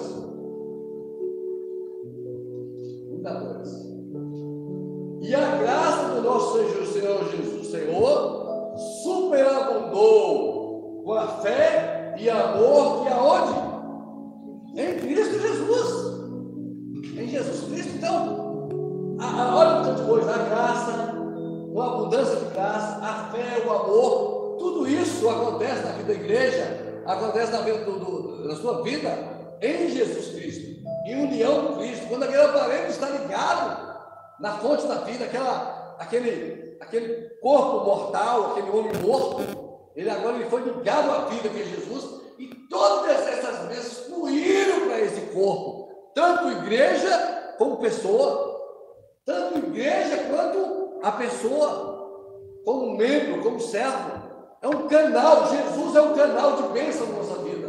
1,14. 3.21 5.21
E 5.23 5.35
a 5.35 5.57
graça 5.57 6.15
do 6.15 6.23
nosso 6.23 6.57
Senhor 6.93 7.29
Jesus, 7.29 7.67
Senhor, 7.67 8.77
superabundou 9.03 11.03
com 11.05 11.15
a 11.15 11.27
fé 11.27 12.15
e 12.17 12.31
amor 12.31 13.03
que 13.03 13.09
aonde? 13.13 13.59
Em 14.81 15.01
Cristo 15.01 15.41
Jesus. 15.41 16.07
Em 17.19 17.27
Jesus 17.27 17.65
Cristo, 17.65 17.97
então, 17.97 18.69
a, 19.19 19.43
a, 19.43 19.57
olha 19.57 19.81
o 19.81 19.85
tanto 19.85 20.07
coisa, 20.07 20.31
a 20.31 20.45
graça, 20.45 21.13
uma 21.73 21.95
abundância 21.95 22.37
de 22.37 22.45
graça, 22.55 23.05
a 23.05 23.33
fé, 23.33 23.65
o 23.67 23.73
amor, 23.73 24.55
tudo 24.61 24.87
isso 24.87 25.29
acontece 25.29 25.83
na 25.83 25.91
vida 25.91 26.15
da 26.15 26.21
igreja, 26.21 26.86
acontece 27.07 27.53
na, 27.53 27.61
do, 27.61 27.99
do, 27.99 28.49
na 28.49 28.57
sua 28.57 28.83
vida 28.83 29.11
em 29.61 29.89
Jesus 29.89 30.35
Cristo, 30.35 30.83
em 31.07 31.25
união 31.25 31.67
com 31.67 31.77
Cristo, 31.79 32.07
quando 32.09 32.25
aquele 32.25 32.43
aparelho 32.43 32.89
está 32.89 33.09
ligado 33.09 33.97
na 34.41 34.59
fonte 34.59 34.87
da 34.87 34.97
vida, 34.97 35.25
aquela, 35.25 35.97
aquele 35.99 36.67
aquele 36.81 37.31
corpo 37.41 37.85
mortal, 37.85 38.53
aquele 38.53 38.71
homem 38.71 38.93
morto, 39.03 39.43
ele 39.95 40.11
agora 40.11 40.37
ele 40.37 40.51
foi 40.51 40.63
ligado 40.63 41.11
à 41.11 41.25
vida 41.27 41.49
que 41.49 41.61
é 41.61 41.65
Jesus, 41.65 42.23
e 42.39 42.47
todas 42.69 43.27
essas 43.27 43.67
bênçãos 43.69 44.07
fluíram 44.07 44.87
para 44.87 45.01
esse 45.01 45.21
corpo, 45.33 46.13
tanto 46.15 46.51
igreja 46.51 47.55
como 47.59 47.79
pessoa, 47.79 48.61
tanto 49.25 49.59
igreja 49.59 50.25
quanto 50.31 51.01
a 51.03 51.13
pessoa, 51.13 52.63
como 52.65 52.97
membro, 52.97 53.43
como 53.43 53.61
servo. 53.61 54.26
É 54.67 54.69
um 54.69 54.89
canal, 54.89 55.47
Jesus 55.47 55.95
é 55.95 56.01
um 56.01 56.13
canal 56.13 56.57
de 56.57 56.63
bênção 56.71 57.07
na 57.07 57.19
nossa 57.19 57.41
vida, 57.43 57.69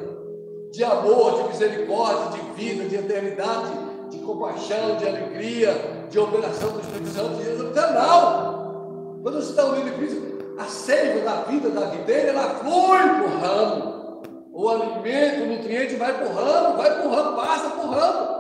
de 0.72 0.84
amor, 0.84 1.44
de 1.44 1.50
misericórdia, 1.50 2.40
de 2.40 2.52
vida, 2.54 2.90
de 2.90 2.96
eternidade, 2.96 3.70
de 4.10 4.18
compaixão, 4.18 4.96
de 4.96 5.08
alegria, 5.08 6.08
de 6.10 6.18
operação 6.18 6.72
do 6.72 6.80
Espírito 6.80 7.10
Santo. 7.10 7.44
Jesus 7.44 7.68
é 7.68 7.70
um 7.70 7.74
canal 7.74 9.20
quando 9.22 9.36
você 9.36 9.52
está 9.52 9.66
unido 9.66 9.90
em 9.90 9.94
Cristo, 9.94 10.56
a 10.58 10.64
seiva 10.64 11.24
da 11.24 11.42
vida 11.44 11.70
da 11.70 11.86
videira, 11.86 12.30
ela 12.30 12.56
flui 12.56 12.98
para 12.98 13.24
o 13.24 13.40
ramo. 13.42 14.22
O 14.52 14.68
alimento, 14.68 15.44
o 15.44 15.56
nutriente 15.56 15.96
vai 15.98 16.18
para 16.18 16.26
o 16.26 16.34
ramo, 16.34 16.78
vai 16.78 16.96
para 16.96 17.08
o 17.08 17.12
ramo, 17.12 17.36
passa 17.36 17.70
para 17.70 17.86
o 17.86 17.92
ramo. 17.92 18.38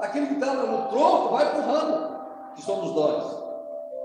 Aquele 0.00 0.26
que 0.26 0.34
está 0.34 0.54
no 0.54 0.88
tronco 0.88 1.28
vai 1.34 1.52
para 1.52 1.60
o 1.60 1.72
ramo, 1.72 2.16
que 2.56 2.62
somos 2.62 2.96
nós. 2.96 3.36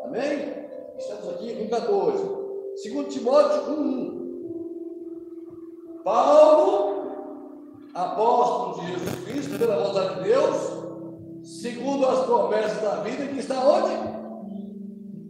Amém? 0.06 0.54
Estamos 1.00 1.30
aqui 1.30 1.52
em 1.52 1.68
14. 1.68 2.37
Segundo 2.78 3.10
Timóteo 3.10 3.74
1. 3.74 4.28
Paulo, 6.04 7.08
apóstolo 7.92 8.80
de 8.80 8.92
Jesus 8.92 9.26
Cristo, 9.26 9.58
pela 9.58 9.84
vontade 9.84 10.16
de 10.16 10.24
Deus, 10.30 10.56
segundo 11.44 12.06
as 12.06 12.26
promessas 12.26 12.82
da 12.82 12.98
vida, 12.98 13.26
que 13.26 13.40
está 13.40 13.68
onde? 13.68 13.96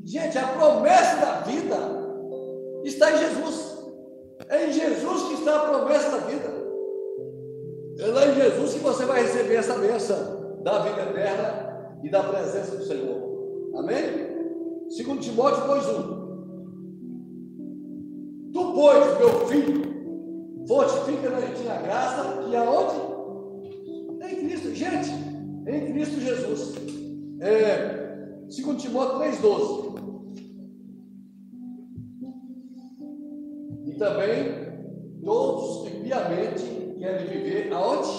Gente, 0.03 0.37
a 0.37 0.47
promessa 0.49 1.25
da 1.25 1.39
vida 1.41 1.77
está 2.83 3.13
em 3.13 3.17
Jesus. 3.17 3.77
É 4.49 4.65
em 4.65 4.71
Jesus 4.73 5.23
que 5.23 5.33
está 5.35 5.55
a 5.55 5.69
promessa 5.69 6.11
da 6.11 6.17
vida. 6.17 6.53
É 7.99 8.07
lá 8.07 8.25
em 8.25 8.35
Jesus 8.35 8.73
que 8.73 8.79
você 8.79 9.05
vai 9.05 9.21
receber 9.21 9.55
essa 9.55 9.75
bênção 9.75 10.59
da 10.63 10.79
vida 10.79 11.01
eterna 11.01 11.95
e 12.03 12.09
da 12.09 12.23
presença 12.23 12.75
do 12.75 12.83
Senhor. 12.83 13.71
Amém? 13.73 14.89
Segundo 14.89 15.21
Timóteo 15.21 15.63
2,1. 15.63 16.16
Meu 19.19 19.47
filho, 19.47 20.65
fortifica 20.67 21.29
na 21.29 21.41
gente 21.41 21.67
a 21.67 21.81
graça 21.81 22.43
que 22.43 22.55
aonde? 22.55 24.23
É 24.23 24.31
em 24.31 24.47
Cristo. 24.47 24.75
Gente, 24.75 25.09
é 25.65 25.77
em 25.77 25.93
Cristo 25.93 26.19
Jesus. 26.19 26.75
É, 27.39 28.47
segundo 28.49 28.79
Timóteo 28.79 29.19
3,12. 29.19 29.87
também 33.97 34.67
todos 35.23 35.89
que 35.89 35.99
piamente 36.01 36.63
querem 36.97 37.27
viver 37.27 37.73
aonde? 37.73 38.09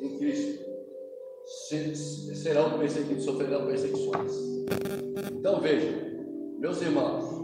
Em 0.00 0.18
Cristo. 0.18 0.58
Serão 2.34 2.78
perseguidos, 2.78 3.24
sofrerão 3.24 3.66
perseguições. 3.66 4.32
Então 5.32 5.60
veja, 5.60 5.88
meus 6.58 6.80
irmãos, 6.82 7.37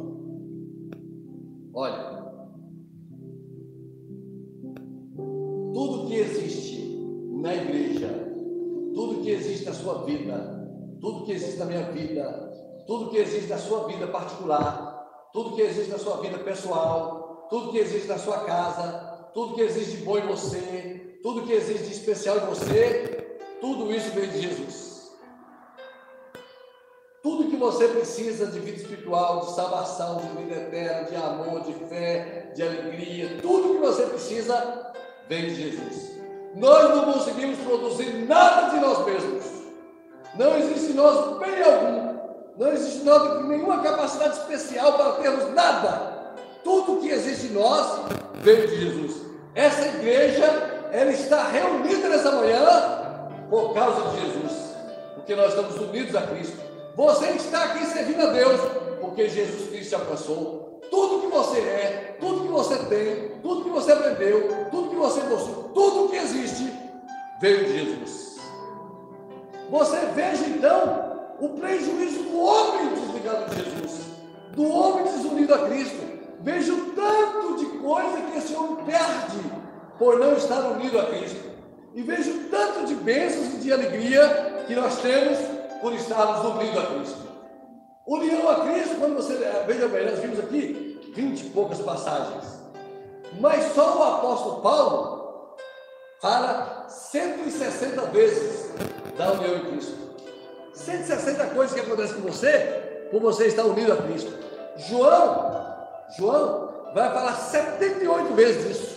tudo 11.24 11.26
que 11.26 11.32
existe 11.32 11.58
na 11.58 11.64
minha 11.64 11.84
vida, 11.84 12.84
tudo 12.86 13.08
que 13.08 13.16
existe 13.16 13.48
na 13.48 13.56
sua 13.56 13.86
vida 13.86 14.06
particular, 14.08 15.30
tudo 15.32 15.56
que 15.56 15.62
existe 15.62 15.90
na 15.90 15.98
sua 15.98 16.18
vida 16.18 16.38
pessoal, 16.38 17.46
tudo 17.48 17.72
que 17.72 17.78
existe 17.78 18.06
na 18.06 18.18
sua 18.18 18.40
casa, 18.40 19.30
tudo 19.32 19.54
que 19.54 19.62
existe 19.62 19.96
de 19.96 20.04
bom 20.04 20.18
em 20.18 20.26
você, 20.26 21.18
tudo 21.22 21.46
que 21.46 21.52
existe 21.52 21.84
de 21.84 21.92
especial 21.92 22.36
em 22.36 22.46
você, 22.46 23.38
tudo 23.58 23.90
isso 23.90 24.10
vem 24.10 24.28
de 24.28 24.42
Jesus. 24.42 25.12
Tudo 27.22 27.48
que 27.48 27.56
você 27.56 27.88
precisa 27.88 28.46
de 28.48 28.60
vida 28.60 28.76
espiritual, 28.76 29.40
de 29.40 29.54
salvação, 29.54 30.18
de 30.18 30.42
vida 30.42 30.60
eterna, 30.60 31.08
de 31.08 31.16
amor, 31.16 31.62
de 31.62 31.72
fé, 31.88 32.52
de 32.54 32.62
alegria, 32.62 33.38
tudo 33.40 33.74
que 33.74 33.80
você 33.80 34.04
precisa 34.06 34.92
vem 35.26 35.46
de 35.46 35.54
Jesus. 35.54 36.20
Nós 36.54 36.94
não 36.94 37.14
conseguimos 37.14 37.58
produzir 37.60 38.12
nada 38.26 38.68
de 38.68 38.80
nós 38.80 39.06
mesmos. 39.06 39.53
Não 40.36 40.58
existe 40.58 40.92
em 40.92 40.94
nós 40.94 41.38
bem 41.38 41.62
algum. 41.62 42.14
Não 42.58 42.72
existe 42.72 43.00
em 43.00 43.04
nós 43.04 43.46
nenhuma 43.46 43.82
capacidade 43.82 44.38
especial 44.38 44.94
para 44.94 45.12
termos 45.12 45.52
nada. 45.54 46.14
Tudo 46.64 47.00
que 47.00 47.08
existe 47.08 47.48
em 47.48 47.50
nós 47.50 48.00
veio 48.34 48.66
de 48.68 48.80
Jesus. 48.80 49.22
Essa 49.54 49.86
igreja, 49.86 50.44
ela 50.92 51.12
está 51.12 51.48
reunida 51.48 52.08
nessa 52.08 52.32
manhã 52.32 52.60
por 53.48 53.74
causa 53.74 54.10
de 54.10 54.20
Jesus. 54.22 54.52
Porque 55.14 55.36
nós 55.36 55.50
estamos 55.50 55.76
unidos 55.76 56.16
a 56.16 56.22
Cristo. 56.22 56.58
Você 56.96 57.26
está 57.30 57.64
aqui 57.64 57.86
servindo 57.86 58.22
a 58.22 58.32
Deus, 58.32 58.60
porque 59.00 59.28
Jesus 59.28 59.68
Cristo 59.68 59.88
te 59.90 59.94
alcançou. 59.94 60.80
Tudo 60.90 61.20
que 61.20 61.26
você 61.28 61.58
é, 61.58 62.16
tudo 62.20 62.42
que 62.42 62.52
você 62.52 62.76
tem, 62.86 63.40
tudo 63.40 63.64
que 63.64 63.70
você 63.70 63.92
aprendeu, 63.92 64.66
tudo 64.70 64.90
que 64.90 64.96
você 64.96 65.20
possui, 65.22 65.54
tudo 65.74 66.08
que 66.08 66.16
existe, 66.16 66.72
veio 67.40 67.64
de 67.64 67.78
Jesus. 67.78 68.23
Você 69.74 69.96
veja 70.14 70.46
então 70.46 71.34
o 71.40 71.48
prejuízo 71.48 72.22
do 72.22 72.38
homem 72.38 72.94
desligado 72.94 73.50
de 73.50 73.56
Jesus, 73.56 74.02
do 74.52 74.70
homem 74.70 75.02
desunido 75.02 75.52
a 75.52 75.66
Cristo. 75.66 76.00
Veja 76.42 76.72
o 76.72 76.92
tanto 76.92 77.56
de 77.56 77.66
coisa 77.78 78.20
que 78.20 78.38
esse 78.38 78.54
homem 78.54 78.84
perde 78.84 79.40
por 79.98 80.20
não 80.20 80.34
estar 80.34 80.60
unido 80.60 80.96
a 81.00 81.06
Cristo. 81.06 81.50
E 81.92 82.02
veja 82.02 82.30
o 82.30 82.44
tanto 82.50 82.86
de 82.86 82.94
bênçãos 82.94 83.54
e 83.54 83.56
de 83.56 83.72
alegria 83.72 84.62
que 84.64 84.76
nós 84.76 85.00
temos 85.00 85.38
por 85.80 85.92
estarmos 85.92 86.54
unidos 86.54 86.78
a 86.78 86.86
Cristo. 86.94 87.28
União 88.06 88.48
a 88.48 88.60
Cristo, 88.66 88.94
quando 89.00 89.16
você. 89.16 89.34
Veja 89.66 89.88
bem, 89.88 90.08
nós 90.08 90.20
vimos 90.20 90.38
aqui 90.38 91.12
vinte 91.16 91.40
e 91.40 91.50
poucas 91.50 91.80
passagens. 91.80 92.44
Mas 93.40 93.74
só 93.74 93.98
o 93.98 94.02
apóstolo 94.04 94.62
Paulo 94.62 95.56
fala 96.20 96.86
160 96.88 98.02
vezes 98.12 98.93
da 99.16 99.32
união 99.32 99.56
em 99.56 99.70
Cristo. 99.70 99.96
160 100.74 101.46
coisas 101.46 101.74
que 101.74 101.80
acontecem 101.80 102.16
com 102.16 102.28
você 102.30 103.06
por 103.10 103.20
você 103.20 103.46
estar 103.46 103.64
unido 103.64 103.92
a 103.92 103.96
Cristo. 103.96 104.32
João, 104.76 105.76
João 106.16 106.90
vai 106.94 107.12
falar 107.12 107.34
78 107.34 108.34
vezes 108.34 108.76
isso. 108.76 108.94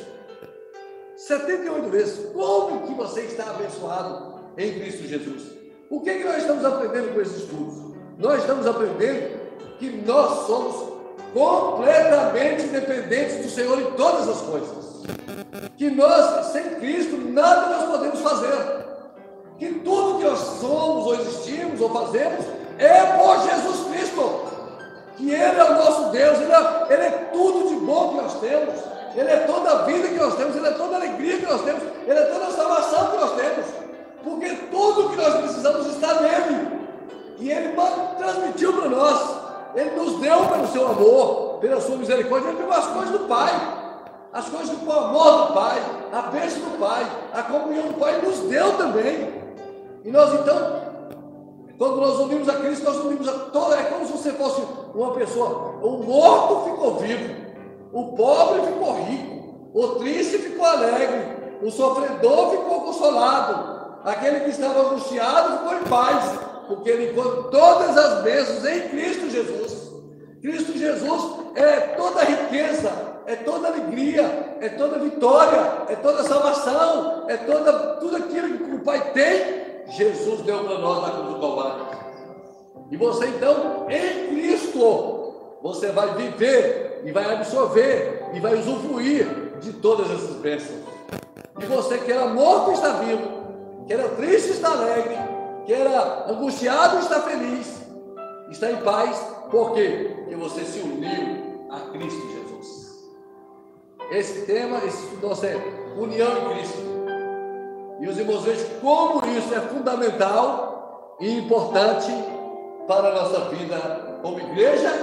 78 1.18 1.90
vezes. 1.90 2.32
Como 2.34 2.88
que 2.88 2.94
você 2.94 3.22
está 3.22 3.50
abençoado 3.52 4.40
em 4.58 4.80
Cristo 4.80 5.08
Jesus? 5.08 5.44
O 5.90 6.02
que, 6.02 6.10
é 6.10 6.18
que 6.18 6.24
nós 6.24 6.38
estamos 6.38 6.66
aprendendo 6.66 7.14
com 7.14 7.22
esses 7.22 7.44
estudos? 7.44 7.96
Nós 8.18 8.42
estamos 8.42 8.66
aprendendo 8.66 9.38
que 9.80 9.90
nós 10.06 10.48
somos 10.48 10.98
completamente 11.34 12.64
dependentes 12.68 13.46
do 13.46 13.50
Senhor 13.50 13.80
em 13.80 13.92
todas 13.92 14.28
as 14.28 14.42
coisas. 14.42 15.04
Que 15.78 15.90
nós, 15.90 16.48
sem 16.48 16.76
Cristo, 16.76 17.18
nada 17.18 17.78
nós 17.78 17.90
podemos 17.90 18.20
fazer. 18.20 18.87
Que 19.58 19.74
tudo 19.80 20.20
que 20.20 20.24
nós 20.26 20.40
somos, 20.60 21.06
ou 21.08 21.16
existimos, 21.16 21.82
ou 21.82 21.90
fazemos, 21.90 22.46
é 22.78 23.04
por 23.18 23.44
Jesus 23.44 23.88
Cristo. 23.90 24.42
Que 25.18 25.32
Ele 25.32 25.60
é 25.60 25.64
o 25.64 25.74
nosso 25.74 26.12
Deus, 26.12 26.40
Ele 26.40 26.52
é, 26.52 26.86
Ele 26.90 27.04
é 27.04 27.30
tudo 27.32 27.70
de 27.70 27.76
bom 27.78 28.10
que 28.10 28.22
nós 28.22 28.40
temos. 28.40 28.76
Ele 29.16 29.30
é 29.32 29.38
toda 29.38 29.72
a 29.72 29.82
vida 29.84 30.08
que 30.08 30.16
nós 30.16 30.36
temos, 30.36 30.56
Ele 30.56 30.68
é 30.68 30.72
toda 30.72 30.94
a 30.94 30.98
alegria 30.98 31.38
que 31.38 31.46
nós 31.46 31.62
temos, 31.62 31.82
Ele 32.06 32.20
é 32.20 32.26
toda 32.26 32.46
a 32.46 32.52
salvação 32.52 33.08
que 33.12 33.18
nós 33.18 33.32
temos 33.32 33.88
porque 34.28 34.50
tudo 34.72 35.10
que 35.10 35.16
nós 35.16 35.36
precisamos 35.36 35.88
está 35.88 36.22
nele. 36.22 36.88
E 37.40 37.50
ele 37.50 37.74
transmitiu 38.18 38.74
para 38.74 38.90
nós. 38.90 39.38
Ele 39.76 39.92
nos 39.92 40.20
deu 40.20 40.46
pelo 40.48 40.68
seu 40.68 40.88
amor, 40.88 41.60
pela 41.60 41.80
sua 41.80 41.98
misericórdia, 41.98 42.50
ele 42.50 42.58
deu 42.58 42.74
as 42.74 42.88
coisas 42.88 43.12
do 43.12 43.20
Pai. 43.28 43.52
As 44.34 44.50
coisas 44.50 44.78
do 44.78 44.92
amor 44.92 45.48
do 45.48 45.54
Pai, 45.54 45.82
a 46.12 46.22
bênção 46.24 46.62
do 46.62 46.78
Pai, 46.80 47.06
a 47.34 47.44
comunhão 47.44 47.88
do 47.88 47.94
Pai 47.96 48.22
nos 48.22 48.40
deu 48.42 48.78
também. 48.78 49.34
E 50.04 50.12
nós 50.12 50.34
então, 50.34 50.88
quando 51.78 51.98
nós 51.98 52.20
unimos 52.20 52.50
a 52.50 52.56
Cristo, 52.56 52.86
nós 52.86 52.98
unimos 52.98 53.28
a 53.28 53.34
toda. 53.34 53.76
É 53.76 53.84
como 53.84 54.06
se 54.06 54.12
você 54.12 54.32
fosse 54.32 54.62
uma 54.94 55.14
pessoa. 55.14 55.80
O 55.82 56.04
morto 56.04 56.70
ficou 56.70 56.96
vivo, 56.98 57.36
o 57.94 58.16
pobre 58.16 58.62
ficou 58.62 58.94
rico, 59.04 59.70
o 59.74 59.88
triste 60.00 60.40
ficou 60.40 60.66
alegre, 60.66 61.58
o 61.62 61.70
sofredor 61.70 62.52
ficou 62.52 62.82
consolado, 62.82 64.00
aquele 64.04 64.42
que 64.42 64.50
estava 64.50 64.80
angustiado 64.82 65.58
ficou 65.58 65.76
em 65.76 65.84
paz, 65.84 66.40
porque 66.68 66.90
ele 66.90 67.12
encontrou 67.12 67.44
todas 67.46 67.98
as 67.98 68.24
bênçãos 68.24 68.66
em 68.66 68.90
Cristo 68.90 69.30
Jesus. 69.30 69.88
Cristo 70.42 70.78
Jesus 70.78 71.24
é 71.56 71.80
toda 71.96 72.24
riqueza, 72.24 72.92
é 73.28 73.36
toda 73.36 73.68
alegria, 73.68 74.58
é 74.62 74.70
toda 74.70 74.98
vitória, 75.00 75.84
é 75.90 75.96
toda 75.98 76.24
salvação, 76.24 77.26
é 77.28 77.36
toda, 77.36 77.74
tudo 77.98 78.16
aquilo 78.16 78.58
que 78.58 78.76
o 78.76 78.80
Pai 78.80 79.12
tem, 79.12 79.84
Jesus 79.90 80.42
deu 80.44 80.64
para 80.64 80.78
nós 80.78 81.02
na 81.02 81.12
cruz 81.12 81.34
do 81.34 81.42
Calvário. 81.42 81.88
E 82.90 82.96
você 82.96 83.28
então, 83.28 83.86
em 83.90 84.28
Cristo, 84.30 85.60
você 85.62 85.92
vai 85.92 86.14
viver 86.16 87.02
e 87.04 87.12
vai 87.12 87.26
absorver 87.34 88.30
e 88.34 88.40
vai 88.40 88.56
usufruir 88.56 89.28
de 89.60 89.74
todas 89.74 90.10
essas 90.10 90.38
bênçãos. 90.38 90.80
E 91.60 91.66
você 91.66 91.98
que 91.98 92.12
era 92.12 92.28
morto 92.28 92.72
está 92.72 92.94
vivo, 92.94 93.84
que 93.86 93.94
era 93.94 94.08
triste 94.10 94.52
está 94.52 94.72
alegre, 94.72 95.18
que 95.66 95.74
era 95.74 96.32
angustiado 96.32 97.00
está 97.00 97.22
feliz, 97.24 97.82
está 98.50 98.72
em 98.72 98.78
paz, 98.78 99.18
por 99.52 99.74
quê? 99.74 100.14
Porque 100.16 100.36
você 100.38 100.64
se 100.64 100.80
uniu 100.80 101.68
a 101.70 101.92
Cristo 101.92 102.22
Jesus. 102.22 102.87
Esse 104.12 104.46
tema, 104.46 104.78
esse 104.86 105.16
nosso 105.18 105.46
é 105.46 105.56
união 105.98 106.30
em 106.38 106.54
Cristo. 106.54 106.78
E 108.00 108.08
os 108.08 108.18
irmãos 108.18 108.44
vejam 108.44 108.68
como 108.80 109.26
isso 109.28 109.54
é 109.54 109.60
fundamental 109.60 111.18
e 111.20 111.38
importante 111.40 112.12
para 112.88 113.10
a 113.10 113.16
nossa 113.16 113.50
vida 113.50 114.20
como 114.22 114.40
igreja 114.40 114.94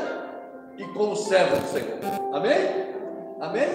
e 0.78 0.84
como 0.88 1.14
servo 1.16 1.56
do 1.56 1.66
Senhor. 1.66 1.98
Amém? 2.32 2.94
Amém. 3.40 3.68